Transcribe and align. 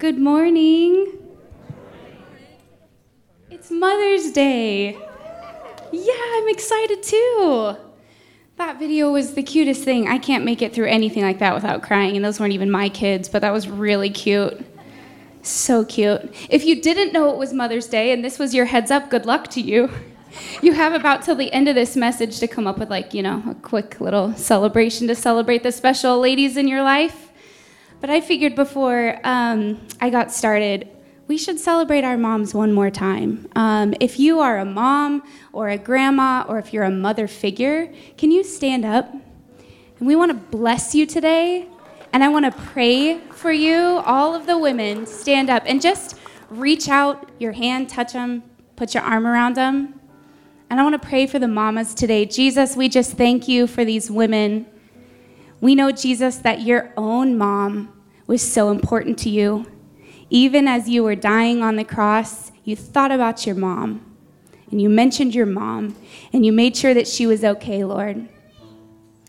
Good 0.00 0.18
morning. 0.18 1.12
It's 3.50 3.70
Mother's 3.70 4.32
Day. 4.32 4.98
Yeah, 5.92 6.14
I'm 6.16 6.48
excited 6.48 7.02
too. 7.02 7.76
That 8.56 8.78
video 8.78 9.12
was 9.12 9.34
the 9.34 9.42
cutest 9.42 9.84
thing. 9.84 10.08
I 10.08 10.16
can't 10.16 10.42
make 10.42 10.62
it 10.62 10.74
through 10.74 10.86
anything 10.86 11.22
like 11.22 11.38
that 11.40 11.54
without 11.54 11.82
crying, 11.82 12.16
and 12.16 12.24
those 12.24 12.40
weren't 12.40 12.54
even 12.54 12.70
my 12.70 12.88
kids, 12.88 13.28
but 13.28 13.42
that 13.42 13.52
was 13.52 13.68
really 13.68 14.08
cute. 14.08 14.64
So 15.42 15.84
cute. 15.84 16.34
If 16.48 16.64
you 16.64 16.80
didn't 16.80 17.12
know 17.12 17.30
it 17.30 17.36
was 17.36 17.52
Mother's 17.52 17.86
Day 17.86 18.10
and 18.12 18.24
this 18.24 18.38
was 18.38 18.54
your 18.54 18.64
heads 18.64 18.90
up, 18.90 19.10
good 19.10 19.26
luck 19.26 19.48
to 19.48 19.60
you. 19.60 19.90
You 20.62 20.72
have 20.72 20.94
about 20.94 21.24
till 21.24 21.36
the 21.36 21.52
end 21.52 21.68
of 21.68 21.74
this 21.74 21.94
message 21.94 22.38
to 22.38 22.48
come 22.48 22.66
up 22.66 22.78
with, 22.78 22.88
like, 22.88 23.12
you 23.12 23.22
know, 23.22 23.42
a 23.46 23.54
quick 23.54 24.00
little 24.00 24.32
celebration 24.32 25.08
to 25.08 25.14
celebrate 25.14 25.62
the 25.62 25.72
special 25.72 26.18
ladies 26.18 26.56
in 26.56 26.68
your 26.68 26.82
life. 26.82 27.29
But 28.00 28.08
I 28.10 28.20
figured 28.20 28.54
before 28.54 29.18
um, 29.24 29.86
I 30.00 30.10
got 30.10 30.32
started, 30.32 30.88
we 31.28 31.36
should 31.36 31.60
celebrate 31.60 32.02
our 32.02 32.16
moms 32.16 32.54
one 32.54 32.72
more 32.72 32.90
time. 32.90 33.46
Um, 33.54 33.94
if 34.00 34.18
you 34.18 34.40
are 34.40 34.58
a 34.58 34.64
mom 34.64 35.22
or 35.52 35.68
a 35.68 35.78
grandma 35.78 36.44
or 36.48 36.58
if 36.58 36.72
you're 36.72 36.84
a 36.84 36.90
mother 36.90 37.28
figure, 37.28 37.92
can 38.16 38.30
you 38.30 38.42
stand 38.42 38.84
up? 38.84 39.12
And 39.12 40.08
we 40.08 40.16
want 40.16 40.30
to 40.30 40.56
bless 40.56 40.94
you 40.94 41.06
today. 41.06 41.68
And 42.12 42.24
I 42.24 42.28
want 42.28 42.46
to 42.46 42.60
pray 42.62 43.18
for 43.32 43.52
you, 43.52 44.02
all 44.04 44.34
of 44.34 44.46
the 44.46 44.58
women, 44.58 45.06
stand 45.06 45.50
up 45.50 45.62
and 45.66 45.80
just 45.80 46.16
reach 46.48 46.88
out 46.88 47.30
your 47.38 47.52
hand, 47.52 47.88
touch 47.88 48.14
them, 48.14 48.42
put 48.74 48.94
your 48.94 49.02
arm 49.02 49.26
around 49.26 49.54
them. 49.56 50.00
And 50.70 50.80
I 50.80 50.82
want 50.82 51.00
to 51.00 51.08
pray 51.08 51.26
for 51.26 51.38
the 51.38 51.48
mamas 51.48 51.94
today. 51.94 52.24
Jesus, 52.24 52.76
we 52.76 52.88
just 52.88 53.12
thank 53.12 53.46
you 53.46 53.66
for 53.66 53.84
these 53.84 54.10
women. 54.10 54.66
We 55.60 55.74
know, 55.74 55.92
Jesus, 55.92 56.36
that 56.38 56.62
your 56.62 56.92
own 56.96 57.36
mom 57.36 57.92
was 58.26 58.40
so 58.40 58.70
important 58.70 59.18
to 59.20 59.30
you. 59.30 59.66
Even 60.30 60.68
as 60.68 60.88
you 60.88 61.02
were 61.02 61.16
dying 61.16 61.62
on 61.62 61.76
the 61.76 61.84
cross, 61.84 62.52
you 62.64 62.76
thought 62.76 63.10
about 63.10 63.46
your 63.46 63.56
mom 63.56 64.16
and 64.70 64.80
you 64.80 64.88
mentioned 64.88 65.34
your 65.34 65.46
mom 65.46 65.96
and 66.32 66.46
you 66.46 66.52
made 66.52 66.76
sure 66.76 66.94
that 66.94 67.08
she 67.08 67.26
was 67.26 67.44
okay, 67.44 67.84
Lord. 67.84 68.28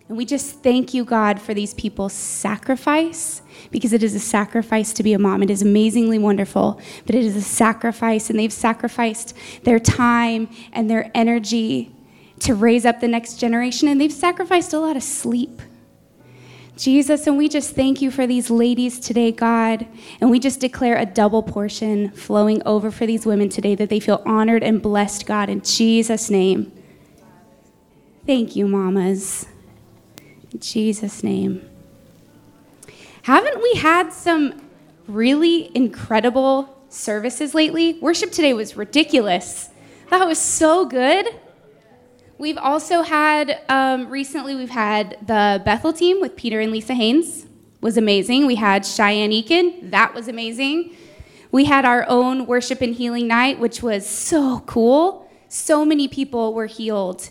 And 0.07 0.17
we 0.17 0.25
just 0.25 0.61
thank 0.61 0.93
you, 0.93 1.05
God, 1.05 1.41
for 1.41 1.53
these 1.53 1.73
people's 1.73 2.11
sacrifice 2.11 3.41
because 3.71 3.93
it 3.93 4.03
is 4.03 4.13
a 4.13 4.19
sacrifice 4.19 4.91
to 4.93 5.03
be 5.03 5.13
a 5.13 5.19
mom. 5.19 5.41
It 5.41 5.49
is 5.49 5.61
amazingly 5.61 6.19
wonderful, 6.19 6.81
but 7.05 7.16
it 7.16 7.23
is 7.23 7.38
a 7.38 7.41
sacrifice, 7.41 8.29
and 8.29 8.38
they've 8.38 8.51
sacrificed 8.51 9.33
their 9.63 9.79
time 9.79 10.49
and 10.73 10.89
their 10.89 11.09
energy 11.16 11.95
to 12.39 12.53
raise 12.53 12.85
up 12.85 12.99
the 12.99 13.07
next 13.07 13.38
generation, 13.38 13.88
and 13.88 14.01
they've 14.01 14.11
sacrificed 14.11 14.73
a 14.73 14.79
lot 14.79 14.97
of 14.97 15.03
sleep. 15.03 15.61
Jesus, 16.77 17.27
and 17.27 17.38
we 17.38 17.50
just 17.50 17.75
thank 17.75 18.02
you 18.02 18.09
for 18.09 18.25
these 18.25 18.50
ladies 18.50 19.00
today, 19.00 19.31
God. 19.31 19.86
And 20.19 20.31
we 20.31 20.39
just 20.39 20.59
declare 20.59 20.97
a 20.97 21.05
double 21.05 21.44
portion 21.44 22.11
flowing 22.11 22.61
over 22.66 22.91
for 22.91 23.05
these 23.05 23.25
women 23.25 23.50
today 23.50 23.75
that 23.75 23.89
they 23.89 24.00
feel 24.00 24.22
honored 24.25 24.63
and 24.63 24.81
blessed, 24.81 25.25
God, 25.25 25.50
in 25.50 25.61
Jesus' 25.61 26.30
name. 26.30 26.72
Thank 28.25 28.55
you, 28.55 28.67
mamas. 28.67 29.47
In 30.52 30.59
Jesus' 30.59 31.23
name. 31.23 31.67
Haven't 33.23 33.61
we 33.61 33.73
had 33.75 34.11
some 34.11 34.61
really 35.08 35.75
incredible 35.75 36.75
services 36.89 37.53
lately? 37.53 38.00
Worship 38.00 38.31
today 38.31 38.53
was 38.53 38.75
ridiculous. 38.75 39.69
That 40.09 40.25
was 40.28 40.39
so 40.39 40.85
good. 40.85 41.28
We've 42.42 42.58
also 42.58 43.03
had 43.03 43.61
um, 43.70 44.09
recently 44.09 44.56
we've 44.56 44.72
had 44.72 45.16
the 45.28 45.61
Bethel 45.64 45.94
team 45.94 46.20
with 46.20 46.36
Peter 46.36 46.59
and 46.59 46.72
Lisa 46.72 46.95
Haynes 46.95 47.45
was 47.81 47.97
amazing. 47.97 48.47
We 48.47 48.56
had 48.56 48.84
Cheyenne 48.84 49.30
Eakin, 49.30 49.92
that 49.92 50.16
was 50.16 50.28
amazing. 50.28 50.95
We 51.52 51.66
had 51.66 51.86
our 51.86 52.03
own 52.09 52.47
worship 52.47 52.81
and 52.81 52.95
healing 52.95 53.28
night, 53.28 53.59
which 53.59 53.84
was 53.84 54.09
so 54.09 54.62
cool. 54.62 55.30
So 55.50 55.86
many 55.86 56.08
people 56.08 56.56
were 56.56 56.66
healed 56.66 57.30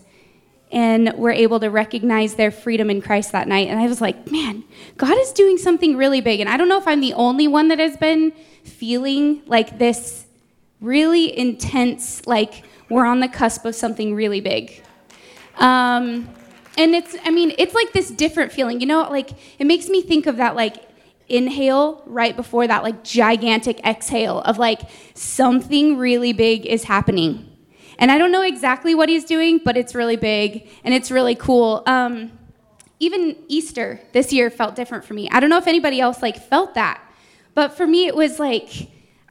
and 0.70 1.12
were 1.14 1.32
able 1.32 1.59
to 1.59 1.70
recognize 1.70 2.37
their 2.37 2.53
freedom 2.53 2.88
in 2.88 3.03
Christ 3.03 3.32
that 3.32 3.49
night. 3.49 3.66
And 3.66 3.81
I 3.81 3.88
was 3.88 4.00
like, 4.00 4.31
man, 4.31 4.62
God 4.97 5.19
is 5.19 5.32
doing 5.32 5.59
something 5.59 5.97
really 5.97 6.20
big. 6.20 6.38
And 6.38 6.49
I 6.49 6.56
don't 6.56 6.69
know 6.69 6.78
if 6.78 6.87
I'm 6.87 7.00
the 7.00 7.15
only 7.15 7.49
one 7.49 7.66
that 7.66 7.81
has 7.81 7.97
been 7.97 8.31
feeling 8.62 9.43
like 9.47 9.76
this 9.76 10.26
really 10.81 11.37
intense, 11.37 12.25
like 12.28 12.62
we're 12.88 13.06
on 13.06 13.19
the 13.19 13.28
cusp 13.28 13.65
of 13.65 13.75
something 13.75 14.15
really 14.15 14.41
big. 14.41 14.84
Um, 15.60 16.28
and 16.76 16.94
it's, 16.94 17.15
I 17.25 17.31
mean, 17.31 17.53
it's 17.59 17.75
like 17.75 17.93
this 17.93 18.10
different 18.10 18.50
feeling, 18.53 18.81
you 18.81 18.87
know, 18.87 19.03
like 19.03 19.31
it 19.59 19.66
makes 19.66 19.88
me 19.88 20.03
think 20.03 20.26
of 20.26 20.38
that, 20.38 20.56
like, 20.56 20.76
inhale 21.28 22.03
right 22.06 22.34
before 22.34 22.66
that, 22.66 22.82
like, 22.82 23.04
gigantic 23.04 23.78
exhale 23.87 24.41
of 24.41 24.59
like 24.59 24.81
something 25.15 25.97
really 25.97 26.32
big 26.32 26.66
is 26.66 26.84
happening. 26.84 27.47
And 27.99 28.10
I 28.10 28.19
don't 28.19 28.32
know 28.32 28.43
exactly 28.43 28.94
what 28.94 29.09
he's 29.09 29.25
doing, 29.25 29.60
but 29.65 29.76
it's 29.76 29.94
really 29.94 30.16
big 30.16 30.69
and 30.82 30.94
it's 30.94 31.10
really 31.10 31.34
cool. 31.34 31.82
Um, 31.87 32.32
even 32.99 33.37
Easter 33.49 34.00
this 34.12 34.32
year 34.32 34.50
felt 34.50 34.75
different 34.75 35.04
for 35.04 35.15
me. 35.15 35.28
I 35.31 35.38
don't 35.38 35.50
know 35.50 35.59
if 35.59 35.66
anybody 35.66 36.00
else 36.00 36.22
like 36.22 36.37
felt 36.37 36.75
that, 36.75 37.00
but 37.54 37.76
for 37.76 37.87
me 37.87 38.06
it 38.06 38.16
was 38.16 38.38
like, 38.38 38.69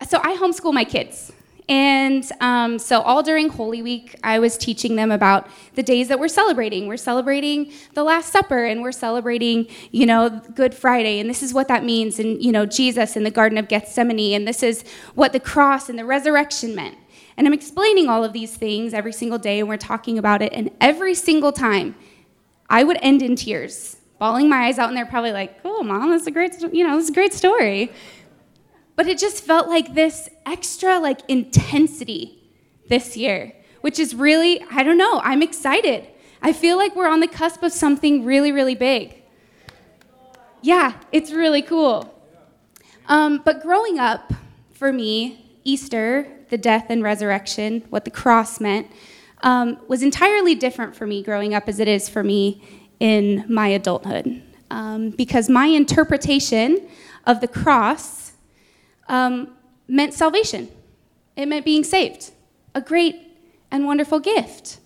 so 0.07 0.19
I 0.23 0.37
homeschool 0.37 0.73
my 0.73 0.85
kids. 0.85 1.33
And 1.69 2.27
um, 2.41 2.79
so, 2.79 3.01
all 3.01 3.21
during 3.21 3.47
Holy 3.47 3.83
Week, 3.83 4.15
I 4.23 4.39
was 4.39 4.57
teaching 4.57 4.95
them 4.95 5.11
about 5.11 5.47
the 5.75 5.83
days 5.83 6.07
that 6.07 6.19
we're 6.19 6.27
celebrating. 6.27 6.87
We're 6.87 6.97
celebrating 6.97 7.71
the 7.93 8.03
Last 8.03 8.33
Supper, 8.33 8.65
and 8.65 8.81
we're 8.81 8.91
celebrating, 8.91 9.67
you 9.91 10.07
know, 10.07 10.41
Good 10.55 10.73
Friday, 10.73 11.19
and 11.19 11.29
this 11.29 11.43
is 11.43 11.53
what 11.53 11.67
that 11.67 11.85
means, 11.85 12.17
and 12.17 12.43
you 12.43 12.51
know, 12.51 12.65
Jesus 12.65 13.15
in 13.15 13.23
the 13.23 13.29
Garden 13.29 13.59
of 13.59 13.67
Gethsemane, 13.67 14.33
and 14.33 14.47
this 14.47 14.63
is 14.63 14.83
what 15.13 15.31
the 15.31 15.39
cross 15.39 15.89
and 15.89 15.99
the 15.99 16.05
resurrection 16.05 16.73
meant. 16.73 16.97
And 17.37 17.45
I'm 17.45 17.53
explaining 17.53 18.09
all 18.09 18.23
of 18.23 18.33
these 18.33 18.55
things 18.55 18.95
every 18.95 19.13
single 19.13 19.37
day, 19.37 19.59
and 19.59 19.69
we're 19.69 19.77
talking 19.77 20.17
about 20.17 20.41
it. 20.41 20.51
And 20.53 20.71
every 20.81 21.13
single 21.13 21.51
time, 21.51 21.93
I 22.67 22.83
would 22.83 22.97
end 23.03 23.21
in 23.21 23.35
tears, 23.35 23.97
bawling 24.17 24.49
my 24.49 24.65
eyes 24.65 24.79
out, 24.79 24.89
and 24.89 24.97
they're 24.97 25.05
probably 25.05 25.31
like, 25.33 25.61
"Cool, 25.61 25.83
mom, 25.83 26.09
that's 26.09 26.25
a 26.25 26.31
great, 26.31 26.59
you 26.73 26.85
know, 26.85 26.95
this 26.95 27.03
is 27.05 27.11
a 27.11 27.13
great 27.13 27.33
story." 27.33 27.91
But 28.99 29.07
it 29.07 29.17
just 29.17 29.45
felt 29.45 29.69
like 29.69 29.93
this 29.93 30.27
extra 30.45 30.99
like 30.99 31.21
intensity 31.29 32.37
this 32.89 33.15
year, 33.15 33.53
which 33.79 33.97
is 33.97 34.13
really, 34.13 34.61
I 34.69 34.83
don't 34.83 34.97
know, 34.97 35.21
I'm 35.23 35.41
excited. 35.41 36.05
I 36.41 36.51
feel 36.51 36.75
like 36.75 36.97
we're 36.97 37.07
on 37.07 37.21
the 37.21 37.27
cusp 37.29 37.63
of 37.63 37.71
something 37.71 38.25
really, 38.25 38.51
really 38.51 38.75
big. 38.75 39.23
Yeah, 40.61 40.95
it's 41.13 41.31
really 41.31 41.61
cool. 41.61 42.13
Um, 43.07 43.41
but 43.45 43.61
growing 43.61 43.99
up, 43.99 44.33
for 44.73 44.91
me, 44.91 45.49
Easter 45.63 46.27
the 46.49 46.57
death 46.57 46.87
and 46.89 47.01
resurrection, 47.01 47.85
what 47.89 48.03
the 48.03 48.11
cross 48.11 48.59
meant, 48.59 48.91
um, 49.43 49.79
was 49.87 50.03
entirely 50.03 50.55
different 50.55 50.93
for 50.93 51.07
me 51.07 51.23
growing 51.23 51.53
up 51.53 51.69
as 51.69 51.79
it 51.79 51.87
is 51.87 52.09
for 52.09 52.21
me 52.21 52.61
in 52.99 53.45
my 53.47 53.69
adulthood. 53.69 54.43
Um, 54.69 55.11
because 55.11 55.47
my 55.47 55.67
interpretation 55.67 56.85
of 57.25 57.39
the 57.39 57.47
cross 57.47 58.18
um, 59.09 59.55
meant 59.87 60.13
salvation, 60.13 60.69
it 61.35 61.47
meant 61.47 61.65
being 61.65 61.83
saved, 61.83 62.31
a 62.73 62.81
great 62.81 63.15
and 63.71 63.85
wonderful 63.85 64.19
gift, 64.19 64.79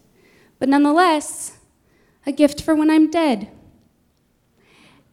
but 0.59 0.67
nonetheless, 0.69 1.57
a 2.25 2.31
gift 2.31 2.61
for 2.61 2.73
when 2.73 2.89
I'm 2.89 3.11
dead. 3.11 3.49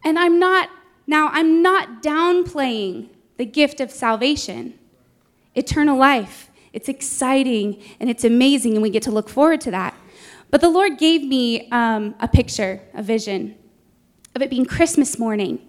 And 0.03 0.17
I'm 0.17 0.39
not, 0.39 0.69
now, 1.05 1.27
I'm 1.27 1.61
not 1.61 2.01
downplaying 2.01 3.09
the 3.37 3.45
gift 3.45 3.79
of 3.79 3.91
salvation 3.91 4.77
eternal 5.53 5.97
life. 5.97 6.49
It's 6.73 6.87
exciting 6.87 7.81
and 7.99 8.09
it's 8.09 8.23
amazing, 8.23 8.73
and 8.73 8.81
we 8.81 8.89
get 8.89 9.03
to 9.03 9.11
look 9.11 9.29
forward 9.29 9.61
to 9.61 9.71
that. 9.71 9.93
But 10.49 10.61
the 10.61 10.69
Lord 10.69 10.97
gave 10.97 11.23
me 11.23 11.69
um, 11.71 12.15
a 12.19 12.27
picture, 12.27 12.81
a 12.93 13.03
vision 13.03 13.55
of 14.35 14.41
it 14.41 14.49
being 14.49 14.65
Christmas 14.65 15.19
morning, 15.19 15.59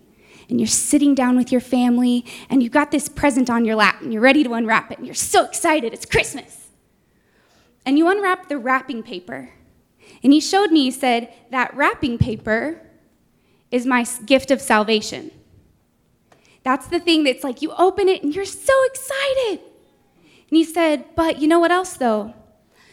and 0.53 0.61
you're 0.61 0.67
sitting 0.67 1.15
down 1.15 1.35
with 1.35 1.51
your 1.51 1.63
family, 1.63 2.27
and 2.51 2.63
you've 2.63 2.73
got 2.73 2.91
this 2.91 3.09
present 3.09 3.49
on 3.49 3.65
your 3.65 3.75
lap, 3.75 4.03
and 4.03 4.13
you're 4.13 4.21
ready 4.21 4.45
to 4.45 4.53
unwrap 4.53 4.93
it, 4.93 4.99
and 4.99 5.07
you're 5.07 5.15
so 5.15 5.47
excited, 5.47 5.95
it's 5.95 6.05
Christmas. 6.05 6.69
And 7.87 7.97
you 7.97 8.07
unwrap 8.11 8.51
the 8.51 8.59
wrapping 8.59 9.03
paper. 9.03 9.49
And 10.23 10.31
he 10.31 10.41
showed 10.41 10.71
me, 10.71 10.85
he 10.85 10.91
said, 10.91 11.33
that 11.51 11.75
wrapping 11.75 12.19
paper 12.19 12.83
is 13.71 13.87
my 13.87 14.05
gift 14.27 14.51
of 14.51 14.61
salvation. 14.61 15.31
That's 16.65 16.87
the 16.87 17.01
thing 17.01 17.25
that's 17.25 17.43
like 17.43 17.63
you 17.63 17.73
open 17.73 18.07
it 18.07 18.23
and 18.23 18.35
you're 18.35 18.45
so 18.45 18.75
excited. 18.85 19.61
And 20.19 20.57
he 20.59 20.65
said, 20.65 21.07
But 21.17 21.41
you 21.41 21.49
know 21.49 21.61
what 21.61 21.73
else, 21.73 21.95
though? 21.95 22.35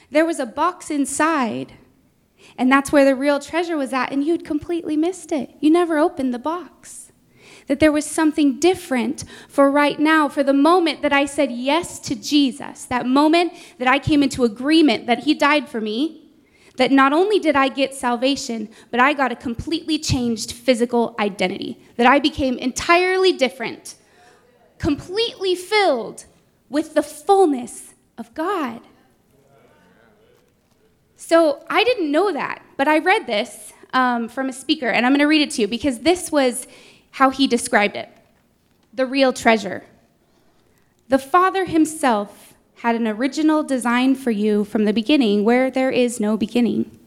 There 0.09 0.25
was 0.25 0.39
a 0.39 0.45
box 0.45 0.89
inside, 0.89 1.73
and 2.57 2.71
that's 2.71 2.93
where 2.93 3.03
the 3.03 3.15
real 3.15 3.39
treasure 3.39 3.75
was 3.75 3.91
at, 3.91 4.13
and 4.13 4.23
you'd 4.23 4.45
completely 4.45 4.95
missed 4.95 5.33
it. 5.33 5.55
You 5.59 5.69
never 5.69 5.99
opened 5.99 6.33
the 6.33 6.39
box. 6.39 7.08
That 7.69 7.79
there 7.79 7.93
was 7.93 8.05
something 8.05 8.59
different 8.59 9.23
for 9.47 9.71
right 9.71 9.97
now, 9.97 10.27
for 10.27 10.43
the 10.43 10.51
moment 10.53 11.01
that 11.01 11.13
I 11.13 11.25
said 11.25 11.51
yes 11.51 11.97
to 11.99 12.15
Jesus, 12.15 12.83
that 12.85 13.05
moment 13.05 13.53
that 13.77 13.87
I 13.87 13.99
came 13.99 14.21
into 14.21 14.43
agreement 14.43 15.07
that 15.07 15.19
He 15.19 15.33
died 15.33 15.69
for 15.69 15.79
me, 15.79 16.29
that 16.75 16.91
not 16.91 17.13
only 17.13 17.39
did 17.39 17.55
I 17.55 17.69
get 17.69 17.93
salvation, 17.93 18.67
but 18.91 18.99
I 18.99 19.13
got 19.13 19.31
a 19.31 19.35
completely 19.37 19.97
changed 19.97 20.51
physical 20.51 21.15
identity, 21.17 21.79
that 21.95 22.05
I 22.05 22.19
became 22.19 22.57
entirely 22.57 23.31
different 23.31 23.95
completely 24.79 25.55
filled 25.55 26.25
with 26.69 26.95
the 26.95 27.03
fullness 27.03 27.93
of 28.17 28.33
God. 28.33 28.81
So 31.17 31.63
I 31.69 31.83
didn't 31.83 32.11
know 32.11 32.31
that, 32.31 32.63
but 32.77 32.87
I 32.87 32.99
read 32.99 33.27
this 33.27 33.73
um, 33.93 34.29
from 34.29 34.49
a 34.49 34.53
speaker, 34.53 34.87
and 34.87 35.05
I'm 35.05 35.11
going 35.11 35.19
to 35.19 35.27
read 35.27 35.41
it 35.41 35.51
to 35.51 35.61
you 35.61 35.67
because 35.67 35.99
this 35.99 36.31
was 36.31 36.65
how 37.11 37.29
he 37.29 37.47
described 37.47 37.95
it 37.95 38.09
the 38.93 39.05
real 39.05 39.31
treasure. 39.31 39.83
The 41.09 41.19
Father 41.19 41.65
Himself 41.65 42.53
had 42.81 42.95
an 42.95 43.07
original 43.07 43.63
design 43.63 44.15
for 44.15 44.31
you 44.31 44.63
from 44.63 44.85
the 44.85 44.93
beginning 44.93 45.43
where 45.43 45.69
there 45.69 45.91
is 45.91 46.19
no 46.19 46.37
beginning. 46.37 46.97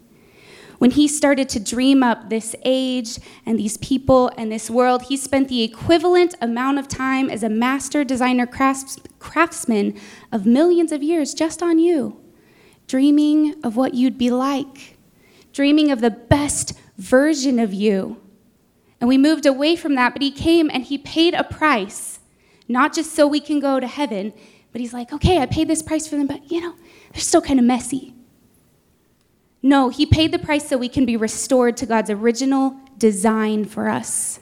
When 0.78 0.90
he 0.90 1.06
started 1.06 1.49
to 1.50 1.60
dream 1.60 2.02
up 2.02 2.28
this 2.28 2.56
age 2.64 3.19
and 3.46 3.58
these 3.58 3.76
people 3.76 4.32
and 4.37 4.50
this 4.50 4.69
world, 4.69 5.02
he 5.02 5.16
spent 5.16 5.49
the 5.49 5.62
equivalent 5.62 6.34
amount 6.40 6.78
of 6.81 6.88
time 6.88 7.31
as 7.31 7.44
a 7.44 7.48
master 7.48 8.02
designer 8.02 8.46
crafts- 8.46 8.98
craftsman 9.20 9.98
of 10.32 10.44
millions 10.44 10.90
of 10.90 11.02
years 11.02 11.34
just 11.34 11.62
on 11.62 11.78
you, 11.78 12.20
dreaming 12.88 13.55
of 13.62 13.76
what 13.76 13.94
you'd 13.94 14.19
be 14.19 14.31
like, 14.31 14.98
dreaming 15.52 15.90
of 15.90 16.00
the 16.00 16.10
best 16.10 16.72
version 16.98 17.60
of 17.60 17.72
you. 17.72 18.20
And 19.02 19.08
we 19.08 19.19
moved 19.19 19.46
away 19.46 19.75
from 19.75 19.96
that, 19.96 20.12
but 20.12 20.22
he 20.22 20.31
came 20.31 20.70
and 20.72 20.84
he 20.84 20.96
paid 20.96 21.34
a 21.34 21.43
price, 21.43 22.20
not 22.69 22.94
just 22.94 23.12
so 23.16 23.26
we 23.26 23.40
can 23.40 23.58
go 23.58 23.81
to 23.81 23.87
heaven, 23.88 24.32
but 24.70 24.81
he's 24.81 24.94
like, 24.94 25.12
okay, 25.12 25.38
I 25.38 25.46
paid 25.46 25.66
this 25.66 25.82
price 25.82 26.06
for 26.06 26.14
them, 26.14 26.28
but 26.28 26.52
you 26.52 26.60
know, 26.60 26.76
they're 27.12 27.20
still 27.20 27.43
kind 27.43 27.58
of 27.58 27.64
messy. 27.66 28.14
No, 29.60 29.88
he 29.88 30.06
paid 30.06 30.31
the 30.31 30.38
price 30.38 30.69
so 30.69 30.78
we 30.78 30.88
can 30.88 31.04
be 31.04 31.16
restored 31.16 31.76
to 31.78 31.87
God's 31.87 32.10
original 32.10 32.76
design 32.96 33.64
for 33.64 33.88
us. 33.88 34.38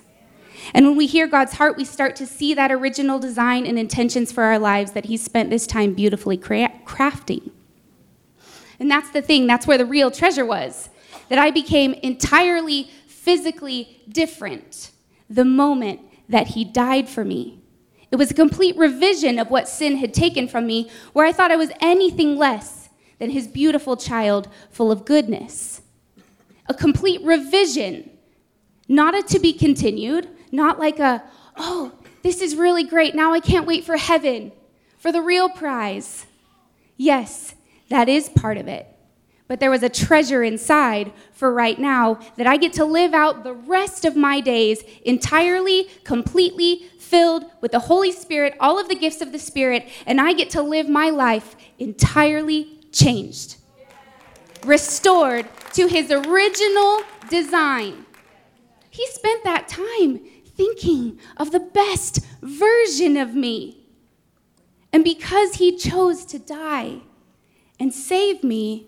And 0.74 0.86
when 0.86 0.94
we 0.94 1.06
hear 1.06 1.26
God's 1.26 1.54
heart, 1.54 1.78
we 1.78 1.86
start 1.86 2.14
to 2.16 2.26
see 2.26 2.52
that 2.52 2.70
original 2.70 3.18
design 3.18 3.64
and 3.64 3.78
intentions 3.78 4.30
for 4.30 4.44
our 4.44 4.58
lives 4.58 4.92
that 4.92 5.06
He 5.06 5.16
spent 5.16 5.48
this 5.48 5.66
time 5.66 5.94
beautifully 5.94 6.36
crafting. 6.36 7.50
And 8.78 8.90
that's 8.90 9.08
the 9.08 9.22
thing, 9.22 9.46
that's 9.46 9.66
where 9.66 9.78
the 9.78 9.86
real 9.86 10.10
treasure 10.10 10.44
was. 10.44 10.90
That 11.30 11.38
I 11.38 11.50
became 11.50 11.94
entirely 11.94 12.90
physically 13.22 14.02
different 14.08 14.90
the 15.28 15.44
moment 15.44 16.00
that 16.28 16.48
He 16.48 16.64
died 16.64 17.08
for 17.08 17.24
me. 17.24 17.60
It 18.10 18.16
was 18.16 18.30
a 18.30 18.34
complete 18.34 18.76
revision 18.76 19.38
of 19.38 19.50
what 19.50 19.68
sin 19.68 19.96
had 19.96 20.12
taken 20.12 20.48
from 20.48 20.66
me, 20.66 20.90
where 21.12 21.26
I 21.26 21.32
thought 21.32 21.52
I 21.52 21.56
was 21.56 21.70
anything 21.80 22.36
less 22.36 22.88
than 23.18 23.30
his 23.30 23.46
beautiful 23.46 23.96
child 23.96 24.48
full 24.70 24.90
of 24.90 25.04
goodness. 25.04 25.82
A 26.68 26.74
complete 26.74 27.22
revision, 27.22 28.10
not 28.88 29.14
a 29.14 29.22
to 29.24 29.38
be 29.38 29.52
continued, 29.52 30.28
not 30.50 30.78
like 30.80 30.98
a, 30.98 31.22
oh, 31.56 31.92
this 32.22 32.40
is 32.40 32.56
really 32.56 32.82
great. 32.82 33.14
Now 33.14 33.32
I 33.32 33.40
can't 33.40 33.66
wait 33.66 33.84
for 33.84 33.96
heaven, 33.96 34.50
for 34.98 35.12
the 35.12 35.22
real 35.22 35.48
prize. 35.48 36.26
Yes, 36.96 37.54
that 37.90 38.08
is 38.08 38.28
part 38.30 38.56
of 38.56 38.66
it. 38.66 38.89
But 39.50 39.58
there 39.58 39.72
was 39.72 39.82
a 39.82 39.88
treasure 39.88 40.44
inside 40.44 41.12
for 41.32 41.52
right 41.52 41.76
now 41.76 42.20
that 42.36 42.46
I 42.46 42.56
get 42.56 42.72
to 42.74 42.84
live 42.84 43.12
out 43.12 43.42
the 43.42 43.52
rest 43.52 44.04
of 44.04 44.14
my 44.14 44.40
days 44.40 44.84
entirely, 45.04 45.88
completely 46.04 46.88
filled 47.00 47.46
with 47.60 47.72
the 47.72 47.80
Holy 47.80 48.12
Spirit, 48.12 48.54
all 48.60 48.78
of 48.78 48.88
the 48.88 48.94
gifts 48.94 49.20
of 49.20 49.32
the 49.32 49.40
Spirit, 49.40 49.88
and 50.06 50.20
I 50.20 50.34
get 50.34 50.50
to 50.50 50.62
live 50.62 50.88
my 50.88 51.10
life 51.10 51.56
entirely 51.80 52.78
changed, 52.92 53.56
restored 54.64 55.48
to 55.72 55.88
his 55.88 56.12
original 56.12 57.02
design. 57.28 58.06
He 58.88 59.04
spent 59.08 59.42
that 59.42 59.66
time 59.66 60.20
thinking 60.46 61.18
of 61.38 61.50
the 61.50 61.58
best 61.58 62.20
version 62.40 63.16
of 63.16 63.34
me. 63.34 63.84
And 64.92 65.02
because 65.02 65.54
he 65.54 65.76
chose 65.76 66.24
to 66.26 66.38
die 66.38 66.98
and 67.80 67.92
save 67.92 68.44
me, 68.44 68.86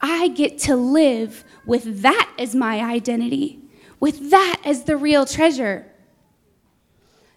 I 0.00 0.28
get 0.28 0.58
to 0.60 0.76
live 0.76 1.44
with 1.66 2.02
that 2.02 2.32
as 2.38 2.54
my 2.54 2.80
identity, 2.80 3.60
with 3.98 4.30
that 4.30 4.60
as 4.64 4.84
the 4.84 4.96
real 4.96 5.26
treasure. 5.26 5.86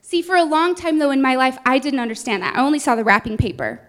See, 0.02 0.22
for 0.22 0.36
a 0.36 0.44
long 0.44 0.76
time, 0.76 1.00
though, 1.00 1.12
in 1.12 1.22
my 1.22 1.36
life, 1.36 1.58
I 1.66 1.80
didn't 1.80 2.00
understand 2.00 2.44
that. 2.44 2.56
I 2.56 2.62
only 2.62 2.80
saw 2.80 2.96
the 2.96 3.04
wrapping 3.04 3.38
paper 3.38 3.82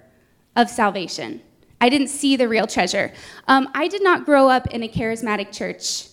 of 0.56 0.70
salvation. 0.70 1.42
I 1.80 1.88
didn't 1.88 2.08
see 2.08 2.36
the 2.36 2.48
real 2.48 2.66
treasure. 2.66 3.12
Um, 3.46 3.68
I 3.74 3.88
did 3.88 4.02
not 4.02 4.24
grow 4.24 4.48
up 4.48 4.66
in 4.68 4.82
a 4.82 4.88
charismatic 4.88 5.52
church 5.52 6.08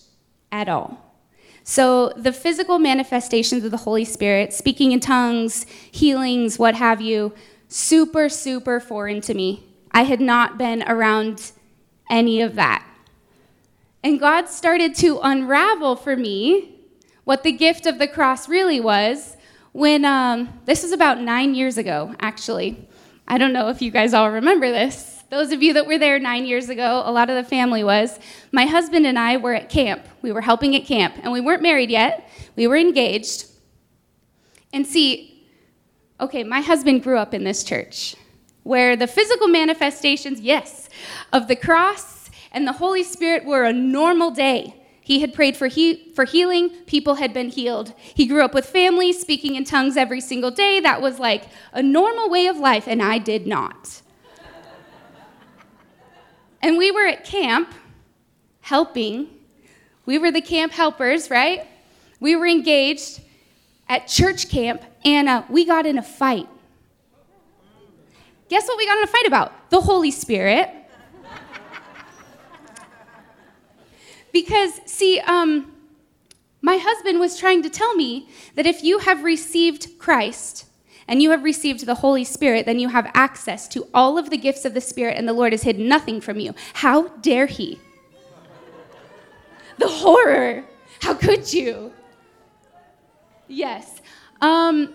at 0.50 0.68
all. 0.68 0.98
So, 1.64 2.10
the 2.16 2.32
physical 2.32 2.78
manifestations 2.78 3.64
of 3.64 3.70
the 3.70 3.76
Holy 3.78 4.04
Spirit, 4.04 4.52
speaking 4.52 4.90
in 4.90 5.00
tongues, 5.00 5.64
healings, 5.92 6.58
what 6.58 6.74
have 6.74 7.00
you, 7.00 7.32
super, 7.68 8.28
super 8.28 8.80
foreign 8.80 9.20
to 9.22 9.34
me. 9.34 9.64
I 9.92 10.02
had 10.02 10.20
not 10.20 10.58
been 10.58 10.82
around 10.82 11.52
any 12.12 12.42
of 12.42 12.54
that. 12.54 12.86
And 14.04 14.20
God 14.20 14.48
started 14.48 14.94
to 14.96 15.18
unravel 15.22 15.96
for 15.96 16.16
me 16.16 16.78
what 17.24 17.42
the 17.42 17.52
gift 17.52 17.86
of 17.86 17.98
the 17.98 18.06
cross 18.06 18.48
really 18.48 18.80
was 18.80 19.36
when 19.72 20.04
um, 20.04 20.60
this 20.66 20.82
was 20.82 20.92
about 20.92 21.20
nine 21.20 21.54
years 21.54 21.78
ago, 21.78 22.14
actually. 22.20 22.88
I 23.26 23.38
don't 23.38 23.52
know 23.52 23.68
if 23.68 23.80
you 23.80 23.90
guys 23.90 24.12
all 24.12 24.30
remember 24.30 24.70
this. 24.70 25.24
Those 25.30 25.50
of 25.50 25.62
you 25.62 25.72
that 25.72 25.86
were 25.86 25.98
there 25.98 26.18
nine 26.18 26.44
years 26.44 26.68
ago, 26.68 27.02
a 27.06 27.10
lot 27.10 27.30
of 27.30 27.36
the 27.36 27.48
family 27.48 27.82
was. 27.82 28.18
My 28.50 28.66
husband 28.66 29.06
and 29.06 29.18
I 29.18 29.38
were 29.38 29.54
at 29.54 29.70
camp. 29.70 30.04
We 30.20 30.30
were 30.30 30.42
helping 30.42 30.76
at 30.76 30.84
camp, 30.84 31.14
and 31.22 31.32
we 31.32 31.40
weren't 31.40 31.62
married 31.62 31.90
yet. 31.90 32.28
We 32.54 32.66
were 32.66 32.76
engaged. 32.76 33.46
And 34.74 34.86
see, 34.86 35.48
okay, 36.20 36.44
my 36.44 36.60
husband 36.60 37.02
grew 37.02 37.16
up 37.16 37.32
in 37.32 37.44
this 37.44 37.64
church 37.64 38.16
where 38.62 38.96
the 38.96 39.06
physical 39.06 39.48
manifestations, 39.48 40.40
yes, 40.40 40.88
of 41.32 41.48
the 41.48 41.56
cross 41.56 42.30
and 42.52 42.66
the 42.66 42.72
Holy 42.72 43.02
Spirit 43.02 43.44
were 43.44 43.64
a 43.64 43.72
normal 43.72 44.30
day. 44.30 44.74
He 45.00 45.20
had 45.20 45.34
prayed 45.34 45.56
for, 45.56 45.66
he- 45.66 46.12
for 46.14 46.24
healing, 46.24 46.70
people 46.86 47.16
had 47.16 47.34
been 47.34 47.48
healed. 47.48 47.92
He 47.98 48.26
grew 48.26 48.44
up 48.44 48.54
with 48.54 48.66
family, 48.66 49.12
speaking 49.12 49.56
in 49.56 49.64
tongues 49.64 49.96
every 49.96 50.20
single 50.20 50.52
day. 50.52 50.78
That 50.78 51.02
was 51.02 51.18
like 51.18 51.44
a 51.72 51.82
normal 51.82 52.30
way 52.30 52.46
of 52.46 52.56
life, 52.56 52.86
and 52.86 53.02
I 53.02 53.18
did 53.18 53.46
not. 53.46 54.00
And 56.60 56.78
we 56.78 56.92
were 56.92 57.06
at 57.06 57.24
camp 57.24 57.74
helping. 58.60 59.28
We 60.06 60.18
were 60.18 60.30
the 60.30 60.40
camp 60.40 60.72
helpers, 60.72 61.28
right? 61.28 61.66
We 62.20 62.36
were 62.36 62.46
engaged 62.46 63.20
at 63.88 64.06
church 64.06 64.48
camp, 64.48 64.82
and 65.04 65.28
uh, 65.28 65.42
we 65.48 65.64
got 65.64 65.86
in 65.86 65.98
a 65.98 66.02
fight. 66.02 66.48
Guess 68.52 68.68
what 68.68 68.76
we 68.76 68.84
got 68.84 68.98
in 68.98 69.04
a 69.04 69.06
fight 69.06 69.26
about? 69.26 69.70
The 69.70 69.80
Holy 69.80 70.10
Spirit. 70.10 70.68
because, 74.30 74.78
see, 74.84 75.20
um, 75.20 75.72
my 76.60 76.76
husband 76.76 77.18
was 77.18 77.38
trying 77.38 77.62
to 77.62 77.70
tell 77.70 77.94
me 77.94 78.28
that 78.54 78.66
if 78.66 78.84
you 78.84 78.98
have 78.98 79.24
received 79.24 79.98
Christ, 79.98 80.66
and 81.08 81.22
you 81.22 81.30
have 81.30 81.42
received 81.42 81.86
the 81.86 81.94
Holy 81.94 82.24
Spirit, 82.24 82.66
then 82.66 82.78
you 82.78 82.90
have 82.90 83.10
access 83.14 83.66
to 83.68 83.88
all 83.94 84.18
of 84.18 84.28
the 84.28 84.36
gifts 84.36 84.66
of 84.66 84.74
the 84.74 84.82
Spirit, 84.82 85.16
and 85.16 85.26
the 85.26 85.32
Lord 85.32 85.54
has 85.54 85.62
hidden 85.62 85.88
nothing 85.88 86.20
from 86.20 86.38
you. 86.38 86.54
How 86.74 87.08
dare 87.22 87.46
He? 87.46 87.80
the 89.78 89.88
horror. 89.88 90.66
How 91.00 91.14
could 91.14 91.50
you? 91.54 91.90
Yes. 93.48 94.02
Um, 94.42 94.94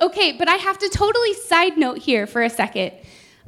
okay, 0.00 0.32
but 0.32 0.48
I 0.48 0.54
have 0.54 0.78
to 0.78 0.88
totally 0.88 1.34
side 1.34 1.76
note 1.76 1.98
here 1.98 2.26
for 2.26 2.42
a 2.42 2.50
second. 2.50 2.92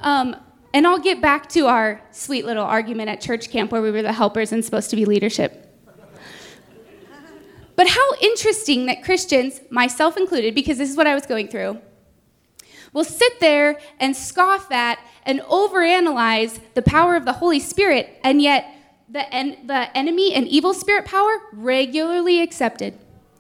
Um, 0.01 0.37
and 0.75 0.87
I'll 0.87 0.99
get 0.99 1.21
back 1.21 1.49
to 1.51 1.67
our 1.67 2.03
sweet 2.13 2.45
little 2.45 2.65
argument 2.65 3.09
at 3.11 3.21
church 3.21 3.51
camp 3.51 3.73
where 3.73 3.83
we 3.83 3.91
were 3.91 4.03
the 4.03 4.13
helpers 4.13 4.53
and 4.53 4.65
supposed 4.65 4.91
to 4.91 4.97
be 4.97 5.05
leadership. 5.05 5.69
But 7.75 7.89
how 7.89 8.15
interesting 8.21 8.87
that 8.87 9.03
Christians, 9.03 9.61
myself 9.71 10.17
included, 10.17 10.55
because 10.55 10.79
this 10.79 10.91
is 10.91 10.97
what 10.97 11.07
I 11.07 11.15
was 11.15 11.27
going 11.27 11.49
through, 11.49 11.81
will 12.93 13.05
sit 13.05 13.41
there 13.41 13.81
and 13.99 14.15
scoff 14.15 14.71
at 14.71 14.99
and 15.25 15.41
overanalyze 15.41 16.61
the 16.75 16.83
power 16.83 17.17
of 17.17 17.25
the 17.25 17.33
Holy 17.33 17.59
Spirit, 17.61 18.19
and 18.23 18.43
yet 18.43 18.67
the, 19.09 19.33
en- 19.33 19.67
the 19.67 19.97
enemy 19.97 20.35
and 20.35 20.47
evil 20.49 20.75
spirit 20.75 21.07
power 21.07 21.39
regularly 21.53 22.41
accepted 22.41 22.99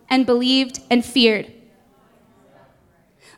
and 0.08 0.24
believed 0.24 0.80
and 0.90 1.04
feared. 1.04 1.52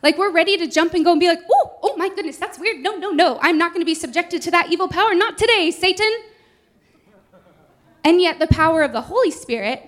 Like 0.05 0.19
we're 0.19 0.31
ready 0.31 0.55
to 0.57 0.67
jump 0.67 0.93
and 0.93 1.03
go 1.03 1.13
and 1.13 1.19
be 1.19 1.27
like, 1.27 1.41
oh, 1.51 1.79
oh 1.81 1.97
my 1.97 2.09
goodness, 2.09 2.37
that's 2.37 2.59
weird. 2.59 2.77
No, 2.77 2.95
no, 2.95 3.09
no. 3.09 3.39
I'm 3.41 3.57
not 3.57 3.71
going 3.71 3.81
to 3.81 3.87
be 3.87 3.95
subjected 3.95 4.39
to 4.43 4.51
that 4.51 4.71
evil 4.71 4.87
power. 4.87 5.15
Not 5.15 5.35
today, 5.35 5.71
Satan. 5.71 6.11
And 8.03 8.21
yet 8.21 8.37
the 8.37 8.45
power 8.45 8.83
of 8.83 8.93
the 8.93 9.01
Holy 9.01 9.31
Spirit, 9.31 9.81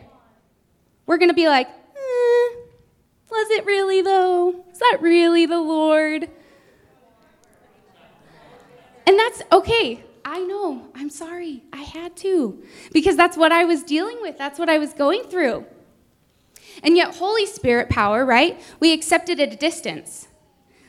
we're 1.06 1.20
going 1.20 1.30
to 1.30 1.36
be 1.36 1.48
like, 1.48 1.68
eh, 1.68 2.56
was 3.30 3.52
it 3.52 3.64
really, 3.68 4.02
though? 4.02 4.66
Is 4.72 4.80
that 4.80 4.98
really 5.02 5.46
the 5.46 5.62
Lord? 5.62 6.28
And 9.06 9.20
that's 9.20 9.44
okay. 9.52 10.04
I 10.26 10.40
know. 10.40 10.88
I'm 10.96 11.12
sorry. 11.12 11.62
I 11.72 11.84
had 11.84 12.18
to. 12.18 12.64
Because 12.92 13.18
that's 13.18 13.38
what 13.38 13.52
I 13.52 13.66
was 13.66 13.84
dealing 13.84 14.18
with, 14.22 14.36
that's 14.36 14.58
what 14.58 14.68
I 14.68 14.80
was 14.80 14.94
going 14.94 15.26
through. 15.26 15.68
And 16.84 16.96
yet, 16.96 17.16
Holy 17.16 17.46
Spirit 17.46 17.90
power, 17.90 18.26
right? 18.26 18.60
We 18.80 18.94
accept 18.94 19.30
it 19.30 19.40
at 19.40 19.54
a 19.54 19.56
distance. 19.56 20.28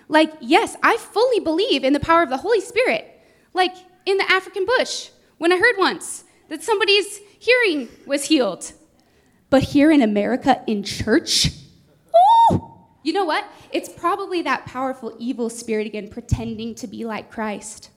Like, 0.08 0.32
yes, 0.40 0.76
I 0.82 0.96
fully 0.96 1.40
believe 1.40 1.84
in 1.84 1.92
the 1.92 2.00
power 2.00 2.22
of 2.22 2.30
the 2.30 2.38
Holy 2.38 2.60
Spirit. 2.60 3.20
Like 3.52 3.74
in 4.06 4.16
the 4.16 4.30
African 4.30 4.64
bush, 4.64 5.10
when 5.38 5.52
I 5.52 5.58
heard 5.58 5.76
once 5.78 6.24
that 6.48 6.62
somebody's 6.62 7.18
hearing 7.38 7.88
was 8.06 8.24
healed. 8.24 8.72
But 9.50 9.62
here 9.62 9.90
in 9.90 10.02
America, 10.02 10.62
in 10.66 10.82
church, 10.82 11.50
oh, 12.14 12.86
you 13.02 13.12
know 13.12 13.24
what? 13.24 13.50
It's 13.70 13.88
probably 13.88 14.42
that 14.42 14.66
powerful 14.66 15.14
evil 15.18 15.50
spirit 15.50 15.86
again 15.86 16.08
pretending 16.08 16.74
to 16.76 16.86
be 16.86 17.04
like 17.04 17.30
Christ. 17.30 17.90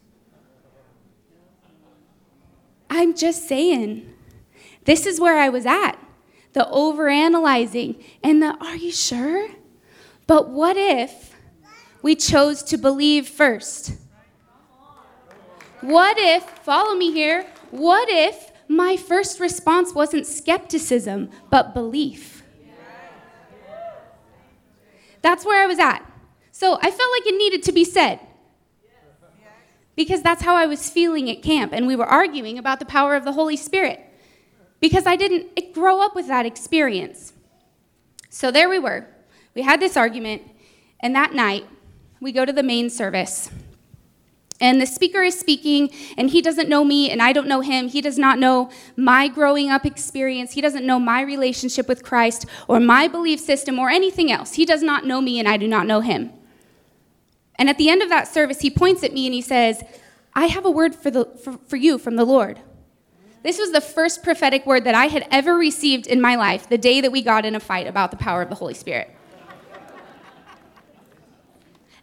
I'm 2.89 3.15
just 3.15 3.47
saying, 3.47 4.13
this 4.83 5.05
is 5.05 5.19
where 5.19 5.37
I 5.37 5.49
was 5.49 5.65
at 5.65 5.97
the 6.53 6.67
overanalyzing 6.71 8.03
and 8.23 8.41
the 8.41 8.57
are 8.59 8.75
you 8.75 8.91
sure? 8.91 9.49
But 10.27 10.49
what 10.49 10.77
if 10.77 11.35
we 12.01 12.15
chose 12.15 12.63
to 12.63 12.77
believe 12.77 13.27
first? 13.27 13.93
What 15.81 16.17
if, 16.17 16.43
follow 16.43 16.95
me 16.95 17.11
here, 17.11 17.47
what 17.71 18.07
if 18.09 18.51
my 18.67 18.95
first 18.95 19.39
response 19.39 19.93
wasn't 19.93 20.27
skepticism, 20.27 21.29
but 21.49 21.73
belief? 21.73 22.43
That's 25.21 25.45
where 25.45 25.61
I 25.63 25.67
was 25.67 25.79
at. 25.79 25.99
So 26.51 26.77
I 26.81 26.91
felt 26.91 27.11
like 27.11 27.27
it 27.27 27.37
needed 27.37 27.63
to 27.63 27.71
be 27.71 27.83
said. 27.83 28.19
Because 29.95 30.21
that's 30.21 30.41
how 30.41 30.55
I 30.55 30.65
was 30.65 30.89
feeling 30.89 31.29
at 31.29 31.43
camp, 31.43 31.73
and 31.73 31.85
we 31.85 31.95
were 31.95 32.05
arguing 32.05 32.57
about 32.57 32.79
the 32.79 32.85
power 32.85 33.15
of 33.15 33.25
the 33.25 33.33
Holy 33.33 33.57
Spirit. 33.57 33.99
Because 34.81 35.05
I 35.05 35.15
didn't 35.15 35.73
grow 35.73 36.01
up 36.01 36.15
with 36.15 36.27
that 36.27 36.45
experience. 36.45 37.31
So 38.29 38.51
there 38.51 38.67
we 38.67 38.79
were. 38.79 39.07
We 39.55 39.61
had 39.61 39.79
this 39.79 39.95
argument, 39.95 40.41
and 40.99 41.15
that 41.15 41.33
night, 41.33 41.65
we 42.19 42.31
go 42.31 42.43
to 42.43 42.51
the 42.51 42.63
main 42.63 42.89
service. 42.89 43.49
And 44.59 44.79
the 44.79 44.85
speaker 44.85 45.23
is 45.23 45.39
speaking, 45.39 45.89
and 46.17 46.29
he 46.29 46.41
doesn't 46.41 46.69
know 46.69 46.83
me, 46.83 47.09
and 47.09 47.21
I 47.21 47.33
don't 47.33 47.47
know 47.47 47.61
him. 47.61 47.87
He 47.87 47.99
does 47.99 48.17
not 48.17 48.37
know 48.37 48.69
my 48.95 49.27
growing 49.27 49.69
up 49.69 49.85
experience. 49.85 50.53
He 50.53 50.61
doesn't 50.61 50.85
know 50.85 50.99
my 50.99 51.21
relationship 51.21 51.87
with 51.87 52.03
Christ 52.03 52.45
or 52.67 52.79
my 52.79 53.07
belief 53.07 53.39
system 53.39 53.79
or 53.79 53.89
anything 53.89 54.31
else. 54.31 54.53
He 54.53 54.65
does 54.65 54.83
not 54.83 55.05
know 55.05 55.19
me, 55.19 55.39
and 55.39 55.47
I 55.47 55.57
do 55.57 55.67
not 55.67 55.87
know 55.87 56.01
him. 56.01 56.31
And 57.55 57.69
at 57.69 57.77
the 57.77 57.89
end 57.89 58.01
of 58.01 58.09
that 58.09 58.27
service, 58.27 58.61
he 58.61 58.69
points 58.69 59.03
at 59.03 59.13
me 59.13 59.25
and 59.27 59.33
he 59.33 59.41
says, 59.41 59.83
I 60.33 60.45
have 60.45 60.65
a 60.65 60.71
word 60.71 60.95
for, 60.95 61.11
the, 61.11 61.25
for, 61.25 61.57
for 61.67 61.75
you 61.75 61.97
from 61.97 62.15
the 62.15 62.25
Lord. 62.25 62.59
This 63.43 63.57
was 63.57 63.71
the 63.71 63.81
first 63.81 64.23
prophetic 64.23 64.65
word 64.65 64.83
that 64.83 64.93
I 64.93 65.07
had 65.07 65.27
ever 65.31 65.55
received 65.55 66.05
in 66.05 66.21
my 66.21 66.35
life 66.35 66.69
the 66.69 66.77
day 66.77 67.01
that 67.01 67.11
we 67.11 67.21
got 67.21 67.45
in 67.45 67.55
a 67.55 67.59
fight 67.59 67.87
about 67.87 68.11
the 68.11 68.17
power 68.17 68.41
of 68.41 68.49
the 68.49 68.55
Holy 68.55 68.75
Spirit. 68.75 69.09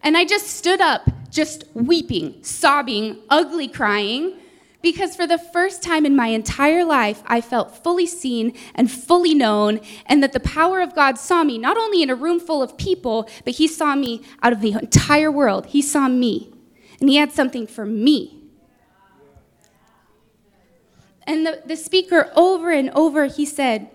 And 0.02 0.16
I 0.16 0.24
just 0.24 0.48
stood 0.48 0.80
up, 0.80 1.08
just 1.30 1.64
weeping, 1.74 2.42
sobbing, 2.42 3.18
ugly 3.28 3.68
crying, 3.68 4.38
because 4.80 5.16
for 5.16 5.26
the 5.26 5.38
first 5.38 5.82
time 5.82 6.06
in 6.06 6.14
my 6.14 6.28
entire 6.28 6.84
life, 6.84 7.22
I 7.26 7.40
felt 7.40 7.82
fully 7.82 8.06
seen 8.06 8.56
and 8.74 8.90
fully 8.90 9.34
known, 9.34 9.80
and 10.06 10.22
that 10.22 10.32
the 10.32 10.40
power 10.40 10.80
of 10.80 10.94
God 10.94 11.18
saw 11.18 11.42
me 11.42 11.58
not 11.58 11.76
only 11.76 12.02
in 12.02 12.10
a 12.10 12.14
room 12.14 12.38
full 12.38 12.62
of 12.62 12.78
people, 12.78 13.28
but 13.44 13.54
He 13.54 13.66
saw 13.66 13.96
me 13.96 14.22
out 14.42 14.52
of 14.52 14.60
the 14.60 14.72
entire 14.72 15.32
world. 15.32 15.66
He 15.66 15.82
saw 15.82 16.08
me, 16.08 16.52
and 17.00 17.08
He 17.08 17.16
had 17.16 17.32
something 17.32 17.66
for 17.66 17.84
me. 17.84 18.37
And 21.28 21.44
the, 21.44 21.62
the 21.66 21.76
speaker, 21.76 22.32
over 22.34 22.70
and 22.70 22.88
over, 22.94 23.26
he 23.26 23.44
said, 23.44 23.90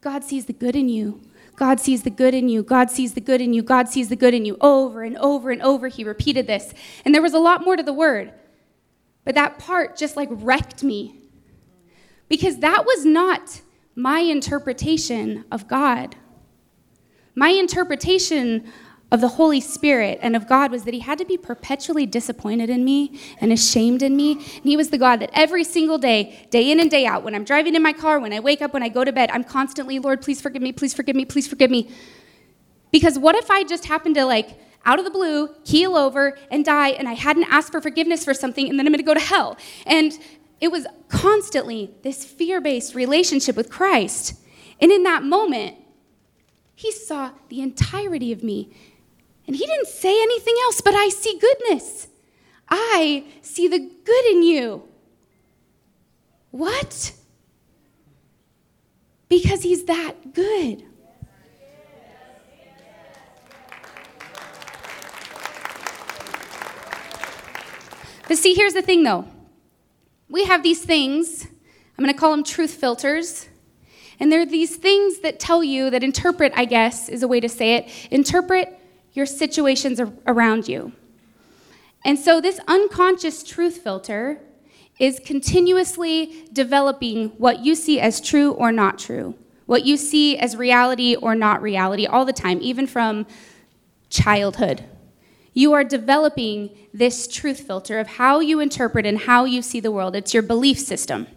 God 0.00 0.24
sees 0.24 0.46
the 0.46 0.54
good 0.54 0.74
in 0.74 0.88
you. 0.88 1.20
God 1.54 1.78
sees 1.78 2.02
the 2.02 2.10
good 2.10 2.32
in 2.32 2.48
you. 2.48 2.62
God 2.62 2.90
sees 2.90 3.12
the 3.12 3.20
good 3.20 3.42
in 3.42 3.52
you. 3.52 3.62
God 3.62 3.90
sees 3.90 4.08
the 4.08 4.16
good 4.16 4.32
in 4.32 4.46
you. 4.46 4.56
Over 4.58 5.02
and 5.02 5.18
over 5.18 5.50
and 5.50 5.60
over, 5.60 5.88
he 5.88 6.02
repeated 6.02 6.46
this. 6.46 6.72
And 7.04 7.14
there 7.14 7.20
was 7.20 7.34
a 7.34 7.38
lot 7.38 7.62
more 7.62 7.76
to 7.76 7.82
the 7.82 7.92
word. 7.92 8.32
But 9.24 9.34
that 9.34 9.58
part 9.58 9.98
just 9.98 10.16
like 10.16 10.30
wrecked 10.32 10.82
me. 10.82 11.20
Because 12.26 12.60
that 12.60 12.86
was 12.86 13.04
not 13.04 13.60
my 13.94 14.20
interpretation 14.20 15.44
of 15.52 15.68
God. 15.68 16.16
My 17.34 17.50
interpretation 17.50 18.72
of 19.14 19.20
the 19.20 19.28
Holy 19.28 19.60
Spirit 19.60 20.18
and 20.22 20.34
of 20.34 20.48
God 20.48 20.72
was 20.72 20.82
that 20.82 20.92
He 20.92 20.98
had 20.98 21.18
to 21.18 21.24
be 21.24 21.38
perpetually 21.38 22.04
disappointed 22.04 22.68
in 22.68 22.84
me 22.84 23.20
and 23.40 23.52
ashamed 23.52 24.02
in 24.02 24.16
me. 24.16 24.32
And 24.32 24.64
He 24.64 24.76
was 24.76 24.90
the 24.90 24.98
God 24.98 25.20
that 25.20 25.30
every 25.32 25.62
single 25.62 25.98
day, 25.98 26.48
day 26.50 26.68
in 26.68 26.80
and 26.80 26.90
day 26.90 27.06
out, 27.06 27.22
when 27.22 27.32
I'm 27.32 27.44
driving 27.44 27.76
in 27.76 27.82
my 27.82 27.92
car, 27.92 28.18
when 28.18 28.32
I 28.32 28.40
wake 28.40 28.60
up, 28.60 28.72
when 28.72 28.82
I 28.82 28.88
go 28.88 29.04
to 29.04 29.12
bed, 29.12 29.30
I'm 29.32 29.44
constantly, 29.44 30.00
Lord, 30.00 30.20
please 30.20 30.40
forgive 30.40 30.62
me, 30.62 30.72
please 30.72 30.92
forgive 30.92 31.14
me, 31.14 31.24
please 31.24 31.46
forgive 31.46 31.70
me. 31.70 31.92
Because 32.90 33.16
what 33.16 33.36
if 33.36 33.52
I 33.52 33.62
just 33.62 33.84
happened 33.84 34.16
to, 34.16 34.24
like, 34.24 34.58
out 34.84 34.98
of 34.98 35.04
the 35.04 35.12
blue, 35.12 35.48
keel 35.64 35.96
over 35.96 36.36
and 36.50 36.64
die, 36.64 36.88
and 36.88 37.08
I 37.08 37.12
hadn't 37.12 37.44
asked 37.44 37.70
for 37.70 37.80
forgiveness 37.80 38.24
for 38.24 38.34
something, 38.34 38.68
and 38.68 38.76
then 38.76 38.84
I'm 38.84 38.92
gonna 38.92 39.04
go 39.04 39.14
to 39.14 39.20
hell? 39.20 39.56
And 39.86 40.18
it 40.60 40.72
was 40.72 40.88
constantly 41.06 41.94
this 42.02 42.24
fear 42.24 42.60
based 42.60 42.96
relationship 42.96 43.54
with 43.54 43.70
Christ. 43.70 44.34
And 44.80 44.90
in 44.90 45.04
that 45.04 45.22
moment, 45.22 45.76
He 46.74 46.90
saw 46.90 47.30
the 47.48 47.60
entirety 47.60 48.32
of 48.32 48.42
me 48.42 48.74
and 49.46 49.54
he 49.56 49.66
didn't 49.66 49.88
say 49.88 50.20
anything 50.22 50.54
else, 50.64 50.80
but 50.80 50.94
I 50.94 51.08
see 51.08 51.38
goodness. 51.38 52.08
I 52.68 53.24
see 53.42 53.68
the 53.68 53.78
good 53.78 54.24
in 54.26 54.42
you. 54.42 54.88
What? 56.50 57.12
Because 59.28 59.62
he's 59.62 59.84
that 59.84 60.32
good. 60.32 60.84
But 68.26 68.38
see, 68.38 68.54
here's 68.54 68.72
the 68.72 68.82
thing 68.82 69.02
though. 69.02 69.26
We 70.28 70.44
have 70.44 70.62
these 70.62 70.82
things, 70.82 71.46
I'm 71.98 72.04
going 72.04 72.12
to 72.12 72.18
call 72.18 72.30
them 72.30 72.44
truth 72.44 72.74
filters. 72.74 73.48
And 74.18 74.32
they're 74.32 74.46
these 74.46 74.76
things 74.76 75.18
that 75.20 75.38
tell 75.40 75.62
you, 75.62 75.90
that 75.90 76.02
interpret, 76.02 76.52
I 76.56 76.64
guess, 76.64 77.08
is 77.08 77.22
a 77.22 77.28
way 77.28 77.40
to 77.40 77.48
say 77.48 77.74
it, 77.74 77.90
interpret 78.10 78.80
your 79.14 79.26
situations 79.26 80.00
around 80.26 80.68
you. 80.68 80.92
And 82.04 82.18
so, 82.18 82.40
this 82.40 82.60
unconscious 82.68 83.42
truth 83.42 83.78
filter 83.78 84.40
is 84.98 85.20
continuously 85.24 86.46
developing 86.52 87.30
what 87.30 87.64
you 87.64 87.74
see 87.74 87.98
as 87.98 88.20
true 88.20 88.52
or 88.52 88.70
not 88.70 88.98
true, 88.98 89.34
what 89.66 89.86
you 89.86 89.96
see 89.96 90.36
as 90.36 90.56
reality 90.56 91.16
or 91.16 91.34
not 91.34 91.62
reality 91.62 92.06
all 92.06 92.24
the 92.24 92.32
time, 92.32 92.58
even 92.60 92.86
from 92.86 93.26
childhood. 94.10 94.84
You 95.54 95.72
are 95.72 95.84
developing 95.84 96.70
this 96.92 97.26
truth 97.26 97.60
filter 97.60 97.98
of 98.00 98.06
how 98.06 98.40
you 98.40 98.60
interpret 98.60 99.06
and 99.06 99.20
how 99.20 99.44
you 99.44 99.62
see 99.62 99.80
the 99.80 99.90
world. 99.92 100.14
It's 100.14 100.34
your 100.34 100.42
belief 100.42 100.78
system. 100.78 101.28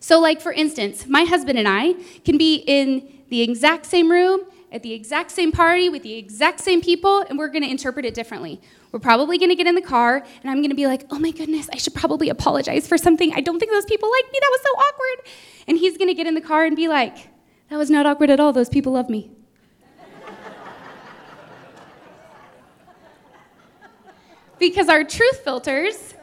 So, 0.00 0.18
like 0.18 0.40
for 0.40 0.52
instance, 0.52 1.06
my 1.06 1.24
husband 1.24 1.58
and 1.58 1.68
I 1.68 1.92
can 2.24 2.36
be 2.36 2.56
in 2.66 3.22
the 3.28 3.42
exact 3.42 3.86
same 3.86 4.10
room 4.10 4.40
at 4.72 4.82
the 4.82 4.92
exact 4.92 5.30
same 5.30 5.52
party 5.52 5.88
with 5.88 6.02
the 6.02 6.14
exact 6.14 6.60
same 6.60 6.80
people, 6.80 7.20
and 7.28 7.38
we're 7.38 7.48
to 7.62 7.70
interpret 7.70 8.04
it 8.04 8.14
differently. 8.14 8.60
We're 8.92 9.00
probably 9.00 9.38
to 9.50 9.56
get 9.56 9.66
in 9.66 9.74
the 9.74 9.82
car, 9.82 10.16
and 10.42 10.50
I'm 10.50 10.58
to 10.70 10.76
be 10.76 10.86
like, 10.86 11.04
oh 11.10 11.18
my 11.18 11.30
goodness, 11.30 11.68
I 11.72 11.76
should 11.76 11.94
probably 11.94 12.28
apologize 12.28 12.86
for 12.88 12.98
something. 12.98 13.32
I 13.34 13.40
don't 13.40 13.58
think 13.58 13.72
those 13.72 13.84
people 13.84 14.10
like 14.10 14.24
me. 14.32 14.38
That 14.40 14.50
was 14.50 14.60
so 14.62 14.70
awkward. 14.70 15.28
And 15.68 15.78
he's 15.78 15.96
to 16.08 16.14
get 16.14 16.26
in 16.26 16.34
the 16.34 16.40
car 16.40 16.64
and 16.64 16.74
be 16.76 16.88
like, 16.88 17.28
that 17.70 17.76
was 17.76 17.90
not 17.90 18.06
awkward 18.06 18.30
at 18.30 18.40
all. 18.40 18.52
Those 18.52 18.68
people 18.68 18.92
love 18.92 19.08
me. 19.08 19.30
because 24.58 24.88
our 24.88 25.04
truth 25.04 25.40
filters 25.44 26.14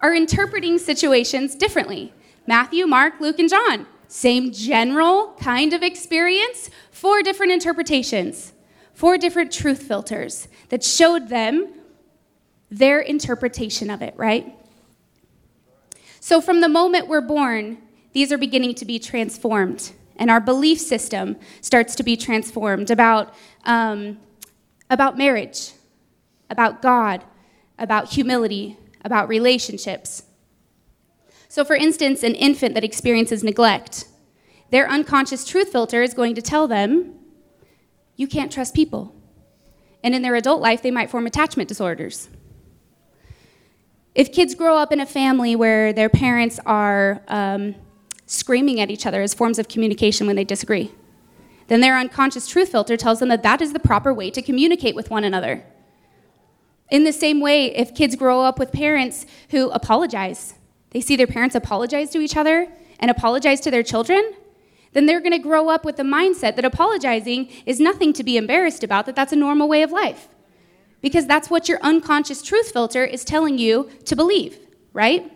are 0.00 0.14
interpreting 0.14 0.78
situations 0.78 1.54
differently. 1.54 2.12
Matthew, 2.46 2.86
Mark, 2.86 3.20
Luke, 3.20 3.38
and 3.38 3.48
John. 3.48 3.86
Same 4.14 4.52
general 4.52 5.34
kind 5.40 5.72
of 5.72 5.82
experience, 5.82 6.70
four 6.92 7.20
different 7.20 7.50
interpretations, 7.50 8.52
four 8.92 9.18
different 9.18 9.50
truth 9.50 9.82
filters 9.82 10.46
that 10.68 10.84
showed 10.84 11.30
them 11.30 11.74
their 12.70 13.00
interpretation 13.00 13.90
of 13.90 14.02
it, 14.02 14.14
right? 14.16 14.56
So 16.20 16.40
from 16.40 16.60
the 16.60 16.68
moment 16.68 17.08
we're 17.08 17.22
born, 17.22 17.78
these 18.12 18.30
are 18.30 18.38
beginning 18.38 18.76
to 18.76 18.84
be 18.84 19.00
transformed, 19.00 19.90
and 20.14 20.30
our 20.30 20.40
belief 20.40 20.78
system 20.78 21.34
starts 21.60 21.96
to 21.96 22.04
be 22.04 22.16
transformed 22.16 22.92
about, 22.92 23.34
um, 23.64 24.18
about 24.90 25.18
marriage, 25.18 25.72
about 26.48 26.80
God, 26.80 27.24
about 27.80 28.12
humility, 28.12 28.78
about 29.04 29.26
relationships. 29.26 30.22
So, 31.54 31.64
for 31.64 31.76
instance, 31.76 32.24
an 32.24 32.34
infant 32.34 32.74
that 32.74 32.82
experiences 32.82 33.44
neglect, 33.44 34.08
their 34.72 34.90
unconscious 34.90 35.44
truth 35.44 35.68
filter 35.68 36.02
is 36.02 36.12
going 36.12 36.34
to 36.34 36.42
tell 36.42 36.66
them, 36.66 37.14
you 38.16 38.26
can't 38.26 38.50
trust 38.50 38.74
people. 38.74 39.14
And 40.02 40.16
in 40.16 40.22
their 40.22 40.34
adult 40.34 40.60
life, 40.60 40.82
they 40.82 40.90
might 40.90 41.10
form 41.10 41.28
attachment 41.28 41.68
disorders. 41.68 42.28
If 44.16 44.32
kids 44.32 44.56
grow 44.56 44.76
up 44.76 44.90
in 44.90 44.98
a 44.98 45.06
family 45.06 45.54
where 45.54 45.92
their 45.92 46.08
parents 46.08 46.58
are 46.66 47.22
um, 47.28 47.76
screaming 48.26 48.80
at 48.80 48.90
each 48.90 49.06
other 49.06 49.22
as 49.22 49.32
forms 49.32 49.60
of 49.60 49.68
communication 49.68 50.26
when 50.26 50.34
they 50.34 50.42
disagree, 50.42 50.90
then 51.68 51.80
their 51.80 51.96
unconscious 51.96 52.48
truth 52.48 52.70
filter 52.70 52.96
tells 52.96 53.20
them 53.20 53.28
that 53.28 53.44
that 53.44 53.62
is 53.62 53.72
the 53.72 53.78
proper 53.78 54.12
way 54.12 54.28
to 54.28 54.42
communicate 54.42 54.96
with 54.96 55.08
one 55.08 55.22
another. 55.22 55.64
In 56.90 57.04
the 57.04 57.12
same 57.12 57.40
way, 57.40 57.66
if 57.76 57.94
kids 57.94 58.16
grow 58.16 58.40
up 58.40 58.58
with 58.58 58.72
parents 58.72 59.24
who 59.50 59.70
apologize, 59.70 60.54
they 60.94 61.00
see 61.00 61.16
their 61.16 61.26
parents 61.26 61.54
apologize 61.54 62.08
to 62.10 62.20
each 62.20 62.36
other 62.36 62.68
and 63.00 63.10
apologize 63.10 63.60
to 63.60 63.70
their 63.70 63.82
children, 63.82 64.32
then 64.92 65.06
they're 65.06 65.20
going 65.20 65.32
to 65.32 65.38
grow 65.38 65.68
up 65.68 65.84
with 65.84 65.96
the 65.96 66.04
mindset 66.04 66.54
that 66.54 66.64
apologizing 66.64 67.50
is 67.66 67.80
nothing 67.80 68.12
to 68.12 68.22
be 68.22 68.36
embarrassed 68.36 68.84
about, 68.84 69.04
that 69.06 69.16
that's 69.16 69.32
a 69.32 69.36
normal 69.36 69.68
way 69.68 69.82
of 69.82 69.90
life. 69.90 70.28
Because 71.02 71.26
that's 71.26 71.50
what 71.50 71.68
your 71.68 71.80
unconscious 71.82 72.42
truth 72.42 72.70
filter 72.70 73.04
is 73.04 73.24
telling 73.24 73.58
you 73.58 73.90
to 74.04 74.14
believe, 74.14 74.56
right? 74.92 75.30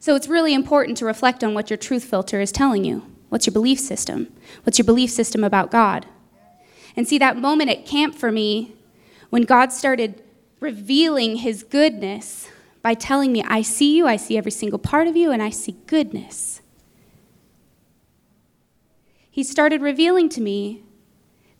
So 0.00 0.16
it's 0.16 0.26
really 0.26 0.54
important 0.54 0.96
to 0.98 1.04
reflect 1.04 1.44
on 1.44 1.52
what 1.52 1.68
your 1.68 1.76
truth 1.76 2.04
filter 2.04 2.40
is 2.40 2.50
telling 2.50 2.84
you. 2.84 3.04
What's 3.28 3.46
your 3.46 3.52
belief 3.52 3.78
system? 3.78 4.32
What's 4.64 4.78
your 4.78 4.86
belief 4.86 5.10
system 5.10 5.44
about 5.44 5.70
God? 5.70 6.06
And 6.96 7.06
see, 7.06 7.18
that 7.18 7.36
moment 7.36 7.68
at 7.68 7.84
camp 7.84 8.14
for 8.14 8.32
me, 8.32 8.72
when 9.28 9.42
God 9.42 9.72
started 9.72 10.22
revealing 10.58 11.36
his 11.36 11.62
goodness 11.62 12.48
by 12.82 12.94
telling 12.94 13.32
me, 13.32 13.42
I 13.44 13.62
see 13.62 13.96
you, 13.96 14.06
I 14.06 14.16
see 14.16 14.38
every 14.38 14.50
single 14.50 14.78
part 14.78 15.06
of 15.06 15.16
you, 15.16 15.30
and 15.30 15.42
I 15.42 15.50
see 15.50 15.76
goodness. 15.86 16.60
He 19.30 19.44
started 19.44 19.80
revealing 19.80 20.28
to 20.30 20.40
me 20.40 20.82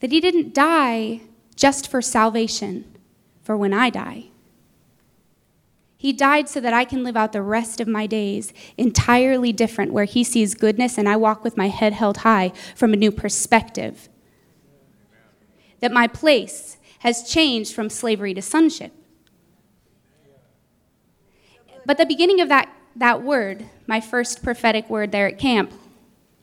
that 0.01 0.13
he 0.13 0.21
didn't 0.21 0.55
die 0.55 1.21
just 1.55 1.89
for 1.89 2.01
salvation, 2.01 2.97
for 3.43 3.57
when 3.57 3.73
I 3.73 3.91
die. 3.91 4.31
He 6.01 6.15
died 6.15 6.49
so 6.49 6.61
that 6.61 6.73
I 6.73 6.87
can 6.87 7.05
live 7.05 7.15
out 7.15 7.33
the 7.33 7.43
rest 7.43 7.79
of 7.79 7.87
my 7.87 8.07
days 8.07 8.55
entirely 8.79 9.53
different, 9.53 9.93
where 9.93 10.07
He 10.07 10.25
sees 10.25 10.55
goodness 10.55 10.97
and 10.97 11.07
I 11.07 11.17
walk 11.17 11.45
with 11.45 11.59
my 11.59 11.69
head 11.69 11.93
held 11.93 12.19
high 12.19 12.53
from 12.75 12.95
a 12.95 12.97
new 12.97 13.13
perspective. 13.13 14.09
That 15.81 15.93
my 15.93 16.07
place 16.07 16.79
has 17.01 17.31
changed 17.31 17.75
from 17.75 17.91
slavery 17.91 18.33
to 18.33 18.41
sonship. 18.41 18.95
But 21.87 21.99
the 21.99 22.07
beginning 22.07 22.41
of 22.41 22.49
that, 22.49 22.69
that 22.97 23.23
word, 23.23 23.67
my 23.87 24.01
first 24.01 24.43
prophetic 24.43 24.89
word 24.89 25.13
there 25.13 25.27
at 25.27 25.39
camp, 25.39 25.73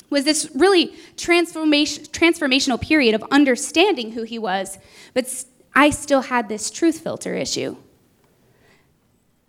was 0.10 0.24
this 0.24 0.50
really 0.56 0.96
transformation, 1.17 2.06
transformational 2.06 2.79
period 2.79 3.13
of 3.13 3.24
understanding 3.29 4.12
who 4.12 4.24
he 4.24 4.39
was, 4.39 4.77
but 5.13 5.46
I 5.75 5.89
still 5.89 6.22
had 6.22 6.50
this 6.50 6.72
truth 6.72 7.00
filter 7.00 7.36
issue 7.36 7.75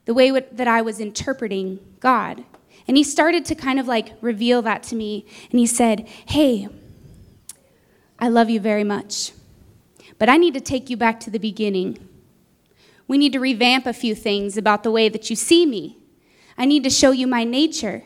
the 0.08 0.14
way 0.14 0.30
that 0.30 0.66
I 0.66 0.80
was 0.80 1.00
interpreting 1.00 1.80
God. 2.00 2.42
And 2.88 2.96
he 2.96 3.04
started 3.04 3.44
to 3.44 3.54
kind 3.54 3.78
of 3.78 3.86
like 3.86 4.14
reveal 4.22 4.62
that 4.62 4.82
to 4.84 4.96
me. 4.96 5.26
And 5.50 5.60
he 5.60 5.66
said, 5.66 6.08
Hey, 6.26 6.66
I 8.18 8.28
love 8.28 8.48
you 8.48 8.58
very 8.58 8.84
much, 8.84 9.32
but 10.18 10.30
I 10.30 10.38
need 10.38 10.54
to 10.54 10.62
take 10.62 10.88
you 10.88 10.96
back 10.96 11.20
to 11.20 11.30
the 11.30 11.38
beginning. 11.38 12.07
We 13.08 13.18
need 13.18 13.32
to 13.32 13.40
revamp 13.40 13.86
a 13.86 13.92
few 13.92 14.14
things 14.14 14.56
about 14.56 14.82
the 14.84 14.90
way 14.90 15.08
that 15.08 15.30
you 15.30 15.34
see 15.34 15.66
me. 15.66 15.96
I 16.56 16.66
need 16.66 16.84
to 16.84 16.90
show 16.90 17.10
you 17.10 17.26
my 17.26 17.42
nature. 17.42 18.04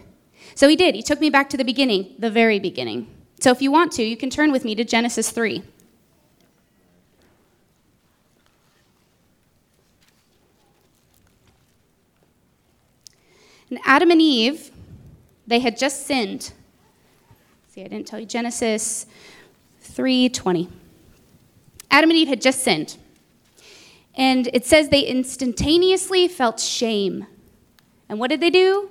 So 0.54 0.68
he 0.68 0.76
did. 0.76 0.94
He 0.94 1.02
took 1.02 1.20
me 1.20 1.28
back 1.28 1.50
to 1.50 1.56
the 1.56 1.64
beginning, 1.64 2.14
the 2.18 2.30
very 2.30 2.58
beginning. 2.58 3.08
So 3.40 3.50
if 3.50 3.60
you 3.60 3.72
want 3.72 3.92
to, 3.92 4.04
you 4.04 4.16
can 4.16 4.30
turn 4.30 4.52
with 4.52 4.64
me 4.64 4.74
to 4.76 4.84
Genesis 4.84 5.30
3. 5.30 5.62
And 13.70 13.80
Adam 13.84 14.10
and 14.10 14.20
Eve, 14.20 14.70
they 15.46 15.58
had 15.58 15.78
just 15.78 16.06
sinned. 16.06 16.52
See, 17.68 17.82
I 17.82 17.88
didn't 17.88 18.06
tell 18.06 18.20
you 18.20 18.26
Genesis 18.26 19.06
3:20. 19.82 20.68
Adam 21.90 22.10
and 22.10 22.18
Eve 22.18 22.28
had 22.28 22.42
just 22.42 22.62
sinned. 22.62 22.98
And 24.14 24.48
it 24.52 24.66
says 24.66 24.88
they 24.88 25.06
instantaneously 25.06 26.28
felt 26.28 26.60
shame. 26.60 27.26
And 28.08 28.18
what 28.18 28.28
did 28.28 28.40
they 28.40 28.50
do? 28.50 28.90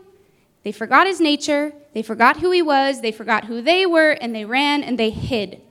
They 0.63 0.71
forgot 0.71 1.07
his 1.07 1.19
nature, 1.19 1.73
they 1.93 2.01
forgot 2.01 2.39
who 2.39 2.51
he 2.51 2.61
was, 2.61 3.01
they 3.01 3.11
forgot 3.11 3.45
who 3.45 3.61
they 3.61 3.85
were, 3.85 4.11
and 4.11 4.33
they 4.33 4.45
ran 4.45 4.83
and 4.83 4.97
they 4.97 5.09
hid. 5.09 5.61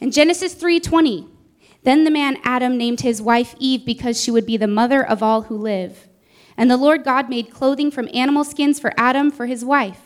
In 0.00 0.10
Genesis 0.10 0.54
3:20, 0.54 1.28
then 1.84 2.04
the 2.04 2.10
man 2.10 2.38
Adam 2.42 2.76
named 2.76 3.00
his 3.00 3.22
wife 3.22 3.54
Eve 3.58 3.86
because 3.86 4.20
she 4.20 4.30
would 4.30 4.44
be 4.44 4.56
the 4.56 4.66
mother 4.66 5.06
of 5.06 5.22
all 5.22 5.42
who 5.42 5.56
live. 5.56 6.08
And 6.56 6.70
the 6.70 6.76
Lord 6.76 7.04
God 7.04 7.28
made 7.28 7.50
clothing 7.50 7.90
from 7.90 8.08
animal 8.12 8.44
skins 8.44 8.80
for 8.80 8.92
Adam 8.96 9.30
for 9.30 9.46
his 9.46 9.64
wife. 9.64 10.05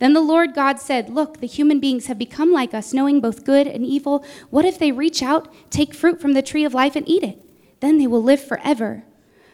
Then 0.00 0.14
the 0.14 0.20
Lord 0.20 0.54
God 0.54 0.80
said, 0.80 1.10
Look, 1.10 1.38
the 1.38 1.46
human 1.46 1.78
beings 1.78 2.06
have 2.06 2.18
become 2.18 2.50
like 2.52 2.74
us, 2.74 2.92
knowing 2.92 3.20
both 3.20 3.44
good 3.44 3.66
and 3.66 3.84
evil. 3.84 4.24
What 4.48 4.64
if 4.64 4.78
they 4.78 4.90
reach 4.90 5.22
out, 5.22 5.46
take 5.70 5.94
fruit 5.94 6.20
from 6.20 6.32
the 6.32 6.42
tree 6.42 6.64
of 6.64 6.74
life, 6.74 6.96
and 6.96 7.08
eat 7.08 7.22
it? 7.22 7.38
Then 7.80 7.98
they 7.98 8.06
will 8.06 8.22
live 8.22 8.42
forever. 8.42 9.04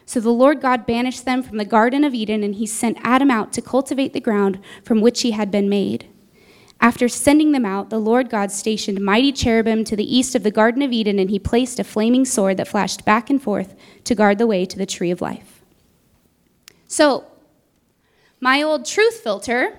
So 0.05 0.21
the 0.21 0.31
Lord 0.31 0.61
God 0.61 0.85
banished 0.85 1.25
them 1.25 1.43
from 1.43 1.57
the 1.57 1.65
Garden 1.65 2.05
of 2.05 2.13
Eden, 2.13 2.43
and 2.43 2.55
he 2.55 2.65
sent 2.65 2.97
Adam 3.01 3.29
out 3.29 3.51
to 3.53 3.61
cultivate 3.61 4.13
the 4.13 4.21
ground 4.21 4.59
from 4.83 5.01
which 5.01 5.21
he 5.21 5.31
had 5.31 5.51
been 5.51 5.67
made. 5.67 6.07
After 6.79 7.09
sending 7.09 7.51
them 7.51 7.65
out, 7.65 7.89
the 7.89 7.99
Lord 7.99 8.29
God 8.29 8.49
stationed 8.49 9.01
mighty 9.01 9.33
cherubim 9.33 9.83
to 9.83 9.97
the 9.97 10.15
east 10.15 10.33
of 10.33 10.43
the 10.43 10.51
Garden 10.51 10.81
of 10.81 10.93
Eden, 10.93 11.19
and 11.19 11.29
he 11.29 11.39
placed 11.39 11.77
a 11.77 11.83
flaming 11.83 12.23
sword 12.23 12.55
that 12.55 12.69
flashed 12.69 13.03
back 13.03 13.29
and 13.29 13.41
forth 13.41 13.75
to 14.05 14.15
guard 14.15 14.37
the 14.37 14.47
way 14.47 14.65
to 14.65 14.77
the 14.77 14.85
tree 14.85 15.11
of 15.11 15.19
life. 15.19 15.61
So, 16.87 17.25
my 18.39 18.61
old 18.61 18.85
truth 18.85 19.15
filter 19.15 19.77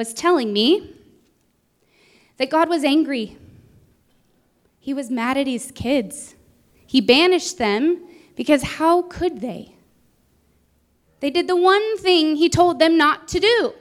was 0.00 0.14
telling 0.14 0.50
me 0.50 0.94
that 2.38 2.48
God 2.48 2.70
was 2.70 2.84
angry. 2.84 3.36
He 4.78 4.94
was 4.94 5.10
mad 5.10 5.36
at 5.36 5.46
his 5.46 5.70
kids. 5.72 6.34
He 6.86 7.02
banished 7.02 7.58
them 7.58 8.00
because 8.34 8.62
how 8.62 9.02
could 9.02 9.42
they? 9.42 9.74
They 11.20 11.28
did 11.28 11.48
the 11.48 11.54
one 11.54 11.98
thing 11.98 12.36
he 12.36 12.48
told 12.48 12.78
them 12.78 12.96
not 12.96 13.28
to 13.28 13.40
do. 13.40 13.74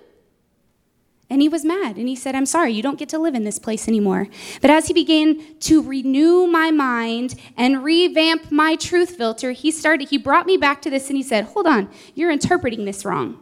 And 1.29 1.41
he 1.41 1.47
was 1.47 1.63
mad 1.63 1.95
and 1.95 2.09
he 2.09 2.17
said, 2.17 2.35
I'm 2.35 2.45
sorry, 2.45 2.73
you 2.73 2.83
don't 2.83 2.99
get 2.99 3.07
to 3.09 3.17
live 3.17 3.33
in 3.33 3.45
this 3.45 3.57
place 3.57 3.87
anymore. 3.87 4.27
But 4.59 4.71
as 4.71 4.87
he 4.87 4.93
began 4.93 5.57
to 5.61 5.81
renew 5.81 6.47
my 6.47 6.69
mind 6.69 7.35
and 7.55 7.81
revamp 7.81 8.51
my 8.51 8.75
truth 8.75 9.11
filter, 9.11 9.53
he 9.53 9.71
started, 9.71 10.09
he 10.09 10.17
brought 10.17 10.47
me 10.47 10.57
back 10.57 10.81
to 10.81 10.89
this 10.89 11.07
and 11.07 11.15
he 11.15 11.23
said, 11.23 11.45
Hold 11.45 11.65
on, 11.65 11.89
you're 12.13 12.29
interpreting 12.29 12.83
this 12.83 13.05
wrong. 13.05 13.41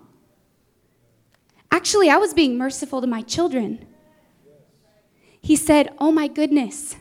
Actually, 1.78 2.10
I 2.10 2.18
was 2.18 2.34
being 2.34 2.58
merciful 2.58 3.02
to 3.02 3.08
my 3.08 3.22
children. 3.22 3.86
He 5.40 5.56
said, 5.56 5.94
Oh 6.00 6.12
my 6.12 6.28
goodness. 6.28 6.96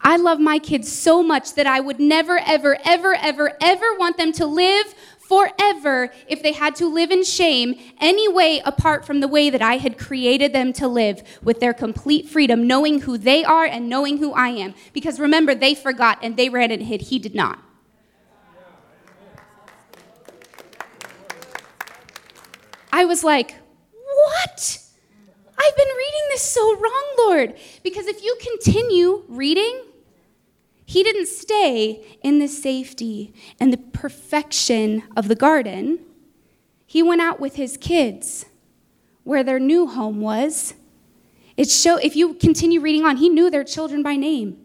I 0.00 0.16
love 0.16 0.40
my 0.40 0.58
kids 0.58 0.90
so 0.90 1.22
much 1.22 1.54
that 1.54 1.68
I 1.68 1.78
would 1.78 2.00
never, 2.00 2.40
ever, 2.44 2.76
ever, 2.84 3.14
ever, 3.14 3.52
ever 3.60 3.94
want 3.96 4.16
them 4.16 4.32
to 4.32 4.44
live 4.44 4.92
forever 5.28 6.10
if 6.26 6.42
they 6.42 6.50
had 6.50 6.74
to 6.76 6.86
live 6.88 7.12
in 7.12 7.22
shame 7.22 7.76
any 8.00 8.26
way 8.26 8.60
apart 8.64 9.06
from 9.06 9.20
the 9.20 9.28
way 9.28 9.48
that 9.48 9.62
I 9.62 9.76
had 9.76 9.96
created 9.96 10.52
them 10.52 10.72
to 10.72 10.88
live 10.88 11.22
with 11.44 11.60
their 11.60 11.72
complete 11.72 12.28
freedom, 12.28 12.66
knowing 12.66 13.02
who 13.02 13.16
they 13.16 13.44
are 13.44 13.64
and 13.64 13.88
knowing 13.88 14.18
who 14.18 14.32
I 14.32 14.48
am. 14.48 14.74
Because 14.92 15.20
remember, 15.20 15.54
they 15.54 15.76
forgot 15.76 16.18
and 16.20 16.36
they 16.36 16.48
ran 16.48 16.72
and 16.72 16.82
hid. 16.82 17.00
He 17.02 17.20
did 17.20 17.36
not. 17.36 17.60
I 22.92 23.04
was 23.04 23.22
like, 23.22 23.54
what? 24.26 24.78
I've 25.58 25.76
been 25.76 25.88
reading 25.88 26.22
this 26.30 26.42
so 26.42 26.76
wrong, 26.76 27.04
Lord. 27.18 27.54
Because 27.82 28.06
if 28.06 28.22
you 28.22 28.36
continue 28.40 29.24
reading, 29.28 29.82
he 30.84 31.02
didn't 31.02 31.28
stay 31.28 32.18
in 32.22 32.38
the 32.38 32.48
safety 32.48 33.32
and 33.58 33.72
the 33.72 33.78
perfection 33.78 35.02
of 35.16 35.28
the 35.28 35.34
garden. 35.34 36.00
He 36.86 37.02
went 37.02 37.20
out 37.20 37.40
with 37.40 37.56
his 37.56 37.76
kids 37.76 38.46
where 39.24 39.42
their 39.42 39.58
new 39.58 39.86
home 39.86 40.20
was. 40.20 40.74
It 41.56 41.70
show 41.70 41.96
if 41.96 42.14
you 42.14 42.34
continue 42.34 42.80
reading 42.80 43.04
on, 43.04 43.16
he 43.16 43.28
knew 43.28 43.50
their 43.50 43.64
children 43.64 44.02
by 44.02 44.16
name. 44.16 44.58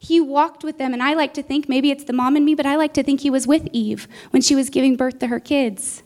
He 0.00 0.20
walked 0.20 0.62
with 0.62 0.78
them, 0.78 0.92
and 0.92 1.02
I 1.02 1.14
like 1.14 1.34
to 1.34 1.42
think 1.42 1.68
maybe 1.68 1.90
it's 1.90 2.04
the 2.04 2.12
mom 2.12 2.36
in 2.36 2.44
me, 2.44 2.54
but 2.54 2.66
I 2.66 2.76
like 2.76 2.94
to 2.94 3.02
think 3.02 3.20
he 3.20 3.30
was 3.30 3.46
with 3.46 3.68
Eve 3.72 4.06
when 4.30 4.42
she 4.42 4.54
was 4.54 4.70
giving 4.70 4.96
birth 4.96 5.18
to 5.18 5.26
her 5.26 5.40
kids. 5.40 6.02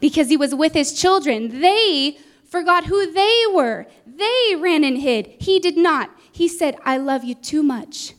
Because 0.00 0.28
he 0.28 0.36
was 0.36 0.54
with 0.54 0.74
his 0.74 0.92
children. 0.92 1.60
They 1.60 2.18
forgot 2.44 2.86
who 2.86 3.12
they 3.12 3.44
were. 3.52 3.86
They 4.06 4.54
ran 4.56 4.84
and 4.84 4.98
hid. 4.98 5.26
He 5.40 5.58
did 5.58 5.76
not. 5.76 6.10
He 6.32 6.48
said, 6.48 6.76
I 6.84 6.98
love 6.98 7.24
you 7.24 7.34
too 7.34 7.62
much, 7.62 8.14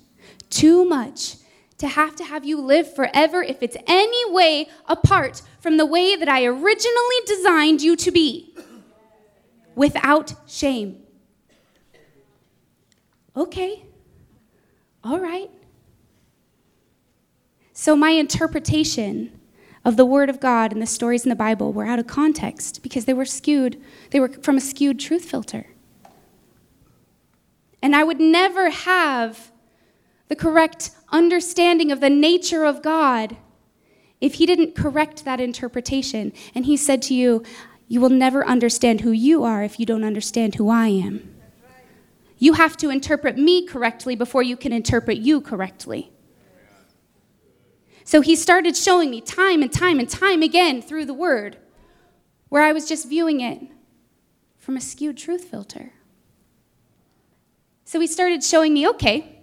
too 0.50 0.86
much 0.86 1.38
to 1.78 1.88
have 1.88 2.16
to 2.16 2.24
have 2.24 2.46
you 2.46 2.60
live 2.62 2.94
forever 2.94 3.44
if 3.44 3.62
it's 3.62 3.78
any 3.88 4.32
way 4.32 4.68
apart 4.88 5.42
from 5.60 5.78
the 5.78 5.86
way 5.86 6.16
that 6.16 6.30
I 6.30 6.46
originally 6.46 7.20
designed 7.26 7.82
you 7.82 7.96
to 7.98 8.12
be, 8.12 8.56
without 9.76 10.34
shame. 10.48 11.02
Okay, 13.36 13.86
all 15.04 15.20
right. 15.20 15.52
So, 17.74 17.96
my 17.96 18.12
interpretation 18.12 19.38
of 19.86 19.98
the 19.98 20.06
Word 20.06 20.30
of 20.32 20.40
God 20.40 20.74
and 20.74 20.82
the 20.82 20.88
stories 20.88 21.24
in 21.24 21.30
the 21.30 21.36
Bible 21.36 21.72
were 21.72 21.86
out 21.86 22.00
of 22.00 22.08
context 22.08 22.82
because 22.82 23.06
they 23.06 23.14
were 23.14 23.24
skewed, 23.24 23.80
they 24.10 24.20
were 24.20 24.30
from 24.30 24.58
a 24.58 24.62
skewed 24.62 25.00
truth 25.00 25.26
filter. 25.26 25.68
And 27.84 27.96
I 27.96 28.04
would 28.04 28.20
never 28.20 28.72
have 28.72 29.52
the 30.28 30.36
correct 30.36 30.90
understanding 31.10 31.92
of 31.92 32.00
the 32.00 32.10
nature 32.10 32.66
of 32.66 32.82
God 32.82 33.38
if 34.20 34.36
He 34.36 34.48
didn't 34.48 34.74
correct 34.74 35.24
that 35.24 35.40
interpretation. 35.40 36.34
And 36.56 36.66
He 36.66 36.78
said 36.78 37.04
to 37.04 37.14
you, 37.14 37.44
You 37.88 38.02
will 38.02 38.10
never 38.10 38.44
understand 38.44 39.02
who 39.02 39.12
you 39.12 39.44
are 39.44 39.64
if 39.64 39.80
you 39.80 39.86
don't 39.86 40.04
understand 40.04 40.56
who 40.56 40.68
I 40.68 40.88
am. 40.88 41.36
You 42.40 42.54
have 42.54 42.76
to 42.78 42.90
interpret 42.90 43.38
me 43.38 43.68
correctly 43.68 44.16
before 44.16 44.42
you 44.42 44.58
can 44.58 44.74
interpret 44.74 45.20
you 45.20 45.40
correctly. 45.40 46.12
So 48.06 48.22
he 48.22 48.36
started 48.36 48.78
showing 48.78 49.10
me 49.10 49.20
time 49.20 49.64
and 49.64 49.74
time 49.74 50.00
and 50.00 50.08
time 50.08 50.44
again 50.44 50.80
through 50.80 51.06
the 51.06 51.14
word 51.14 51.58
where 52.50 52.62
I 52.62 52.72
was 52.72 52.88
just 52.88 53.10
viewing 53.10 53.42
it 53.42 53.60
from 54.58 54.78
a 54.78 54.82
skewed 54.82 55.18
truth 55.18 55.46
filter. 55.46 55.92
So 57.84 58.00
he 58.00 58.06
started 58.06 58.44
showing 58.44 58.76
me 58.76 58.88
okay, 58.88 59.40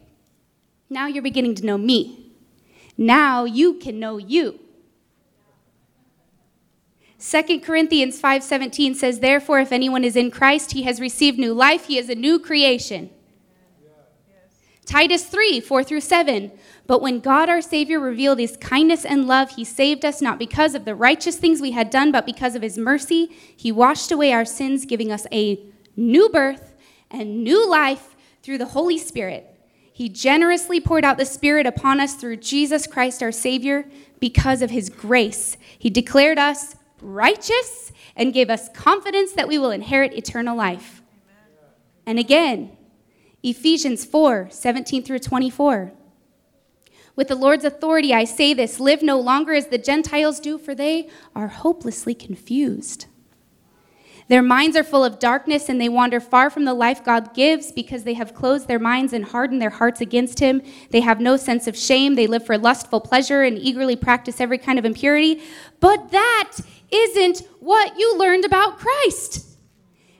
now 0.88 1.08
you're 1.08 1.24
beginning 1.24 1.56
to 1.56 1.66
know 1.66 1.76
me. 1.76 2.30
Now 2.96 3.44
you 3.44 3.74
can 3.74 3.98
know 3.98 4.16
you. 4.16 4.60
2 7.18 7.60
Corinthians 7.60 8.20
5:17 8.22 8.94
says 8.94 9.18
therefore 9.18 9.58
if 9.58 9.72
anyone 9.72 10.04
is 10.04 10.14
in 10.14 10.30
Christ 10.30 10.70
he 10.70 10.84
has 10.84 11.00
received 11.00 11.36
new 11.36 11.52
life 11.52 11.86
he 11.86 11.98
is 11.98 12.08
a 12.08 12.14
new 12.14 12.38
creation. 12.38 13.10
Titus 14.84 15.24
3 15.24 15.60
4 15.60 15.84
through 15.84 16.00
7. 16.00 16.52
But 16.86 17.00
when 17.00 17.20
God 17.20 17.48
our 17.48 17.62
Savior 17.62 18.00
revealed 18.00 18.38
his 18.38 18.56
kindness 18.56 19.04
and 19.04 19.26
love, 19.26 19.50
he 19.50 19.64
saved 19.64 20.04
us 20.04 20.20
not 20.20 20.38
because 20.38 20.74
of 20.74 20.84
the 20.84 20.94
righteous 20.94 21.36
things 21.36 21.60
we 21.60 21.70
had 21.70 21.90
done, 21.90 22.10
but 22.10 22.26
because 22.26 22.54
of 22.54 22.62
his 22.62 22.76
mercy. 22.76 23.30
He 23.56 23.70
washed 23.70 24.10
away 24.10 24.32
our 24.32 24.44
sins, 24.44 24.84
giving 24.84 25.12
us 25.12 25.26
a 25.32 25.64
new 25.96 26.28
birth 26.28 26.74
and 27.10 27.44
new 27.44 27.68
life 27.68 28.16
through 28.42 28.58
the 28.58 28.66
Holy 28.66 28.98
Spirit. 28.98 29.48
He 29.92 30.08
generously 30.08 30.80
poured 30.80 31.04
out 31.04 31.18
the 31.18 31.26
Spirit 31.26 31.66
upon 31.66 32.00
us 32.00 32.14
through 32.14 32.38
Jesus 32.38 32.86
Christ 32.86 33.22
our 33.22 33.30
Savior 33.30 33.84
because 34.18 34.62
of 34.62 34.70
his 34.70 34.88
grace. 34.88 35.56
He 35.78 35.90
declared 35.90 36.38
us 36.38 36.76
righteous 37.00 37.92
and 38.16 38.32
gave 38.32 38.50
us 38.50 38.68
confidence 38.70 39.32
that 39.32 39.48
we 39.48 39.58
will 39.58 39.70
inherit 39.70 40.14
eternal 40.14 40.56
life. 40.56 41.02
And 42.06 42.18
again, 42.18 42.76
Ephesians 43.42 44.04
4 44.04 44.48
17 44.50 45.02
through 45.02 45.18
24. 45.18 45.92
With 47.14 47.28
the 47.28 47.34
Lord's 47.34 47.64
authority, 47.64 48.14
I 48.14 48.24
say 48.24 48.54
this 48.54 48.80
live 48.80 49.02
no 49.02 49.20
longer 49.20 49.52
as 49.52 49.66
the 49.66 49.78
Gentiles 49.78 50.40
do, 50.40 50.58
for 50.58 50.74
they 50.74 51.08
are 51.34 51.48
hopelessly 51.48 52.14
confused. 52.14 53.06
Their 54.28 54.42
minds 54.42 54.76
are 54.76 54.84
full 54.84 55.04
of 55.04 55.18
darkness, 55.18 55.68
and 55.68 55.78
they 55.80 55.90
wander 55.90 56.20
far 56.20 56.48
from 56.48 56.64
the 56.64 56.72
life 56.72 57.04
God 57.04 57.34
gives 57.34 57.70
because 57.70 58.04
they 58.04 58.14
have 58.14 58.32
closed 58.32 58.66
their 58.66 58.78
minds 58.78 59.12
and 59.12 59.24
hardened 59.24 59.60
their 59.60 59.70
hearts 59.70 60.00
against 60.00 60.38
Him. 60.38 60.62
They 60.90 61.00
have 61.00 61.20
no 61.20 61.36
sense 61.36 61.66
of 61.66 61.76
shame. 61.76 62.14
They 62.14 62.26
live 62.26 62.46
for 62.46 62.56
lustful 62.56 63.00
pleasure 63.00 63.42
and 63.42 63.58
eagerly 63.58 63.96
practice 63.96 64.40
every 64.40 64.58
kind 64.58 64.78
of 64.78 64.86
impurity. 64.86 65.42
But 65.80 66.12
that 66.12 66.52
isn't 66.90 67.42
what 67.60 67.98
you 67.98 68.16
learned 68.16 68.44
about 68.44 68.78
Christ. 68.78 69.51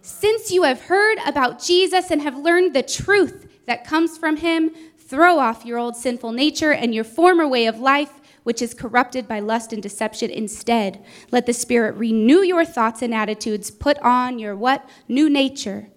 Since 0.02 0.50
you 0.50 0.64
have 0.64 0.82
heard 0.82 1.18
about 1.24 1.62
Jesus 1.62 2.10
and 2.10 2.20
have 2.22 2.36
learned 2.36 2.74
the 2.74 2.82
truth 2.82 3.48
that 3.66 3.86
comes 3.86 4.18
from 4.18 4.36
Him, 4.36 4.72
Throw 5.12 5.38
off 5.38 5.66
your 5.66 5.76
old 5.76 5.94
sinful 5.94 6.32
nature 6.32 6.72
and 6.72 6.94
your 6.94 7.04
former 7.04 7.46
way 7.46 7.66
of 7.66 7.78
life, 7.78 8.18
which 8.44 8.62
is 8.62 8.72
corrupted 8.72 9.28
by 9.28 9.40
lust 9.40 9.70
and 9.70 9.82
deception. 9.82 10.30
Instead, 10.30 11.04
let 11.30 11.44
the 11.44 11.52
Spirit 11.52 11.96
renew 11.96 12.38
your 12.38 12.64
thoughts 12.64 13.02
and 13.02 13.12
attitudes. 13.12 13.70
Put 13.70 13.98
on 13.98 14.38
your 14.38 14.56
what? 14.56 14.88
New 15.08 15.28
nature, 15.28 15.88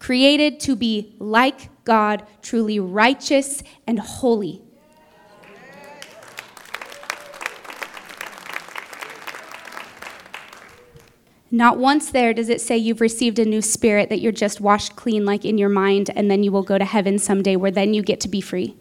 created 0.00 0.58
to 0.58 0.74
be 0.74 1.14
like 1.20 1.70
God, 1.84 2.26
truly 2.42 2.80
righteous 2.80 3.62
and 3.86 4.00
holy. 4.00 4.63
Not 11.54 11.78
once 11.78 12.10
there 12.10 12.34
does 12.34 12.48
it 12.48 12.60
say 12.60 12.76
you've 12.76 13.00
received 13.00 13.38
a 13.38 13.44
new 13.44 13.62
spirit 13.62 14.08
that 14.08 14.20
you're 14.20 14.32
just 14.32 14.60
washed 14.60 14.96
clean, 14.96 15.24
like 15.24 15.44
in 15.44 15.56
your 15.56 15.68
mind, 15.68 16.10
and 16.16 16.28
then 16.28 16.42
you 16.42 16.50
will 16.50 16.64
go 16.64 16.78
to 16.78 16.84
heaven 16.84 17.16
someday 17.16 17.54
where 17.54 17.70
then 17.70 17.94
you 17.94 18.02
get 18.02 18.18
to 18.22 18.28
be 18.28 18.40
free. 18.40 18.74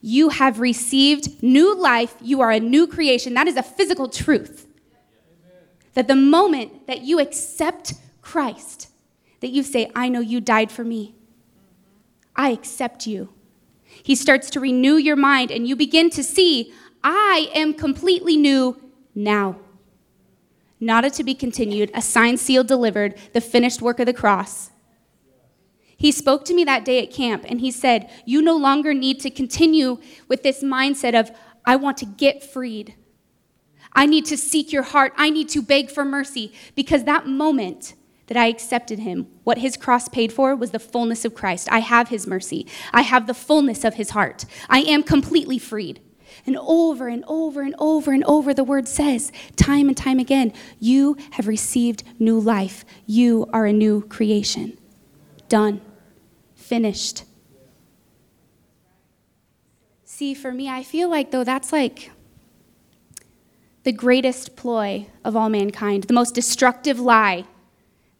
You 0.00 0.30
have 0.30 0.58
received 0.58 1.42
new 1.42 1.78
life. 1.78 2.14
You 2.22 2.40
are 2.40 2.50
a 2.50 2.58
new 2.58 2.86
creation. 2.86 3.34
That 3.34 3.46
is 3.46 3.58
a 3.58 3.62
physical 3.62 4.08
truth. 4.08 4.66
That 5.92 6.08
the 6.08 6.16
moment 6.16 6.86
that 6.86 7.02
you 7.02 7.20
accept 7.20 7.92
Christ, 8.22 8.88
that 9.40 9.50
you 9.50 9.62
say, 9.62 9.90
I 9.94 10.08
know 10.08 10.20
you 10.20 10.40
died 10.40 10.72
for 10.72 10.82
me, 10.82 11.14
I 12.34 12.52
accept 12.52 13.06
you. 13.06 13.28
He 13.84 14.14
starts 14.14 14.48
to 14.48 14.60
renew 14.60 14.96
your 14.96 15.14
mind, 15.14 15.50
and 15.50 15.68
you 15.68 15.76
begin 15.76 16.08
to 16.08 16.24
see, 16.24 16.72
I 17.02 17.50
am 17.54 17.74
completely 17.74 18.38
new 18.38 18.80
now 19.14 19.58
not 20.84 21.04
a 21.04 21.10
to 21.10 21.24
be 21.24 21.34
continued, 21.34 21.90
a 21.94 22.02
signed, 22.02 22.40
seal 22.40 22.64
delivered, 22.64 23.16
the 23.32 23.40
finished 23.40 23.82
work 23.82 23.98
of 23.98 24.06
the 24.06 24.12
cross. 24.12 24.70
He 25.96 26.12
spoke 26.12 26.44
to 26.46 26.54
me 26.54 26.64
that 26.64 26.84
day 26.84 27.02
at 27.02 27.12
camp 27.12 27.44
and 27.48 27.60
he 27.60 27.70
said, 27.70 28.10
You 28.26 28.42
no 28.42 28.56
longer 28.56 28.92
need 28.92 29.20
to 29.20 29.30
continue 29.30 29.98
with 30.28 30.42
this 30.42 30.62
mindset 30.62 31.18
of, 31.18 31.30
I 31.64 31.76
want 31.76 31.96
to 31.98 32.06
get 32.06 32.42
freed. 32.42 32.94
I 33.92 34.06
need 34.06 34.26
to 34.26 34.36
seek 34.36 34.72
your 34.72 34.82
heart. 34.82 35.12
I 35.16 35.30
need 35.30 35.48
to 35.50 35.62
beg 35.62 35.90
for 35.90 36.04
mercy. 36.04 36.52
Because 36.74 37.04
that 37.04 37.26
moment 37.26 37.94
that 38.26 38.36
I 38.36 38.46
accepted 38.46 39.00
him, 39.00 39.28
what 39.44 39.58
his 39.58 39.76
cross 39.76 40.08
paid 40.08 40.32
for 40.32 40.56
was 40.56 40.70
the 40.72 40.78
fullness 40.78 41.24
of 41.24 41.34
Christ. 41.34 41.68
I 41.70 41.78
have 41.80 42.08
his 42.08 42.26
mercy, 42.26 42.66
I 42.92 43.02
have 43.02 43.26
the 43.26 43.34
fullness 43.34 43.84
of 43.84 43.94
his 43.94 44.10
heart. 44.10 44.44
I 44.68 44.80
am 44.80 45.02
completely 45.02 45.58
freed. 45.58 46.00
And 46.46 46.56
over 46.56 47.08
and 47.08 47.24
over 47.26 47.62
and 47.62 47.74
over 47.78 48.12
and 48.12 48.24
over, 48.24 48.52
the 48.52 48.64
word 48.64 48.88
says, 48.88 49.32
time 49.56 49.88
and 49.88 49.96
time 49.96 50.18
again, 50.18 50.52
you 50.78 51.16
have 51.32 51.46
received 51.46 52.02
new 52.18 52.38
life. 52.38 52.84
You 53.06 53.48
are 53.52 53.66
a 53.66 53.72
new 53.72 54.02
creation. 54.02 54.76
Done. 55.48 55.80
Finished. 56.54 57.24
See, 60.04 60.34
for 60.34 60.52
me, 60.52 60.68
I 60.68 60.82
feel 60.82 61.08
like, 61.08 61.30
though, 61.30 61.44
that's 61.44 61.72
like 61.72 62.10
the 63.82 63.92
greatest 63.92 64.56
ploy 64.56 65.06
of 65.24 65.36
all 65.36 65.48
mankind, 65.48 66.04
the 66.04 66.14
most 66.14 66.34
destructive 66.34 66.98
lie 66.98 67.44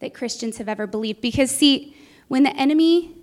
that 0.00 0.12
Christians 0.12 0.59
have 0.59 0.68
ever 0.68 0.87
believed. 0.87 1.20
Because, 1.20 1.50
see, 1.50 1.96
when 2.29 2.42
the 2.42 2.55
enemy, 2.57 3.14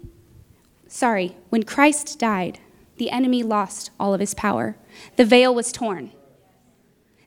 sorry, 0.88 1.36
when 1.50 1.64
Christ 1.64 2.18
died, 2.18 2.60
the 3.02 3.10
enemy 3.10 3.42
lost 3.42 3.90
all 4.00 4.14
of 4.14 4.20
his 4.20 4.36
power. 4.36 4.78
The 5.16 5.26
veil 5.26 5.56
was 5.56 5.72
torn. 5.72 6.12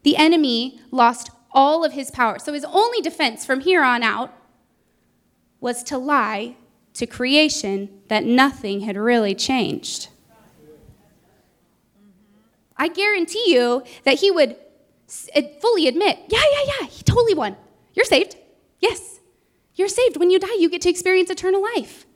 The 0.05 0.17
enemy 0.17 0.81
lost 0.93 1.33
all 1.51 1.85
of 1.85 1.95
his 1.95 2.13
power. 2.13 2.39
So 2.39 2.53
his 2.53 2.65
only 2.65 3.01
defense 3.01 3.45
from 3.45 3.59
here 3.59 3.83
on 3.83 4.05
out 4.05 4.33
was 5.59 5.83
to 5.91 5.99
lie 5.99 6.55
to 6.93 7.09
creation 7.09 7.89
that 8.07 8.23
nothing 8.23 8.83
had 8.83 8.97
really 8.97 9.35
changed. 9.35 10.11
I 12.77 12.87
guarantee 12.87 13.53
you 13.53 13.83
that 14.05 14.21
he 14.21 14.31
would 14.31 14.55
uh, 15.35 15.43
fully 15.61 15.89
admit, 15.89 16.21
yeah, 16.29 16.45
yeah, 16.53 16.73
yeah, 16.79 16.87
he 16.87 17.03
totally 17.03 17.35
won. 17.35 17.57
You're 17.95 18.05
saved. 18.05 18.37
Yes. 18.79 19.19
You're 19.75 19.89
saved. 19.89 20.19
When 20.19 20.31
you 20.31 20.39
die, 20.39 20.55
you 20.57 20.71
get 20.71 20.83
to 20.83 20.89
experience 20.89 21.31
eternal 21.31 21.65
life. 21.75 22.07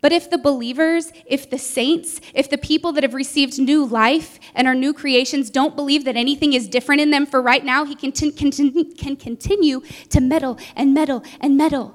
But 0.00 0.12
if 0.12 0.30
the 0.30 0.38
believers, 0.38 1.12
if 1.26 1.50
the 1.50 1.58
saints, 1.58 2.20
if 2.32 2.48
the 2.48 2.58
people 2.58 2.92
that 2.92 3.02
have 3.02 3.14
received 3.14 3.58
new 3.58 3.84
life 3.84 4.38
and 4.54 4.68
are 4.68 4.74
new 4.74 4.92
creations 4.92 5.50
don't 5.50 5.74
believe 5.74 6.04
that 6.04 6.16
anything 6.16 6.52
is 6.52 6.68
different 6.68 7.00
in 7.00 7.10
them 7.10 7.26
for 7.26 7.42
right 7.42 7.64
now, 7.64 7.84
he 7.84 7.96
can, 7.96 8.12
t- 8.12 8.30
can 8.30 9.16
continue 9.16 9.80
to 10.10 10.20
meddle 10.20 10.58
and 10.76 10.94
meddle 10.94 11.24
and 11.40 11.56
meddle. 11.56 11.94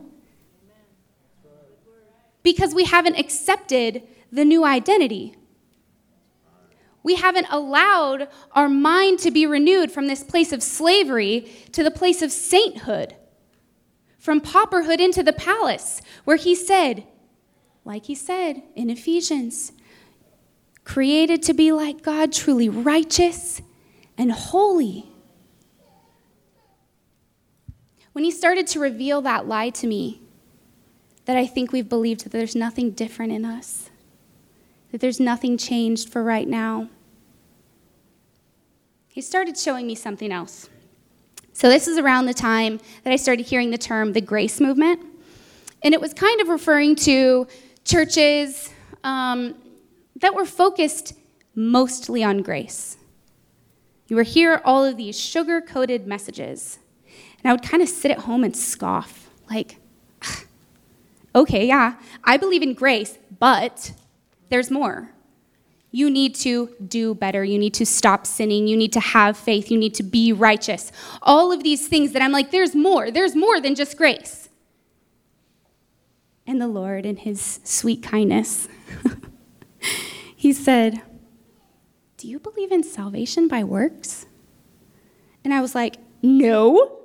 Because 2.42 2.76
we 2.76 2.84
haven't 2.84 3.18
accepted 3.18 4.04
the 4.32 4.44
new 4.44 4.66
identity. 4.66 5.36
We 7.04 7.16
haven't 7.16 7.48
allowed 7.50 8.28
our 8.52 8.68
mind 8.68 9.20
to 9.20 9.32
be 9.32 9.46
renewed 9.46 9.92
from 9.92 10.08
this 10.08 10.24
place 10.24 10.52
of 10.52 10.62
slavery 10.62 11.50
to 11.72 11.84
the 11.84 11.92
place 11.92 12.22
of 12.22 12.32
sainthood, 12.32 13.16
from 14.18 14.42
pauperhood 14.42 15.00
into 15.00 15.24
the 15.24 15.34
palace, 15.34 16.02
where 16.26 16.38
he 16.38 16.56
said, 16.56 17.06
like 17.86 18.06
he 18.06 18.16
said 18.16 18.64
in 18.76 18.90
Ephesians, 18.90 19.72
created 20.84 21.42
to 21.44 21.54
be 21.54 21.72
like 21.72 22.02
God, 22.02 22.32
truly 22.32 22.70
righteous 22.70 23.62
and 24.18 24.32
holy. 24.32 25.06
When 28.14 28.24
he 28.24 28.32
started 28.32 28.68
to 28.68 28.80
reveal 28.80 29.22
that 29.22 29.48
lie 29.48 29.70
to 29.72 29.88
me, 29.88 30.22
that 31.26 31.38
I 31.38 31.46
think 31.46 31.72
we've 31.72 31.88
believed 31.88 32.24
that 32.26 32.32
there's 32.32 32.56
nothing 32.56 32.92
different 32.92 33.32
in 33.32 33.46
us, 33.46 33.90
that 34.92 35.02
there's 35.02 35.20
nothing 35.20 35.58
changed 35.58 36.10
for 36.10 36.24
right 36.24 36.48
now. 36.48 36.90
he 39.08 39.22
started 39.22 39.58
showing 39.58 39.86
me 39.86 39.94
something 39.94 40.32
else. 40.32 40.70
So, 41.54 41.70
this 41.70 41.88
is 41.88 42.00
around 42.00 42.26
the 42.26 42.34
time 42.34 42.80
that 43.04 43.14
I 43.14 43.16
started 43.16 43.46
hearing 43.46 43.70
the 43.70 43.78
term 43.78 44.14
the 44.14 44.22
grace 44.22 44.60
movement. 44.60 45.00
And 45.84 45.94
it 45.94 46.02
was 46.02 46.14
kind 46.14 46.42
of 46.42 46.48
referring 46.48 46.96
to 47.08 47.48
churches 47.84 48.70
um, 49.04 49.56
that 50.20 50.34
were 50.34 50.46
focused 50.46 51.14
mostly 51.56 52.24
on 52.24 52.42
grace. 52.42 52.98
You 54.08 54.18
would 54.18 54.28
hear 54.28 54.62
all 54.64 54.84
of 54.84 54.98
these 54.98 55.20
sugar 55.20 55.62
coated 55.62 56.08
messages. 56.08 56.80
And 57.44 57.50
I 57.50 57.54
would 57.54 57.64
kind 57.64 57.84
of 57.84 57.90
sit 57.90 58.12
at 58.12 58.20
home 58.20 58.44
and 58.44 58.56
scoff, 58.56 59.30
like, 59.50 59.78
okay, 61.36 61.68
yeah, 61.68 61.96
I 62.24 62.38
believe 62.38 62.62
in 62.62 62.74
grace, 62.74 63.18
but 63.40 63.92
there's 64.50 64.72
more. 64.72 65.10
You 65.92 66.10
need 66.10 66.34
to 66.36 66.70
do 66.88 67.14
better. 67.14 67.44
You 67.44 67.60
need 67.60 67.74
to 67.76 67.86
stop 67.86 68.26
sinning. 68.26 68.68
You 68.68 68.76
need 68.76 68.94
to 68.94 69.00
have 69.00 69.38
faith. 69.38 69.70
You 69.70 69.78
need 69.78 69.94
to 69.96 70.04
be 70.04 70.34
righteous. 70.34 70.92
All 71.22 71.52
of 71.52 71.62
these 71.62 71.88
things 71.88 72.14
that 72.14 72.22
I'm 72.22 72.32
like, 72.32 72.50
there's 72.50 72.74
more. 72.74 73.12
There's 73.12 73.36
more 73.36 73.60
than 73.60 73.76
just 73.76 73.96
grace. 73.96 74.43
And 76.46 76.60
the 76.60 76.68
Lord, 76.68 77.06
in 77.06 77.18
his 77.18 77.60
sweet 77.64 78.04
kindness, 78.04 78.68
he 80.36 80.52
said, 80.52 81.02
Do 82.18 82.28
you 82.28 82.40
believe 82.40 82.72
in 82.72 82.84
salvation 82.84 83.48
by 83.48 83.64
works? 83.64 84.26
And 85.44 85.54
I 85.54 85.62
was 85.62 85.74
like, 85.74 85.98
No. 86.22 87.00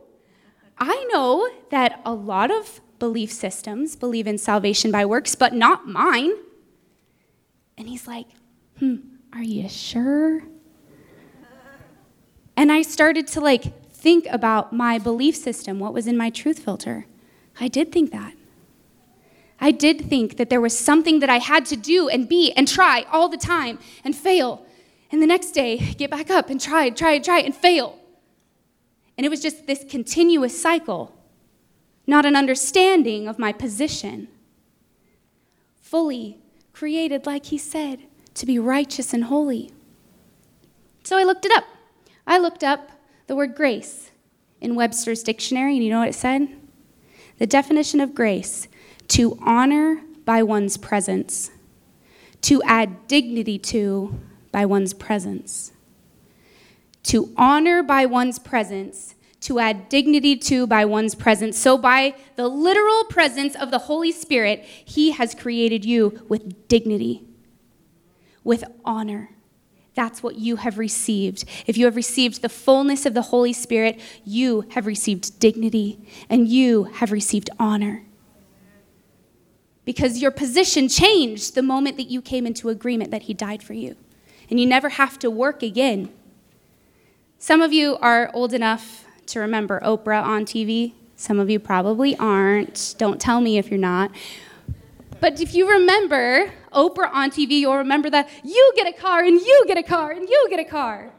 I 0.81 1.09
know 1.13 1.49
that 1.71 2.01
a 2.05 2.13
lot 2.13 2.51
of 2.51 2.81
belief 2.99 3.33
systems 3.33 3.97
believe 3.97 4.27
in 4.27 4.39
salvation 4.39 4.91
by 4.91 5.05
works, 5.05 5.35
but 5.35 5.55
not 5.55 5.89
mine. 5.89 6.33
And 7.77 7.89
he's 7.89 8.07
like, 8.07 8.27
Hmm, 8.79 8.97
are 9.33 9.43
you 9.43 9.69
sure? 9.69 10.43
And 12.57 12.73
I 12.73 12.83
started 12.83 13.29
to 13.29 13.41
like 13.41 13.89
think 13.93 14.27
about 14.31 14.73
my 14.73 14.99
belief 14.99 15.37
system, 15.37 15.79
what 15.79 15.95
was 15.95 16.09
in 16.09 16.17
my 16.17 16.29
truth 16.29 16.59
filter. 16.59 17.07
I 17.61 17.69
did 17.69 17.93
think 17.93 18.11
that. 18.11 18.35
I 19.61 19.71
did 19.71 20.09
think 20.09 20.37
that 20.37 20.51
there 20.51 20.61
was 20.61 20.79
something 20.79 21.19
that 21.19 21.29
I 21.29 21.39
had 21.39 21.67
to 21.67 21.77
do 21.77 22.09
and 22.09 22.29
be 22.29 22.53
and 22.53 22.69
try 22.69 23.05
all 23.11 23.29
the 23.29 23.37
time 23.37 23.79
and 24.05 24.15
fail. 24.15 24.65
And 25.11 25.21
the 25.21 25.27
next 25.27 25.51
day, 25.53 25.79
get 25.97 26.11
back 26.11 26.31
up 26.31 26.51
and 26.51 26.61
try, 26.61 26.85
and 26.85 26.97
try, 26.97 27.13
and 27.13 27.25
try, 27.25 27.41
and 27.41 27.55
fail. 27.55 27.99
And 29.17 29.25
it 29.25 29.31
was 29.31 29.41
just 29.41 29.67
this 29.67 29.85
continuous 29.89 30.61
cycle, 30.61 31.15
not 32.07 32.25
an 32.25 32.37
understanding 32.37 33.27
of 33.27 33.39
my 33.39 33.53
position. 33.53 34.29
Fully 35.81 36.39
created, 36.73 37.27
like 37.27 37.47
he 37.47 37.59
said, 37.59 38.01
to 38.35 38.47
be 38.47 38.59
righteous 38.59 39.13
and 39.13 39.25
holy. 39.25 39.73
So 41.03 41.19
I 41.19 41.25
looked 41.25 41.45
it 41.45 41.57
up. 41.57 41.65
I 42.27 42.39
looked 42.39 42.63
up 42.63 42.93
the 43.27 43.35
word 43.35 43.57
grace 43.57 44.11
in 44.61 44.75
Webster's 44.75 45.23
dictionary, 45.23 45.75
and 45.75 45.83
you 45.83 45.91
know 45.91 46.01
what 46.01 46.09
it 46.09 46.15
said? 46.15 46.49
The 47.39 47.47
definition 47.47 48.01
of 48.01 48.15
grace 48.15 48.69
to 49.09 49.39
honor 49.43 50.03
by 50.25 50.43
one's 50.43 50.77
presence, 50.77 51.51
to 52.43 52.63
add 52.65 53.09
dignity 53.09 53.59
to 53.59 54.19
by 54.53 54.67
one's 54.67 54.93
presence. 54.93 55.73
To 57.05 57.33
honor 57.37 57.83
by 57.83 58.05
one's 58.07 58.39
presence, 58.39 59.15
to 59.41 59.59
add 59.59 59.89
dignity 59.89 60.37
to 60.37 60.67
by 60.67 60.85
one's 60.85 61.15
presence. 61.15 61.57
So, 61.57 61.79
by 61.79 62.15
the 62.37 62.49
literal 62.49 63.05
presence 63.05 63.55
of 63.57 63.71
the 63.71 63.79
Holy 63.79 64.13
Spirit, 64.13 64.63
He 64.65 65.13
has 65.13 65.35
created 65.35 65.85
you 65.85 66.27
with 66.29 66.69
dignity, 66.69 67.25
with 68.45 68.65
honor. 68.85 69.31
That's 69.95 70.23
what 70.23 70.37
you 70.37 70.57
have 70.57 70.79
received. 70.79 71.45
If 71.67 71.77
you 71.77 71.87
have 71.87 71.97
received 71.97 72.43
the 72.43 72.49
fullness 72.49 73.07
of 73.07 73.15
the 73.15 73.23
Holy 73.23 73.53
Spirit, 73.53 73.99
you 74.25 74.65
have 74.71 74.87
received 74.87 75.41
dignity 75.41 76.07
and 76.29 76.47
you 76.47 76.85
have 76.85 77.11
received 77.11 77.51
honor 77.59 78.05
because 79.89 80.21
your 80.21 80.31
position 80.31 80.87
changed 80.87 81.55
the 81.55 81.63
moment 81.63 81.97
that 81.97 82.11
you 82.11 82.21
came 82.21 82.47
into 82.47 82.69
agreement 82.69 83.11
that 83.11 83.23
He 83.23 83.33
died 83.33 83.63
for 83.63 83.73
you. 83.73 83.97
And 84.51 84.61
you 84.61 84.67
never 84.67 84.91
have 84.91 85.19
to 85.21 85.31
work 85.31 85.63
again. 85.63 86.11
Some 87.39 87.63
of 87.63 87.73
you 87.73 87.97
are 88.03 88.31
old 88.35 88.53
enough 88.53 89.07
to 89.29 89.41
remember 89.41 89.81
Oprah 89.81 90.23
on 90.23 90.45
TV. 90.45 90.93
Some 91.17 91.39
of 91.41 91.49
you 91.49 91.59
probably 91.59 92.15
aren't. 92.19 92.97
Don't 92.99 93.19
tell 93.19 93.41
me 93.41 93.57
if 93.57 93.71
you're 93.71 93.81
not. 93.81 94.11
But 95.21 95.41
if 95.41 95.55
you 95.55 95.67
remember 95.71 96.53
Oprah 96.71 97.11
on 97.11 97.31
TV, 97.31 97.53
you'll 97.53 97.79
remember 97.79 98.11
that 98.11 98.29
you 98.45 98.73
get 98.77 98.87
a 98.87 98.93
car 98.93 99.25
and 99.25 99.41
you 99.41 99.65
get 99.67 99.79
a 99.79 99.83
car 99.83 100.11
and 100.11 100.29
you 100.29 100.49
get 100.51 100.61
a 100.61 100.67
car. 100.67 101.15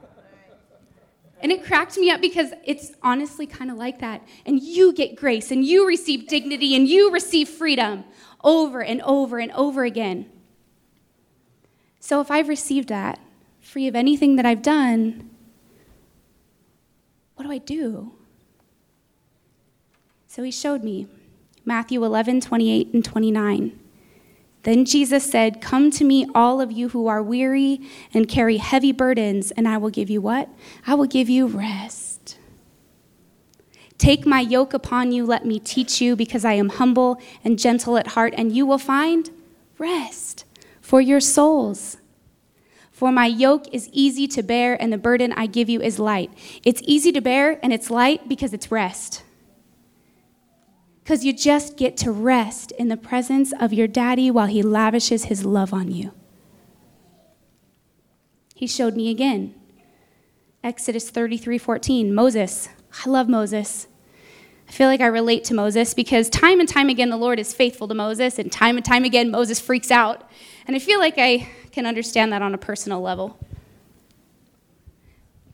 And 1.41 1.51
it 1.51 1.63
cracked 1.63 1.97
me 1.97 2.12
up 2.12 2.21
because 2.21 2.51
it's 2.63 2.91
honestly 3.01 3.47
kind 3.47 3.71
of 3.71 3.77
like 3.77 3.99
that. 4.01 4.21
And 4.45 4.62
you 4.62 4.93
get 4.93 5.15
grace 5.15 5.49
and 5.49 5.65
you 5.65 5.88
receive 5.88 6.27
dignity 6.27 6.75
and 6.75 6.88
you 6.88 7.12
receive 7.12 7.49
freedom 7.49 8.03
over 8.43 8.82
and 8.82 9.02
over 9.02 9.39
and 9.39 9.52
over 9.54 9.84
again. 9.84 10.30
So 11.99 12.21
if 12.21 12.32
I've 12.32 12.47
received 12.47 12.89
that, 12.89 13.19
free 13.62 13.88
of 13.88 13.95
anything 13.95 14.36
that 14.38 14.45
I've 14.45 14.62
done, 14.62 15.30
what 17.36 17.45
do 17.45 17.52
I 17.52 17.58
do? 17.58 18.13
So 20.28 20.43
he 20.43 20.52
showed 20.52 20.84
me 20.84 21.08
Matthew 21.65 22.04
11, 22.04 22.41
28 22.41 22.93
and 22.93 23.06
29. 23.06 23.80
Then 24.63 24.86
Jesus 24.86 25.30
said, 25.30 25.62
Come 25.62 25.91
to 25.91 26.04
me, 26.04 26.28
all 26.36 26.60
of 26.60 26.71
you 26.71 26.89
who 26.89 27.08
are 27.08 27.23
weary 27.23 27.82
and 28.13 28.28
carry 28.28 28.58
heavy 28.58 28.91
burdens, 28.91 29.52
and 29.52 29.67
I 29.67 29.78
will 29.78 29.89
give 29.89 30.10
you 30.10 30.19
what? 30.19 30.49
I 30.86 30.95
will 30.95 31.06
give 31.06 31.30
you 31.30 31.47
rest. 31.47 32.09
Take 34.00 34.26
my 34.26 34.40
yoke 34.40 34.74
upon 34.74 35.12
you, 35.12 35.26
let 35.26 35.46
me 35.46 35.60
teach 35.60 36.00
you, 36.00 36.16
because 36.16 36.46
I 36.46 36.54
am 36.54 36.70
humble 36.70 37.22
and 37.44 37.60
gentle 37.60 37.98
at 37.98 38.08
heart, 38.08 38.34
and 38.38 38.56
you 38.56 38.66
will 38.66 38.78
find 38.78 39.30
rest 39.78 40.46
for 40.82 41.02
your 41.02 41.20
souls. 41.20 41.98
For 42.94 43.12
my 43.12 43.28
yoke 43.28 43.68
is 43.74 43.90
easy 43.92 44.26
to 44.30 44.42
bear, 44.42 44.82
and 44.82 44.92
the 44.92 44.98
burden 44.98 45.34
I 45.34 45.48
give 45.48 45.70
you 45.70 45.82
is 45.82 46.00
light. 46.00 46.32
It's 46.64 46.82
easy 46.86 47.12
to 47.12 47.20
bear, 47.20 47.60
and 47.62 47.74
it's 47.74 47.92
light 47.92 48.30
because 48.30 48.54
it's 48.54 48.72
rest. 48.72 49.24
Because 51.04 51.26
you 51.26 51.34
just 51.34 51.76
get 51.76 51.98
to 51.98 52.12
rest 52.12 52.72
in 52.72 52.88
the 52.88 52.98
presence 52.98 53.52
of 53.60 53.74
your 53.74 53.88
daddy 53.88 54.32
while 54.32 54.48
he 54.48 54.64
lavishes 54.64 55.26
his 55.26 55.44
love 55.44 55.74
on 55.74 55.92
you. 55.92 56.14
He 58.56 58.66
showed 58.66 58.96
me 58.96 59.10
again. 59.10 59.56
Exodus 60.64 61.10
33 61.10 61.58
14. 61.58 62.14
Moses, 62.14 62.70
I 63.06 63.10
love 63.10 63.28
Moses. 63.28 63.88
I 64.69 64.71
feel 64.71 64.88
like 64.88 65.01
I 65.01 65.08
relate 65.08 65.45
to 65.45 65.55
Moses 65.55 65.95
because 65.95 66.29
time 66.29 66.60
and 66.60 66.69
time 66.69 66.89
again 66.89 67.10
the 67.10 67.17
Lord 67.17 67.39
is 67.39 67.55
faithful 67.55 67.88
to 67.88 67.95
Moses, 67.95 68.38
and 68.38 68.51
time 68.51 68.77
and 68.77 68.86
time 68.86 69.03
again 69.03 69.32
Moses 69.32 69.60
freaks 69.60 69.89
out. 69.89 70.29
And 70.67 70.75
I 70.75 70.79
feel 70.79 70.99
like 70.99 71.15
I 71.17 71.49
can 71.71 71.88
understand 71.88 72.32
that 72.34 72.43
on 72.43 72.53
a 72.53 72.58
personal 72.60 73.01
level. 73.01 73.39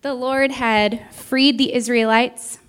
The 0.01 0.13
Lord 0.13 0.51
had 0.51 1.09
freed 1.13 1.57
the 1.57 1.73
Israelites. 1.73 2.59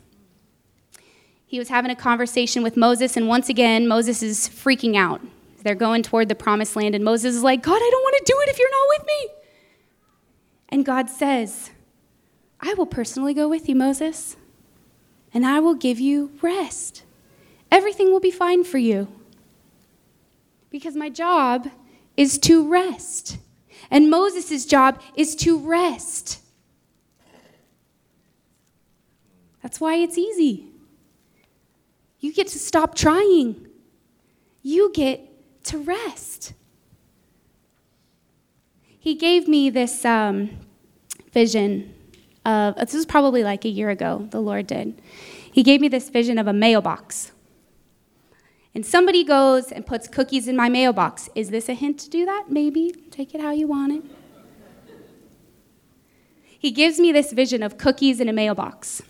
He 1.46 1.59
was 1.59 1.68
having 1.68 1.90
a 1.90 1.96
conversation 1.96 2.62
with 2.62 2.76
Moses, 2.76 3.16
and 3.16 3.26
once 3.26 3.48
again, 3.48 3.88
Moses 3.88 4.22
is 4.22 4.48
freaking 4.48 4.96
out. 4.96 5.20
They're 5.64 5.74
going 5.74 6.04
toward 6.04 6.28
the 6.28 6.37
promised 6.37 6.76
land, 6.76 6.94
and 6.94 7.04
Moses 7.04 7.35
is 7.35 7.42
like, 7.42 7.61
God, 7.61 7.74
I 7.76 7.90
don't 7.90 8.02
want 8.02 8.16
to 8.18 8.32
do 8.32 8.38
it 8.42 8.48
if 8.50 8.59
you're 8.61 8.70
not 8.70 8.98
with 8.98 9.06
me. 9.09 9.28
And 10.68 10.87
God 10.87 11.11
says, 11.11 11.70
I 12.61 12.74
will 12.74 12.87
personally 12.87 13.35
go 13.35 13.48
with 13.48 13.68
you, 13.68 13.74
Moses 13.74 14.37
and 15.37 15.44
I 15.44 15.61
will 15.61 15.75
give 15.75 16.01
you 16.01 16.31
rest. 16.40 17.03
Everything 17.70 18.11
will 18.11 18.20
be 18.20 18.31
fine 18.31 18.64
for 18.64 18.79
you. 18.79 19.07
Because 20.70 20.96
my 20.96 21.11
job 21.11 21.68
is 22.16 22.38
to 22.38 22.66
rest. 22.66 23.37
And 23.90 24.09
Moses' 24.09 24.64
job 24.64 24.99
is 25.14 25.37
to 25.37 25.59
rest. 25.59 26.40
That's 29.62 29.79
why 29.79 29.96
it's 29.96 30.16
easy. 30.16 30.68
You 32.18 32.33
get 32.33 32.46
to 32.49 32.59
stop 32.59 32.94
trying, 32.94 33.68
you 34.62 34.90
get 34.94 35.20
to 35.64 35.77
rest. 35.77 36.55
He 38.99 39.14
gave 39.14 39.46
me 39.46 39.68
this 39.68 40.03
um, 40.03 40.49
vision 41.31 41.92
of, 42.46 42.76
this 42.76 42.94
was 42.94 43.04
probably 43.04 43.42
like 43.42 43.64
a 43.64 43.68
year 43.68 43.90
ago, 43.90 44.28
the 44.30 44.40
Lord 44.40 44.66
did. 44.66 45.00
He 45.52 45.62
gave 45.62 45.80
me 45.80 45.88
this 45.88 46.09
vision 46.09 46.38
of 46.38 46.46
a 46.46 46.52
mailbox. 46.52 47.32
And 48.74 48.85
somebody 48.85 49.24
goes 49.24 49.72
and 49.72 49.87
puts 49.87 50.06
cookies 50.06 50.48
in 50.48 50.54
my 50.54 50.68
mailbox. 50.68 51.30
Is 51.35 51.50
this 51.50 51.68
a 51.68 51.74
hint 51.74 51.98
to 52.00 52.11
do 52.11 52.26
that? 52.26 52.50
Maybe. 52.50 52.92
Take 53.11 53.35
it 53.35 53.40
how 53.40 53.50
you 53.50 53.66
want 53.66 53.92
it. 53.92 54.04
He 56.59 56.70
gives 56.70 56.98
me 56.98 57.11
this 57.11 57.32
vision 57.32 57.62
of 57.62 57.78
cookies 57.78 58.20
in 58.20 58.28
a 58.28 58.32
mailbox. 58.32 59.02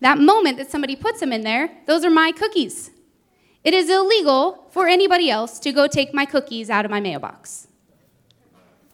That 0.00 0.18
moment 0.18 0.56
that 0.58 0.70
somebody 0.70 0.96
puts 0.96 1.20
them 1.20 1.32
in 1.32 1.42
there, 1.42 1.70
those 1.86 2.04
are 2.04 2.10
my 2.10 2.32
cookies. 2.32 2.90
It 3.64 3.74
is 3.74 3.88
illegal 3.88 4.66
for 4.70 4.88
anybody 4.88 5.30
else 5.30 5.58
to 5.60 5.72
go 5.72 5.86
take 5.86 6.12
my 6.12 6.24
cookies 6.24 6.70
out 6.70 6.84
of 6.84 6.90
my 6.90 7.00
mailbox. 7.00 7.68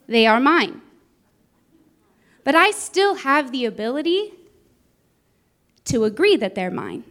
They 0.07 0.27
are 0.27 0.41
mine. 0.41 0.83
But 2.45 2.55
I 2.55 2.71
still 2.71 3.17
have 3.17 3.53
the 3.53 3.65
ability 3.65 4.33
to 5.85 6.05
agree 6.05 6.37
that 6.37 6.55
they're 6.55 6.71
mine. 6.71 7.05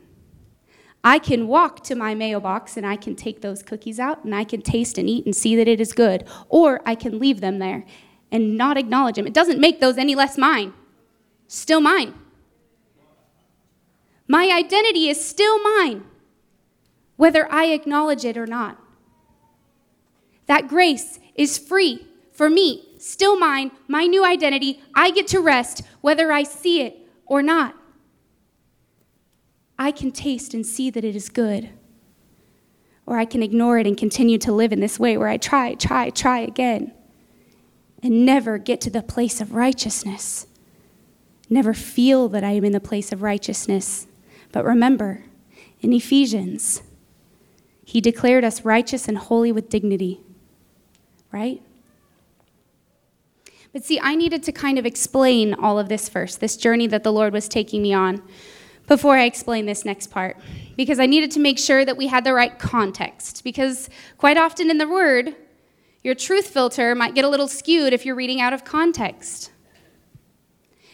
I 1.03 1.19
can 1.19 1.47
walk 1.47 1.83
to 1.85 1.95
my 1.95 2.15
mailbox 2.15 2.75
and 2.75 2.85
I 2.85 2.95
can 2.95 3.15
take 3.15 3.41
those 3.41 3.63
cookies 3.63 3.99
out 3.99 4.23
and 4.23 4.35
I 4.35 4.43
can 4.43 4.61
taste 4.61 4.97
and 4.97 5.09
eat 5.09 5.25
and 5.25 5.35
see 5.35 5.55
that 5.55 5.67
it 5.67 5.79
is 5.79 5.93
good. 5.93 6.27
Or 6.49 6.81
I 6.85 6.95
can 6.95 7.19
leave 7.19 7.39
them 7.39 7.59
there 7.59 7.85
and 8.31 8.57
not 8.57 8.77
acknowledge 8.77 9.15
them. 9.15 9.27
It 9.27 9.33
doesn't 9.33 9.59
make 9.59 9.79
those 9.79 9.97
any 9.97 10.15
less 10.15 10.37
mine. 10.37 10.73
Still 11.47 11.79
mine. 11.79 12.13
My 14.27 14.49
identity 14.49 15.07
is 15.07 15.23
still 15.23 15.61
mine, 15.63 16.03
whether 17.15 17.49
I 17.49 17.67
acknowledge 17.67 18.25
it 18.25 18.37
or 18.37 18.45
not. 18.45 18.77
That 20.47 20.67
grace 20.67 21.19
is 21.35 21.57
free 21.57 22.07
for 22.33 22.49
me, 22.49 22.86
still 23.07 23.39
mine, 23.39 23.71
my 23.87 24.05
new 24.05 24.25
identity. 24.25 24.81
I 24.93 25.11
get 25.11 25.27
to 25.27 25.39
rest 25.39 25.81
whether 26.01 26.31
I 26.31 26.43
see 26.43 26.81
it 26.81 26.97
or 27.25 27.41
not. 27.41 27.75
I 29.79 29.91
can 29.91 30.11
taste 30.11 30.53
and 30.53 30.65
see 30.65 30.89
that 30.89 31.03
it 31.03 31.15
is 31.15 31.29
good. 31.29 31.69
Or 33.05 33.17
I 33.17 33.25
can 33.25 33.41
ignore 33.41 33.79
it 33.79 33.87
and 33.87 33.97
continue 33.97 34.37
to 34.39 34.51
live 34.51 34.73
in 34.73 34.79
this 34.79 34.99
way 34.99 35.17
where 35.17 35.29
I 35.29 35.37
try, 35.37 35.75
try, 35.75 36.09
try 36.09 36.39
again 36.39 36.93
and 38.03 38.25
never 38.25 38.57
get 38.57 38.81
to 38.81 38.89
the 38.89 39.01
place 39.01 39.41
of 39.41 39.53
righteousness. 39.53 40.47
Never 41.49 41.73
feel 41.73 42.27
that 42.29 42.43
I 42.43 42.51
am 42.51 42.65
in 42.65 42.73
the 42.73 42.79
place 42.79 43.11
of 43.11 43.21
righteousness. 43.21 44.07
But 44.51 44.65
remember, 44.65 45.23
in 45.81 45.93
Ephesians, 45.93 46.81
he 47.85 48.01
declared 48.01 48.43
us 48.43 48.65
righteous 48.65 49.07
and 49.07 49.17
holy 49.17 49.51
with 49.51 49.69
dignity, 49.69 50.21
right? 51.31 51.61
But 53.77 53.85
see, 53.85 53.99
I 54.01 54.15
needed 54.15 54.41
to 54.41 54.51
kind 54.51 54.79
of 54.79 54.87
explain 54.87 55.53
all 55.53 55.77
of 55.77 55.87
this 55.87 56.09
first, 56.09 56.39
this 56.39 56.57
journey 56.57 56.87
that 56.87 57.03
the 57.03 57.13
Lord 57.13 57.31
was 57.31 57.47
taking 57.47 57.83
me 57.83 57.93
on 57.93 58.23
before 58.87 59.17
I 59.17 59.25
explain 59.25 59.67
this 59.67 59.85
next 59.85 60.07
part, 60.07 60.35
because 60.75 60.99
I 60.99 61.05
needed 61.05 61.29
to 61.33 61.39
make 61.39 61.59
sure 61.59 61.85
that 61.85 61.95
we 61.95 62.07
had 62.07 62.23
the 62.23 62.33
right 62.33 62.57
context. 62.57 63.43
Because 63.43 63.87
quite 64.17 64.35
often 64.35 64.71
in 64.71 64.79
the 64.79 64.87
Word, 64.87 65.35
your 66.01 66.15
truth 66.15 66.47
filter 66.47 66.95
might 66.95 67.13
get 67.13 67.23
a 67.23 67.29
little 67.29 67.47
skewed 67.47 67.93
if 67.93 68.03
you're 68.03 68.15
reading 68.15 68.41
out 68.41 68.51
of 68.51 68.65
context. 68.65 69.51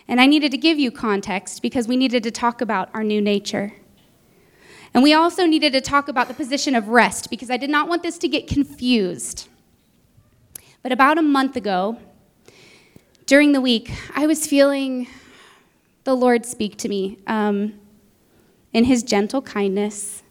And 0.05 0.19
I 0.19 0.25
needed 0.25 0.51
to 0.51 0.57
give 0.57 0.77
you 0.77 0.91
context 0.91 1.61
because 1.61 1.87
we 1.87 1.95
needed 1.95 2.21
to 2.23 2.31
talk 2.31 2.59
about 2.59 2.89
our 2.93 3.05
new 3.05 3.21
nature. 3.21 3.71
And 4.93 5.01
we 5.01 5.13
also 5.13 5.45
needed 5.45 5.71
to 5.71 5.79
talk 5.79 6.09
about 6.09 6.27
the 6.27 6.33
position 6.33 6.75
of 6.75 6.89
rest 6.89 7.29
because 7.29 7.49
I 7.49 7.55
did 7.55 7.69
not 7.69 7.87
want 7.87 8.03
this 8.03 8.17
to 8.17 8.27
get 8.27 8.45
confused. 8.45 9.47
But 10.81 10.91
about 10.91 11.17
a 11.17 11.21
month 11.21 11.55
ago, 11.55 11.97
during 13.25 13.51
the 13.53 13.61
week, 13.61 13.91
I 14.15 14.27
was 14.27 14.45
feeling 14.45 15.07
the 16.03 16.15
Lord 16.15 16.45
speak 16.45 16.77
to 16.77 16.89
me. 16.89 17.19
Um, 17.27 17.79
in 18.73 18.85
his 18.85 19.03
gentle 19.03 19.41
kindness, 19.41 20.23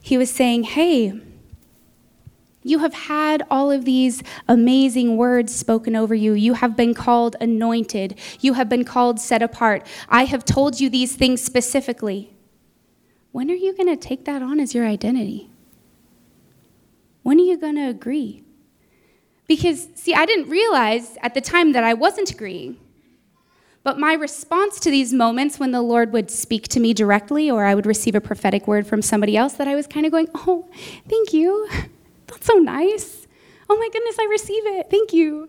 he 0.00 0.16
was 0.16 0.30
saying, 0.30 0.62
Hey, 0.64 1.20
you 2.62 2.80
have 2.80 2.94
had 2.94 3.44
all 3.50 3.70
of 3.70 3.84
these 3.84 4.22
amazing 4.48 5.16
words 5.16 5.54
spoken 5.54 5.94
over 5.94 6.14
you. 6.14 6.32
You 6.32 6.54
have 6.54 6.76
been 6.76 6.94
called 6.94 7.36
anointed. 7.40 8.18
You 8.40 8.54
have 8.54 8.68
been 8.68 8.84
called 8.84 9.20
set 9.20 9.42
apart. 9.42 9.86
I 10.08 10.24
have 10.24 10.44
told 10.44 10.80
you 10.80 10.90
these 10.90 11.14
things 11.14 11.42
specifically. 11.42 12.34
When 13.30 13.50
are 13.50 13.54
you 13.54 13.76
going 13.76 13.88
to 13.88 13.96
take 13.96 14.24
that 14.24 14.42
on 14.42 14.58
as 14.58 14.74
your 14.74 14.86
identity? 14.86 15.50
When 17.22 17.38
are 17.38 17.44
you 17.44 17.56
going 17.56 17.76
to 17.76 17.88
agree? 17.88 18.45
Because, 19.46 19.88
see, 19.94 20.14
I 20.14 20.26
didn't 20.26 20.48
realize 20.48 21.16
at 21.22 21.34
the 21.34 21.40
time 21.40 21.72
that 21.72 21.84
I 21.84 21.94
wasn't 21.94 22.30
agreeing. 22.30 22.76
But 23.84 24.00
my 24.00 24.14
response 24.14 24.80
to 24.80 24.90
these 24.90 25.12
moments 25.12 25.60
when 25.60 25.70
the 25.70 25.80
Lord 25.80 26.12
would 26.12 26.28
speak 26.28 26.66
to 26.68 26.80
me 26.80 26.92
directly 26.92 27.48
or 27.48 27.64
I 27.64 27.74
would 27.76 27.86
receive 27.86 28.16
a 28.16 28.20
prophetic 28.20 28.66
word 28.66 28.84
from 28.84 29.00
somebody 29.00 29.36
else, 29.36 29.52
that 29.54 29.68
I 29.68 29.76
was 29.76 29.86
kind 29.86 30.04
of 30.04 30.10
going, 30.10 30.28
Oh, 30.34 30.68
thank 31.08 31.32
you. 31.32 31.68
That's 32.26 32.46
so 32.46 32.54
nice. 32.54 33.28
Oh 33.68 33.76
my 33.76 33.88
goodness, 33.92 34.16
I 34.18 34.24
receive 34.24 34.66
it. 34.66 34.90
Thank 34.90 35.12
you. 35.12 35.48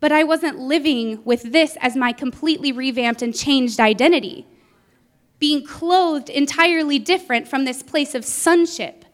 But 0.00 0.12
I 0.12 0.24
wasn't 0.24 0.58
living 0.58 1.24
with 1.24 1.52
this 1.52 1.76
as 1.80 1.96
my 1.96 2.12
completely 2.12 2.70
revamped 2.70 3.22
and 3.22 3.34
changed 3.34 3.80
identity, 3.80 4.46
being 5.38 5.64
clothed 5.64 6.28
entirely 6.28 6.98
different 6.98 7.48
from 7.48 7.64
this 7.64 7.82
place 7.82 8.14
of 8.14 8.24
sonship, 8.24 9.04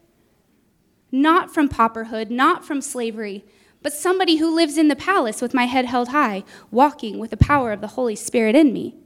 not 1.12 1.52
from 1.52 1.68
pauperhood, 1.68 2.30
not 2.30 2.64
from 2.64 2.80
slavery, 2.80 3.44
but 3.82 3.92
somebody 3.92 4.36
who 4.36 4.54
lives 4.54 4.78
in 4.78 4.88
the 4.88 4.96
palace 4.96 5.42
with 5.42 5.52
my 5.52 5.66
head 5.66 5.84
held 5.84 6.08
high, 6.08 6.44
walking 6.70 7.18
with 7.18 7.30
the 7.30 7.36
power 7.36 7.72
of 7.72 7.80
the 7.80 7.88
Holy 7.88 8.16
Spirit 8.16 8.56
in 8.56 8.72
me. 8.72 8.96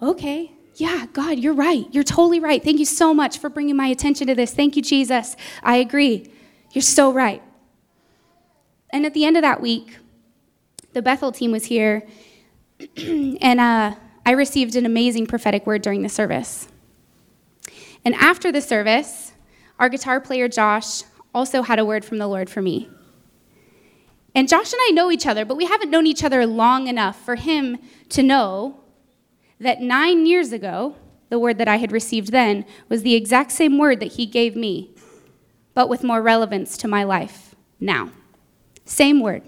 Okay, 0.00 0.52
yeah, 0.76 1.06
God, 1.12 1.38
you're 1.38 1.52
right. 1.52 1.86
You're 1.92 2.04
totally 2.04 2.40
right. 2.40 2.62
Thank 2.62 2.78
you 2.78 2.86
so 2.86 3.12
much 3.12 3.38
for 3.38 3.50
bringing 3.50 3.76
my 3.76 3.88
attention 3.88 4.26
to 4.28 4.34
this. 4.34 4.54
Thank 4.54 4.76
you, 4.76 4.82
Jesus. 4.82 5.36
I 5.62 5.76
agree. 5.76 6.32
You're 6.72 6.80
so 6.80 7.12
right. 7.12 7.42
And 8.88 9.04
at 9.04 9.12
the 9.12 9.26
end 9.26 9.36
of 9.36 9.42
that 9.42 9.60
week, 9.60 9.98
the 10.92 11.02
Bethel 11.02 11.32
team 11.32 11.52
was 11.52 11.66
here, 11.66 12.06
and 12.96 13.60
uh, 13.60 13.94
I 14.24 14.30
received 14.32 14.74
an 14.74 14.86
amazing 14.86 15.26
prophetic 15.26 15.66
word 15.66 15.82
during 15.82 16.02
the 16.02 16.08
service. 16.08 16.68
And 18.04 18.14
after 18.14 18.50
the 18.50 18.60
service, 18.60 19.32
our 19.78 19.88
guitar 19.88 20.20
player 20.20 20.48
Josh 20.48 21.02
also 21.34 21.62
had 21.62 21.78
a 21.78 21.84
word 21.84 22.04
from 22.04 22.18
the 22.18 22.26
Lord 22.26 22.50
for 22.50 22.62
me. 22.62 22.88
And 24.34 24.48
Josh 24.48 24.72
and 24.72 24.80
I 24.84 24.90
know 24.90 25.10
each 25.10 25.26
other, 25.26 25.44
but 25.44 25.56
we 25.56 25.66
haven't 25.66 25.90
known 25.90 26.06
each 26.06 26.22
other 26.22 26.46
long 26.46 26.86
enough 26.86 27.20
for 27.20 27.34
him 27.34 27.78
to 28.10 28.22
know 28.22 28.80
that 29.58 29.80
nine 29.80 30.26
years 30.26 30.52
ago, 30.52 30.96
the 31.28 31.38
word 31.38 31.58
that 31.58 31.68
I 31.68 31.76
had 31.76 31.92
received 31.92 32.32
then 32.32 32.64
was 32.88 33.02
the 33.02 33.14
exact 33.14 33.52
same 33.52 33.78
word 33.78 34.00
that 34.00 34.12
he 34.12 34.26
gave 34.26 34.56
me, 34.56 34.90
but 35.74 35.88
with 35.88 36.02
more 36.02 36.22
relevance 36.22 36.76
to 36.78 36.88
my 36.88 37.04
life 37.04 37.54
now. 37.78 38.10
Same 38.84 39.20
word. 39.20 39.42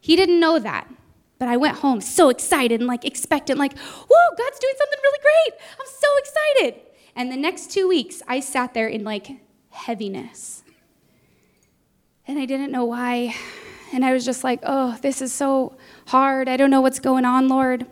He 0.00 0.16
didn't 0.16 0.40
know 0.40 0.58
that, 0.58 0.88
but 1.38 1.48
I 1.48 1.56
went 1.56 1.78
home 1.78 2.00
so 2.00 2.28
excited 2.28 2.80
and 2.80 2.88
like 2.88 3.04
expectant, 3.04 3.58
like, 3.58 3.76
whoa, 3.78 4.36
God's 4.36 4.58
doing 4.58 4.74
something 4.78 4.98
really 5.02 5.18
great. 5.22 5.60
I'm 5.78 5.86
so 5.86 6.08
excited. 6.18 6.82
And 7.14 7.30
the 7.30 7.36
next 7.36 7.70
two 7.70 7.88
weeks, 7.88 8.22
I 8.26 8.40
sat 8.40 8.74
there 8.74 8.88
in 8.88 9.04
like 9.04 9.28
heaviness. 9.70 10.62
And 12.26 12.38
I 12.38 12.46
didn't 12.46 12.72
know 12.72 12.84
why. 12.84 13.34
And 13.92 14.04
I 14.04 14.12
was 14.12 14.24
just 14.24 14.42
like, 14.42 14.60
oh, 14.64 14.98
this 15.02 15.22
is 15.22 15.32
so 15.32 15.76
hard. 16.06 16.48
I 16.48 16.56
don't 16.56 16.70
know 16.70 16.80
what's 16.80 16.98
going 16.98 17.24
on, 17.24 17.48
Lord. 17.48 17.86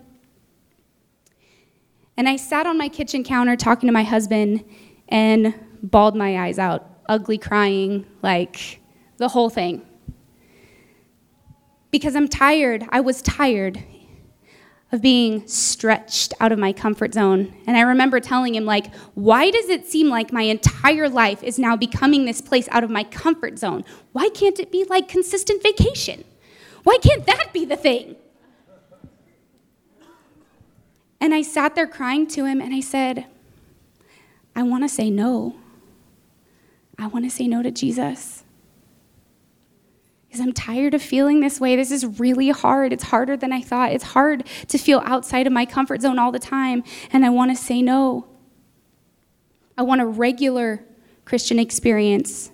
And 2.17 2.29
I 2.29 2.37
sat 2.37 2.67
on 2.67 2.79
my 2.79 2.89
kitchen 2.89 3.25
counter 3.25 3.57
talking 3.57 3.87
to 3.87 3.93
my 3.93 4.03
husband 4.03 4.65
and 5.09 5.55
bawled 5.83 6.17
my 6.17 6.47
eyes 6.47 6.59
out, 6.59 6.89
ugly 7.09 7.39
crying, 7.39 8.07
like 8.23 8.81
the 9.19 9.29
whole 9.29 9.51
thing. 9.51 9.83
Because 11.95 12.17
I'm 12.17 12.27
tired. 12.27 12.85
I 12.89 12.99
was 12.99 13.23
tired 13.23 13.85
of 14.91 15.01
being 15.01 15.47
stretched 15.47 16.35
out 16.41 16.51
of 16.51 16.59
my 16.59 16.73
comfort 16.73 17.15
zone. 17.15 17.55
And 17.69 17.77
I 17.77 17.83
remember 17.83 18.19
telling 18.19 18.57
him, 18.57 18.65
like, 18.65 18.93
why 19.15 19.53
does 19.53 19.69
it 19.69 19.87
seem 19.87 20.09
like 20.09 20.33
my 20.33 20.43
entire 20.43 21.09
life 21.09 21.41
is 21.45 21.57
now 21.57 21.77
becoming 21.77 22.25
this 22.25 22.41
place 22.41 22.67
out 22.73 22.83
of 22.83 22.91
my 22.91 23.05
comfort 23.05 23.61
zone? 23.61 23.85
Why 24.11 24.29
can't 24.31 24.59
it 24.59 24.73
be 24.73 24.83
like 24.83 25.07
consistent 25.07 25.63
vacation? 25.63 26.25
Why 26.83 26.99
can't 27.01 27.25
that 27.27 27.53
be 27.53 27.65
the 27.65 27.77
thing? 27.77 28.17
And 31.21 31.33
I 31.33 31.43
sat 31.43 31.77
there 31.77 31.87
crying 31.87 32.27
to 32.27 32.45
him 32.45 32.61
and 32.61 32.75
I 32.75 32.81
said, 32.81 33.27
I 34.57 34.65
want 34.65 34.83
to 34.83 34.89
say 34.89 35.11
no. 35.11 35.55
I 36.99 37.07
want 37.07 37.25
to 37.25 37.31
say 37.31 37.47
no 37.47 37.63
to 37.63 37.71
Jesus 37.71 38.44
because 40.35 40.45
I'm 40.45 40.53
tired 40.53 40.95
of 40.95 41.01
feeling 41.01 41.39
this 41.39 41.61
way. 41.61 41.77
This 41.77 41.93
is 41.93 42.19
really 42.19 42.51
hard. 42.51 42.93
It's 42.93 43.05
harder 43.05 43.37
than 43.37 43.53
I 43.53 43.61
thought. 43.61 43.93
It's 43.93 44.03
hard 44.03 44.45
to 44.67 44.79
feel 44.79 45.01
outside 45.05 45.47
of 45.47 45.53
my 45.53 45.65
comfort 45.65 46.03
zone 46.03 46.19
all 46.19 46.33
the 46.33 46.41
time, 46.41 46.83
and 47.13 47.25
I 47.25 47.29
want 47.29 47.53
to 47.53 47.57
say 47.57 47.81
no. 47.81 48.27
I 49.79 49.83
want 49.83 50.01
a 50.01 50.07
regular 50.07 50.85
Christian 51.25 51.61
experience 51.61 52.51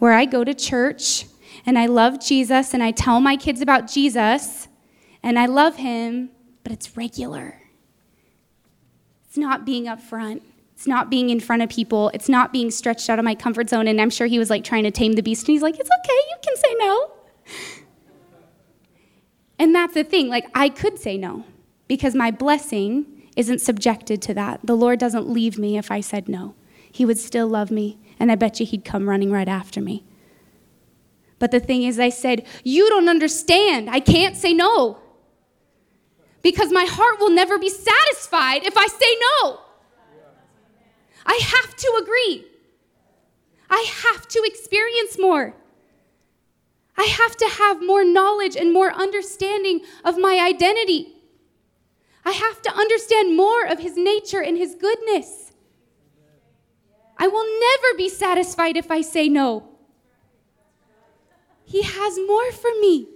where 0.00 0.12
I 0.12 0.24
go 0.24 0.42
to 0.42 0.52
church 0.52 1.26
and 1.64 1.78
I 1.78 1.86
love 1.86 2.20
Jesus 2.20 2.74
and 2.74 2.82
I 2.82 2.90
tell 2.90 3.20
my 3.20 3.36
kids 3.36 3.60
about 3.60 3.88
Jesus 3.88 4.66
and 5.22 5.38
I 5.38 5.46
love 5.46 5.76
him, 5.76 6.30
but 6.64 6.72
it's 6.72 6.96
regular. 6.96 7.62
It's 9.28 9.36
not 9.36 9.64
being 9.64 9.86
up 9.86 10.00
front. 10.00 10.42
It's 10.74 10.88
not 10.88 11.10
being 11.10 11.30
in 11.30 11.38
front 11.38 11.62
of 11.62 11.68
people. 11.68 12.10
It's 12.12 12.28
not 12.28 12.52
being 12.52 12.72
stretched 12.72 13.08
out 13.08 13.20
of 13.20 13.24
my 13.24 13.36
comfort 13.36 13.68
zone. 13.68 13.86
And 13.86 14.00
I'm 14.00 14.10
sure 14.10 14.26
he 14.26 14.38
was 14.40 14.50
like 14.50 14.64
trying 14.64 14.82
to 14.82 14.90
tame 14.90 15.12
the 15.12 15.22
beast. 15.22 15.46
And 15.46 15.52
he's 15.52 15.62
like, 15.62 15.78
it's 15.78 15.90
okay, 16.04 16.18
you 16.30 16.36
can 16.42 16.56
say 16.56 16.74
no. 16.78 17.19
And 19.60 19.74
that's 19.74 19.92
the 19.92 20.04
thing, 20.04 20.28
like, 20.28 20.46
I 20.54 20.70
could 20.70 20.98
say 20.98 21.18
no 21.18 21.44
because 21.86 22.14
my 22.14 22.30
blessing 22.30 23.28
isn't 23.36 23.60
subjected 23.60 24.22
to 24.22 24.32
that. 24.32 24.60
The 24.64 24.74
Lord 24.74 24.98
doesn't 24.98 25.28
leave 25.28 25.58
me 25.58 25.76
if 25.76 25.90
I 25.90 26.00
said 26.00 26.30
no. 26.30 26.54
He 26.90 27.04
would 27.04 27.18
still 27.18 27.46
love 27.46 27.70
me, 27.70 27.98
and 28.18 28.32
I 28.32 28.36
bet 28.36 28.58
you 28.58 28.64
He'd 28.64 28.86
come 28.86 29.06
running 29.06 29.30
right 29.30 29.46
after 29.46 29.82
me. 29.82 30.02
But 31.38 31.50
the 31.50 31.60
thing 31.60 31.82
is, 31.82 32.00
I 32.00 32.08
said, 32.08 32.46
You 32.64 32.88
don't 32.88 33.10
understand. 33.10 33.90
I 33.90 34.00
can't 34.00 34.34
say 34.34 34.54
no. 34.54 34.98
Because 36.40 36.72
my 36.72 36.86
heart 36.86 37.20
will 37.20 37.30
never 37.30 37.58
be 37.58 37.68
satisfied 37.68 38.64
if 38.64 38.78
I 38.78 38.86
say 38.86 39.16
no. 39.42 39.60
I 41.26 41.38
have 41.44 41.76
to 41.76 42.00
agree. 42.02 42.46
I 43.68 43.86
have 44.04 44.26
to 44.26 44.42
experience 44.46 45.18
more. 45.20 45.54
I 47.00 47.04
have 47.04 47.34
to 47.38 47.48
have 47.48 47.82
more 47.82 48.04
knowledge 48.04 48.56
and 48.56 48.74
more 48.74 48.92
understanding 48.92 49.80
of 50.04 50.18
my 50.18 50.38
identity. 50.38 51.14
I 52.26 52.32
have 52.32 52.60
to 52.60 52.76
understand 52.76 53.34
more 53.34 53.64
of 53.66 53.78
his 53.78 53.96
nature 53.96 54.42
and 54.42 54.58
his 54.58 54.74
goodness. 54.74 55.52
I 57.16 57.26
will 57.26 57.46
never 57.58 57.96
be 57.96 58.10
satisfied 58.10 58.76
if 58.76 58.90
I 58.90 59.00
say 59.00 59.30
no. 59.30 59.66
He 61.64 61.80
has 61.80 62.18
more 62.18 62.52
for 62.52 62.70
me. 62.82 63.08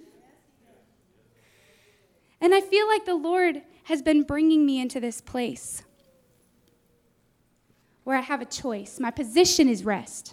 And 2.41 2.55
I 2.55 2.63
feel 2.63 2.89
like 2.89 3.05
the 3.05 3.15
Lord 3.15 3.61
has 3.83 4.01
been 4.01 4.23
bringing 4.23 4.65
me 4.65 4.81
into 4.81 4.99
this 4.99 5.21
place 5.21 5.83
where 8.05 8.17
I 8.17 8.23
have 8.23 8.41
a 8.41 8.47
choice. 8.47 8.99
My 8.99 9.11
position 9.11 9.69
is 9.69 9.85
rest. 9.85 10.33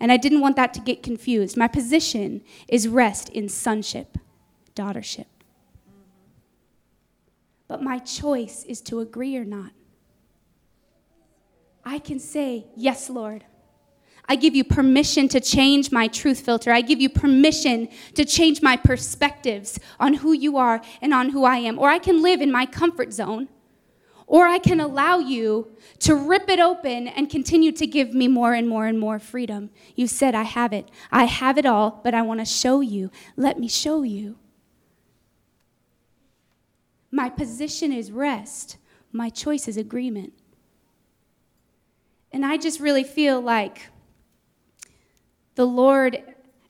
And 0.00 0.10
I 0.10 0.16
didn't 0.16 0.40
want 0.40 0.56
that 0.56 0.72
to 0.74 0.80
get 0.80 1.02
confused. 1.02 1.56
My 1.56 1.68
position 1.68 2.42
is 2.68 2.88
rest 2.88 3.28
in 3.28 3.48
sonship, 3.48 4.16
daughtership. 4.74 5.26
But 7.68 7.82
my 7.82 7.98
choice 7.98 8.64
is 8.64 8.80
to 8.82 9.00
agree 9.00 9.36
or 9.36 9.44
not. 9.44 9.72
I 11.84 11.98
can 11.98 12.18
say, 12.18 12.66
Yes, 12.74 13.10
Lord. 13.10 13.44
I 14.28 14.36
give 14.36 14.54
you 14.54 14.62
permission 14.62 15.28
to 15.28 15.40
change 15.40 15.90
my 15.90 16.06
truth 16.06 16.40
filter. 16.40 16.72
I 16.72 16.82
give 16.82 17.00
you 17.00 17.08
permission 17.08 17.88
to 18.14 18.24
change 18.24 18.62
my 18.62 18.76
perspectives 18.76 19.78
on 19.98 20.14
who 20.14 20.32
you 20.32 20.56
are 20.56 20.80
and 21.02 21.12
on 21.12 21.30
who 21.30 21.44
I 21.44 21.56
am. 21.56 21.80
Or 21.80 21.88
I 21.88 21.98
can 21.98 22.22
live 22.22 22.40
in 22.40 22.52
my 22.52 22.64
comfort 22.64 23.12
zone 23.12 23.48
or 24.30 24.46
I 24.46 24.60
can 24.60 24.78
allow 24.78 25.18
you 25.18 25.72
to 25.98 26.14
rip 26.14 26.48
it 26.48 26.60
open 26.60 27.08
and 27.08 27.28
continue 27.28 27.72
to 27.72 27.84
give 27.84 28.14
me 28.14 28.28
more 28.28 28.54
and 28.54 28.68
more 28.68 28.86
and 28.86 28.96
more 28.96 29.18
freedom. 29.18 29.70
You 29.96 30.06
said, 30.06 30.36
I 30.36 30.44
have 30.44 30.72
it. 30.72 30.88
I 31.10 31.24
have 31.24 31.58
it 31.58 31.66
all, 31.66 32.00
but 32.04 32.14
I 32.14 32.22
want 32.22 32.38
to 32.38 32.46
show 32.46 32.80
you. 32.80 33.10
Let 33.36 33.58
me 33.58 33.66
show 33.66 34.02
you. 34.02 34.38
My 37.10 37.28
position 37.28 37.92
is 37.92 38.12
rest, 38.12 38.76
my 39.10 39.30
choice 39.30 39.66
is 39.66 39.76
agreement. 39.76 40.32
And 42.30 42.46
I 42.46 42.56
just 42.56 42.78
really 42.78 43.02
feel 43.02 43.40
like 43.40 43.88
the 45.56 45.66
Lord 45.66 46.22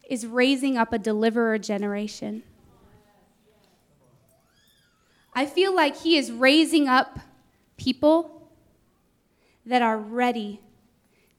is 0.08 0.26
raising 0.26 0.78
up 0.78 0.94
a 0.94 0.98
deliverer 0.98 1.58
generation. 1.58 2.42
I 5.34 5.44
feel 5.44 5.76
like 5.76 5.98
He 5.98 6.16
is 6.16 6.32
raising 6.32 6.88
up 6.88 7.18
people 7.80 8.50
that 9.64 9.80
are 9.80 9.96
ready 9.96 10.60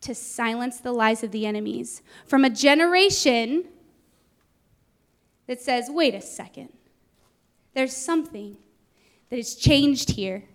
to 0.01 0.15
silence 0.15 0.79
the 0.79 0.91
lies 0.91 1.23
of 1.23 1.31
the 1.31 1.45
enemies. 1.45 2.01
From 2.25 2.43
a 2.43 2.49
generation 2.49 3.65
that 5.45 5.61
says, 5.61 5.85
wait 5.87 6.15
a 6.15 6.21
second, 6.21 6.69
there's 7.75 7.95
something 7.95 8.57
that 9.29 9.35
has 9.35 9.53
changed 9.53 10.11
here. 10.11 10.45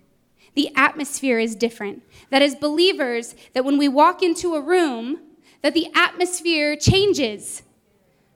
The 0.54 0.72
atmosphere 0.74 1.38
is 1.38 1.54
different. 1.54 2.02
That 2.30 2.42
as 2.42 2.56
believers, 2.56 3.36
that 3.54 3.64
when 3.64 3.78
we 3.78 3.86
walk 3.86 4.24
into 4.24 4.56
a 4.56 4.60
room, 4.60 5.20
that 5.62 5.72
the 5.72 5.86
atmosphere 5.94 6.74
changes 6.74 7.62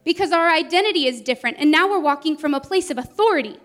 because 0.05 0.30
our 0.30 0.48
identity 0.48 1.07
is 1.07 1.20
different. 1.20 1.57
And 1.59 1.72
now 1.72 1.90
we're 1.90 1.98
walking 1.98 2.36
from 2.36 2.55
a 2.55 2.61
place 2.61 2.90
of 2.90 2.98
authority, 2.98 3.59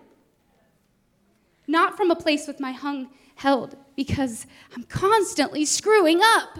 not 1.68 1.96
from 1.96 2.10
a 2.10 2.16
place 2.16 2.48
with 2.48 2.60
my 2.60 2.72
hung 2.72 3.10
held 3.36 3.76
because 3.96 4.48
I'm 4.76 4.84
constantly 4.84 5.66
screwing 5.66 6.22
up. 6.22 6.60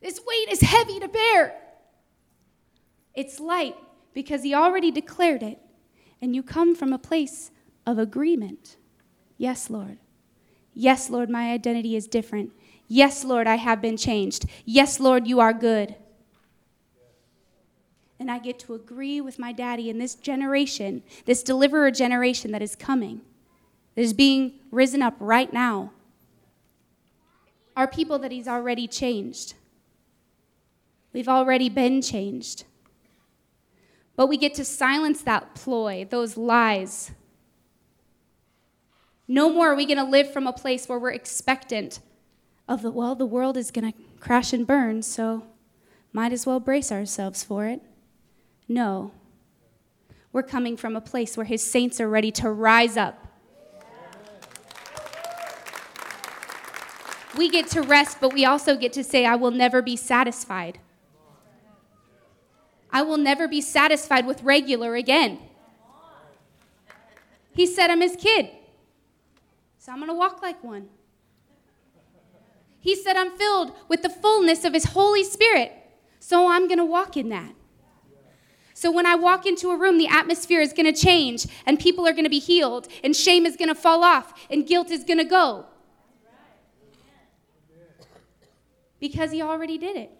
This 0.00 0.20
weight 0.26 0.48
is 0.50 0.60
heavy 0.60 1.00
to 1.00 1.08
bear. 1.08 1.54
It's 3.14 3.40
light 3.40 3.76
because 4.14 4.42
He 4.42 4.54
already 4.54 4.90
declared 4.90 5.42
it, 5.42 5.58
and 6.20 6.34
you 6.34 6.42
come 6.42 6.74
from 6.74 6.92
a 6.92 6.98
place 6.98 7.50
of 7.86 7.98
agreement. 7.98 8.76
Yes, 9.36 9.70
Lord. 9.70 9.98
Yes, 10.74 11.10
Lord, 11.10 11.28
my 11.28 11.52
identity 11.52 11.96
is 11.96 12.06
different. 12.06 12.52
Yes, 12.88 13.24
Lord, 13.24 13.46
I 13.46 13.56
have 13.56 13.80
been 13.80 13.96
changed. 13.96 14.46
Yes, 14.64 15.00
Lord, 15.00 15.26
you 15.26 15.40
are 15.40 15.52
good. 15.52 15.94
And 18.18 18.30
I 18.30 18.38
get 18.38 18.58
to 18.60 18.74
agree 18.74 19.20
with 19.20 19.38
my 19.38 19.52
daddy 19.52 19.90
in 19.90 19.98
this 19.98 20.14
generation, 20.14 21.02
this 21.26 21.42
deliverer 21.42 21.90
generation 21.90 22.52
that 22.52 22.62
is 22.62 22.76
coming, 22.76 23.20
that 23.94 24.02
is 24.02 24.12
being 24.12 24.60
risen 24.70 25.02
up 25.02 25.16
right 25.18 25.52
now 25.52 25.90
are 27.76 27.86
people 27.86 28.18
that 28.20 28.32
He's 28.32 28.48
already 28.48 28.86
changed. 28.86 29.54
We've 31.12 31.28
already 31.28 31.68
been 31.68 32.02
changed. 32.02 32.64
But 34.16 34.26
we 34.26 34.36
get 34.36 34.54
to 34.54 34.64
silence 34.64 35.22
that 35.22 35.54
ploy, 35.54 36.06
those 36.08 36.36
lies. 36.36 37.12
No 39.26 39.50
more 39.50 39.72
are 39.72 39.74
we 39.74 39.86
going 39.86 39.98
to 39.98 40.04
live 40.04 40.32
from 40.32 40.46
a 40.46 40.52
place 40.52 40.88
where 40.88 40.98
we're 40.98 41.10
expectant 41.12 42.00
of 42.68 42.82
the, 42.82 42.90
well, 42.90 43.14
the 43.14 43.26
world 43.26 43.56
is 43.56 43.70
going 43.70 43.92
to 43.92 43.98
crash 44.20 44.52
and 44.52 44.66
burn, 44.66 45.02
so 45.02 45.44
might 46.12 46.32
as 46.32 46.46
well 46.46 46.60
brace 46.60 46.92
ourselves 46.92 47.42
for 47.42 47.66
it. 47.66 47.80
No. 48.68 49.12
We're 50.32 50.42
coming 50.42 50.76
from 50.76 50.96
a 50.96 51.00
place 51.00 51.36
where 51.36 51.46
his 51.46 51.62
saints 51.62 52.00
are 52.00 52.08
ready 52.08 52.30
to 52.32 52.50
rise 52.50 52.96
up 52.96 53.21
we 57.42 57.48
get 57.48 57.66
to 57.66 57.82
rest, 57.82 58.18
but 58.20 58.32
we 58.32 58.44
also 58.44 58.76
get 58.76 58.92
to 58.92 59.02
say, 59.02 59.26
I 59.26 59.34
will 59.34 59.50
never 59.50 59.82
be 59.82 59.96
satisfied. 59.96 60.78
I 62.92 63.02
will 63.02 63.16
never 63.16 63.48
be 63.48 63.60
satisfied 63.60 64.28
with 64.28 64.44
regular 64.44 64.94
again. 64.94 65.40
He 67.52 67.66
said, 67.66 67.90
I'm 67.90 68.00
his 68.00 68.14
kid. 68.14 68.48
So 69.78 69.90
I'm 69.90 69.98
going 69.98 70.08
to 70.08 70.14
walk 70.14 70.40
like 70.40 70.62
one. 70.62 70.88
He 72.78 72.94
said, 72.94 73.16
I'm 73.16 73.36
filled 73.36 73.72
with 73.88 74.02
the 74.02 74.08
fullness 74.08 74.64
of 74.64 74.72
his 74.72 74.84
Holy 74.84 75.24
Spirit. 75.24 75.72
So 76.20 76.48
I'm 76.48 76.68
going 76.68 76.78
to 76.78 76.84
walk 76.84 77.16
in 77.16 77.28
that. 77.30 77.52
So 78.72 78.92
when 78.92 79.04
I 79.04 79.16
walk 79.16 79.46
into 79.46 79.70
a 79.70 79.76
room, 79.76 79.98
the 79.98 80.06
atmosphere 80.06 80.60
is 80.60 80.72
going 80.72 80.92
to 80.92 80.98
change, 80.98 81.48
and 81.66 81.80
people 81.80 82.06
are 82.06 82.12
going 82.12 82.22
to 82.22 82.30
be 82.30 82.38
healed, 82.38 82.86
and 83.02 83.16
shame 83.16 83.46
is 83.46 83.56
going 83.56 83.68
to 83.68 83.74
fall 83.74 84.04
off, 84.04 84.32
and 84.48 84.64
guilt 84.64 84.92
is 84.92 85.02
going 85.02 85.18
to 85.18 85.24
go. 85.24 85.66
Because 89.02 89.32
he 89.32 89.42
already 89.42 89.78
did 89.78 89.96
it. 89.96 90.12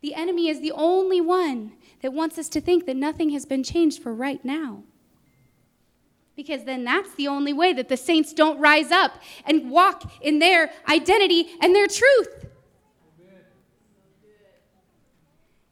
The 0.00 0.14
enemy 0.14 0.48
is 0.48 0.62
the 0.62 0.72
only 0.72 1.20
one 1.20 1.72
that 2.00 2.14
wants 2.14 2.38
us 2.38 2.48
to 2.48 2.62
think 2.62 2.86
that 2.86 2.96
nothing 2.96 3.28
has 3.30 3.44
been 3.44 3.62
changed 3.62 4.02
for 4.02 4.14
right 4.14 4.42
now. 4.42 4.84
Because 6.34 6.64
then 6.64 6.82
that's 6.82 7.14
the 7.16 7.28
only 7.28 7.52
way 7.52 7.74
that 7.74 7.90
the 7.90 7.96
saints 7.98 8.32
don't 8.32 8.58
rise 8.58 8.90
up 8.90 9.20
and 9.44 9.70
walk 9.70 10.10
in 10.22 10.38
their 10.38 10.70
identity 10.88 11.50
and 11.60 11.74
their 11.74 11.86
truth. 11.86 12.46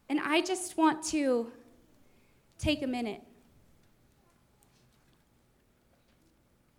And 0.07 0.19
I 0.19 0.41
just 0.41 0.77
want 0.77 1.03
to 1.05 1.51
take 2.59 2.83
a 2.83 2.87
minute. 2.87 3.23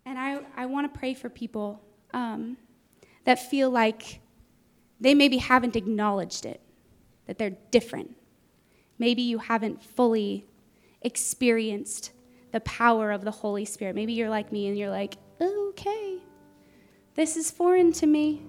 And 0.05 0.17
I, 0.17 0.39
I 0.55 0.65
want 0.65 0.93
to 0.93 0.97
pray 0.97 1.13
for 1.13 1.27
people. 1.27 1.81
Um, 2.13 2.55
that 3.25 3.39
feel 3.39 3.69
like 3.69 4.21
they 4.99 5.13
maybe 5.13 5.37
haven't 5.37 5.75
acknowledged 5.75 6.45
it, 6.45 6.61
that 7.27 7.37
they're 7.37 7.57
different. 7.71 8.15
Maybe 8.97 9.21
you 9.21 9.37
haven't 9.37 9.83
fully 9.83 10.45
experienced 11.01 12.11
the 12.51 12.59
power 12.61 13.11
of 13.11 13.23
the 13.23 13.31
Holy 13.31 13.65
Spirit. 13.65 13.95
Maybe 13.95 14.13
you're 14.13 14.29
like 14.29 14.51
me 14.51 14.67
and 14.67 14.77
you're 14.77 14.89
like, 14.89 15.17
okay, 15.39 16.19
this 17.15 17.37
is 17.37 17.51
foreign 17.51 17.93
to 17.93 18.07
me. 18.07 18.41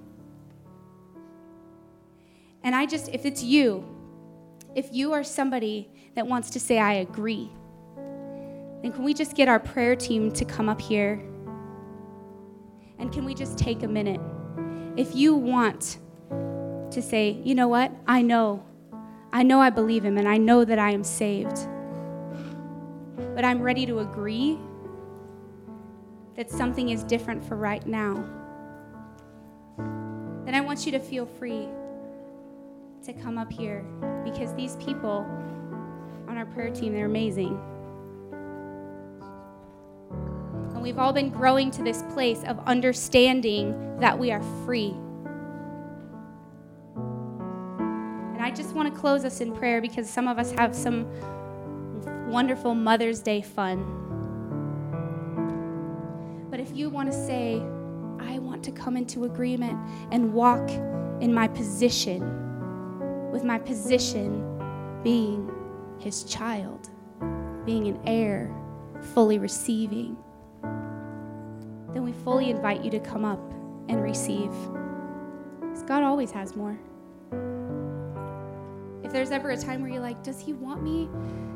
And 2.63 2.75
I 2.75 2.87
just, 2.87 3.09
if 3.09 3.25
it's 3.25 3.43
you, 3.43 3.85
if 4.75 4.93
you 4.93 5.13
are 5.13 5.25
somebody 5.25 5.89
that 6.15 6.27
wants 6.27 6.51
to 6.51 6.61
say, 6.61 6.79
I 6.79 6.95
agree, 6.95 7.51
then 8.83 8.93
can 8.93 9.05
we 9.05 9.15
just 9.15 9.35
get 9.35 9.49
our 9.49 9.61
prayer 9.61 9.95
team 9.95 10.33
to 10.33 10.45
come 10.45 10.69
up 10.69 10.81
here? 10.81 11.21
And 12.99 13.13
can 13.13 13.25
we 13.25 13.35
just 13.35 13.59
take 13.59 13.83
a 13.83 13.89
minute? 13.89 14.21
If 14.97 15.15
you 15.15 15.35
want 15.35 15.99
to 16.91 17.01
say, 17.03 17.41
you 17.45 17.55
know 17.55 17.69
what, 17.69 17.93
I 18.07 18.23
know, 18.23 18.65
I 19.33 19.43
know 19.43 19.61
I 19.61 19.71
believe 19.71 20.05
him 20.05 20.19
and 20.19 20.29
I 20.29 20.37
know 20.37 20.65
that 20.65 20.79
I 20.79 20.91
am 20.91 21.05
saved, 21.05 21.69
but 23.35 23.45
I'm 23.45 23.63
ready 23.63 23.87
to 23.87 24.01
agree 24.01 24.59
that 26.37 26.51
something 26.51 26.89
is 26.91 27.05
different 27.05 27.45
for 27.45 27.57
right 27.57 27.87
now, 27.87 28.25
then 30.45 30.55
I 30.55 30.61
want 30.61 30.87
you 30.87 30.93
to 30.93 30.99
feel 30.99 31.27
free. 31.27 31.69
to 33.05 33.13
come 33.15 33.39
up 33.39 33.51
here 33.51 33.85
because 34.25 34.53
these 34.55 34.77
people 34.77 35.27
on 36.29 36.37
our 36.37 36.45
prayer 36.47 36.71
team, 36.71 36.93
they're 36.93 37.07
amazing. 37.07 37.59
And 40.81 40.87
we've 40.87 40.99
all 40.99 41.13
been 41.13 41.29
growing 41.29 41.71
to 41.73 41.83
this 41.83 42.03
place 42.15 42.43
of 42.45 42.59
understanding 42.61 43.99
that 44.01 44.19
we 44.19 44.33
are 44.33 44.41
free. 44.65 44.95
And 48.33 48.41
I 48.41 48.51
just 48.51 48.75
want 48.75 48.91
to 48.91 48.99
close 48.99 49.27
us 49.27 49.43
in 49.43 49.53
prayer 49.55 49.83
because 49.83 50.09
some 50.09 50.27
of 50.27 50.39
us 50.39 50.53
have 50.53 50.75
some 50.75 51.07
wonderful 52.31 52.75
Mother's 52.75 53.21
Day 53.21 53.43
fun. 53.43 53.85
But 56.51 56.61
if 56.61 56.75
you 56.75 56.89
want 56.89 57.13
to 57.13 57.27
say, 57.27 57.57
I 58.19 58.39
want 58.39 58.65
to 58.65 58.73
come 58.73 58.97
into 58.97 59.25
agreement 59.25 59.79
and 60.11 60.33
walk 60.33 60.67
in 61.21 61.35
my 61.35 61.47
position, 61.47 62.23
with 63.31 63.45
my 63.45 63.59
position 63.59 65.03
being 65.03 65.53
his 65.99 66.25
child, 66.25 66.89
being 67.67 67.87
an 67.87 68.01
heir, 68.07 68.51
fully 69.13 69.39
receiving, 69.39 70.17
then 71.93 72.03
we 72.05 72.13
fully 72.13 72.51
invite 72.51 72.85
you 72.85 72.91
to 72.91 73.01
come 73.01 73.25
up 73.25 73.41
and 73.89 74.03
receive. 74.03 74.51
Because 75.61 75.83
God 75.83 76.03
always 76.03 76.31
has 76.31 76.55
more. 76.57 76.79
If 79.03 79.13
there's 79.13 79.31
ever 79.31 79.51
a 79.51 79.57
time 79.57 79.83
where 79.83 79.91
you're 79.91 80.01
like, 80.01 80.23
does 80.23 80.41
he 80.41 80.53
want 80.53 80.83
me? 80.83 81.09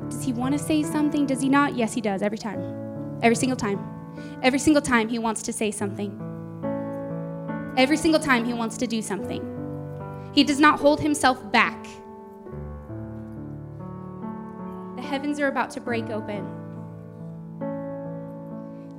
Does 0.08 0.24
he 0.24 0.32
want 0.32 0.52
to 0.52 0.58
say 0.58 0.82
something? 0.82 1.26
Does 1.26 1.40
he 1.40 1.48
not? 1.48 1.76
Yes, 1.76 1.94
he 1.94 2.00
does, 2.00 2.22
every 2.22 2.38
time. 2.38 3.18
Every 3.22 3.36
single 3.36 3.56
time. 3.56 3.78
Every 4.42 4.58
single 4.58 4.82
time 4.82 5.08
he 5.08 5.18
wants 5.18 5.42
to 5.42 5.52
say 5.52 5.70
something. 5.70 6.20
Every 7.76 7.96
single 7.96 8.20
time 8.20 8.44
he 8.44 8.52
wants 8.52 8.76
to 8.78 8.86
do 8.86 9.02
something. 9.02 9.50
He 10.34 10.42
does 10.42 10.58
not 10.58 10.80
hold 10.80 11.00
himself 11.00 11.52
back. 11.52 11.86
The 14.96 15.02
heavens 15.02 15.38
are 15.38 15.48
about 15.48 15.70
to 15.70 15.80
break 15.80 16.10
open. 16.10 16.63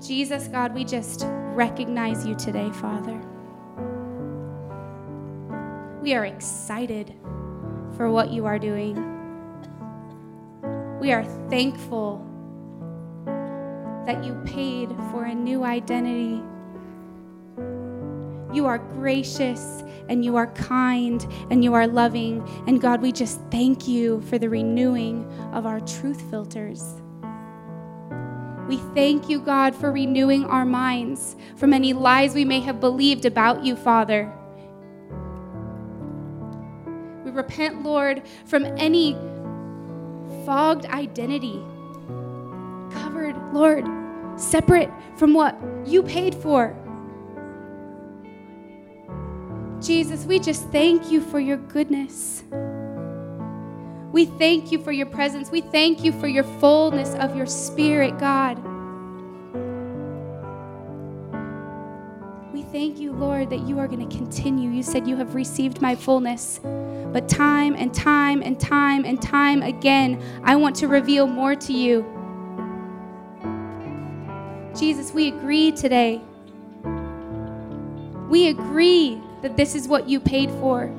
Jesus, 0.03 0.47
God, 0.47 0.73
we 0.73 0.83
just 0.83 1.23
recognize 1.27 2.25
you 2.25 2.35
today, 2.35 2.69
Father. 2.71 3.19
We 6.01 6.13
are 6.13 6.25
excited 6.25 7.15
for 7.95 8.11
what 8.11 8.29
you 8.31 8.45
are 8.45 8.59
doing. 8.59 8.95
We 10.99 11.11
are 11.11 11.23
thankful 11.49 12.25
that 14.05 14.23
you 14.23 14.33
paid 14.45 14.89
for 15.11 15.25
a 15.25 15.33
new 15.33 15.63
identity. 15.63 16.43
You 18.53 18.65
are 18.67 18.77
gracious 18.77 19.83
and 20.09 20.23
you 20.23 20.35
are 20.35 20.47
kind 20.47 21.25
and 21.49 21.63
you 21.63 21.73
are 21.73 21.87
loving. 21.87 22.47
And 22.67 22.79
God, 22.79 23.01
we 23.01 23.11
just 23.11 23.39
thank 23.49 23.87
you 23.87 24.21
for 24.21 24.37
the 24.37 24.49
renewing 24.49 25.25
of 25.53 25.65
our 25.65 25.79
truth 25.79 26.21
filters. 26.29 27.01
We 28.67 28.77
thank 28.95 29.29
you, 29.29 29.39
God, 29.39 29.75
for 29.75 29.91
renewing 29.91 30.45
our 30.45 30.65
minds 30.65 31.35
from 31.55 31.73
any 31.73 31.93
lies 31.93 32.33
we 32.33 32.45
may 32.45 32.59
have 32.61 32.79
believed 32.79 33.25
about 33.25 33.63
you, 33.63 33.75
Father. 33.75 34.31
We 37.23 37.31
repent, 37.31 37.83
Lord, 37.83 38.23
from 38.45 38.65
any 38.77 39.13
fogged 40.45 40.85
identity, 40.87 41.61
covered, 42.91 43.35
Lord, 43.53 43.85
separate 44.35 44.89
from 45.15 45.33
what 45.33 45.55
you 45.85 46.01
paid 46.01 46.33
for. 46.33 46.75
Jesus, 49.79 50.25
we 50.25 50.39
just 50.39 50.67
thank 50.69 51.11
you 51.11 51.21
for 51.21 51.39
your 51.39 51.57
goodness. 51.57 52.43
We 54.15 54.23
thank 54.23 54.71
you 54.71 54.79
for 54.79 54.93
your 54.93 55.07
presence. 55.07 55.51
We 55.51 55.59
thank 55.59 56.01
you 56.01 56.13
for 56.13 56.29
your 56.29 56.45
fullness 56.45 57.15
of 57.15 57.35
your 57.35 57.45
spirit, 57.45 58.17
God. 58.17 58.55
We 62.53 62.63
thank 62.63 62.97
you, 62.97 63.11
Lord, 63.11 63.49
that 63.49 63.67
you 63.67 63.77
are 63.77 63.89
going 63.89 64.07
to 64.07 64.17
continue. 64.17 64.69
You 64.69 64.83
said 64.83 65.05
you 65.05 65.17
have 65.17 65.35
received 65.35 65.81
my 65.81 65.95
fullness. 65.95 66.61
But 66.63 67.27
time 67.27 67.75
and 67.75 67.93
time 67.93 68.41
and 68.41 68.57
time 68.57 69.03
and 69.03 69.21
time 69.21 69.61
again, 69.61 70.23
I 70.45 70.55
want 70.55 70.77
to 70.77 70.87
reveal 70.87 71.27
more 71.27 71.53
to 71.53 71.73
you. 71.73 72.05
Jesus, 74.79 75.11
we 75.11 75.27
agree 75.27 75.73
today. 75.73 76.21
We 78.29 78.47
agree 78.47 79.21
that 79.41 79.57
this 79.57 79.75
is 79.75 79.89
what 79.89 80.07
you 80.07 80.21
paid 80.21 80.49
for. 80.51 80.89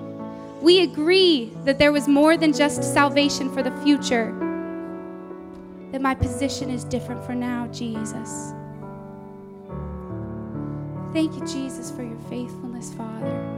We 0.63 0.83
agree 0.83 1.53
that 1.65 1.79
there 1.79 1.93
was 1.93 2.09
more 2.09 2.37
than 2.37 2.53
just 2.53 2.83
salvation 2.83 3.53
for 3.53 3.63
the 3.63 3.71
future, 3.83 4.35
that 5.93 6.01
my 6.01 6.15
position 6.15 6.71
is 6.71 6.85
different 6.85 7.25
for 7.25 7.35
now, 7.35 7.67
Jesus. 7.69 8.53
Thank 11.13 11.35
you, 11.35 11.47
Jesus, 11.47 11.91
for 11.91 12.03
your 12.03 12.19
faithfulness, 12.29 12.93
Father. 12.95 13.56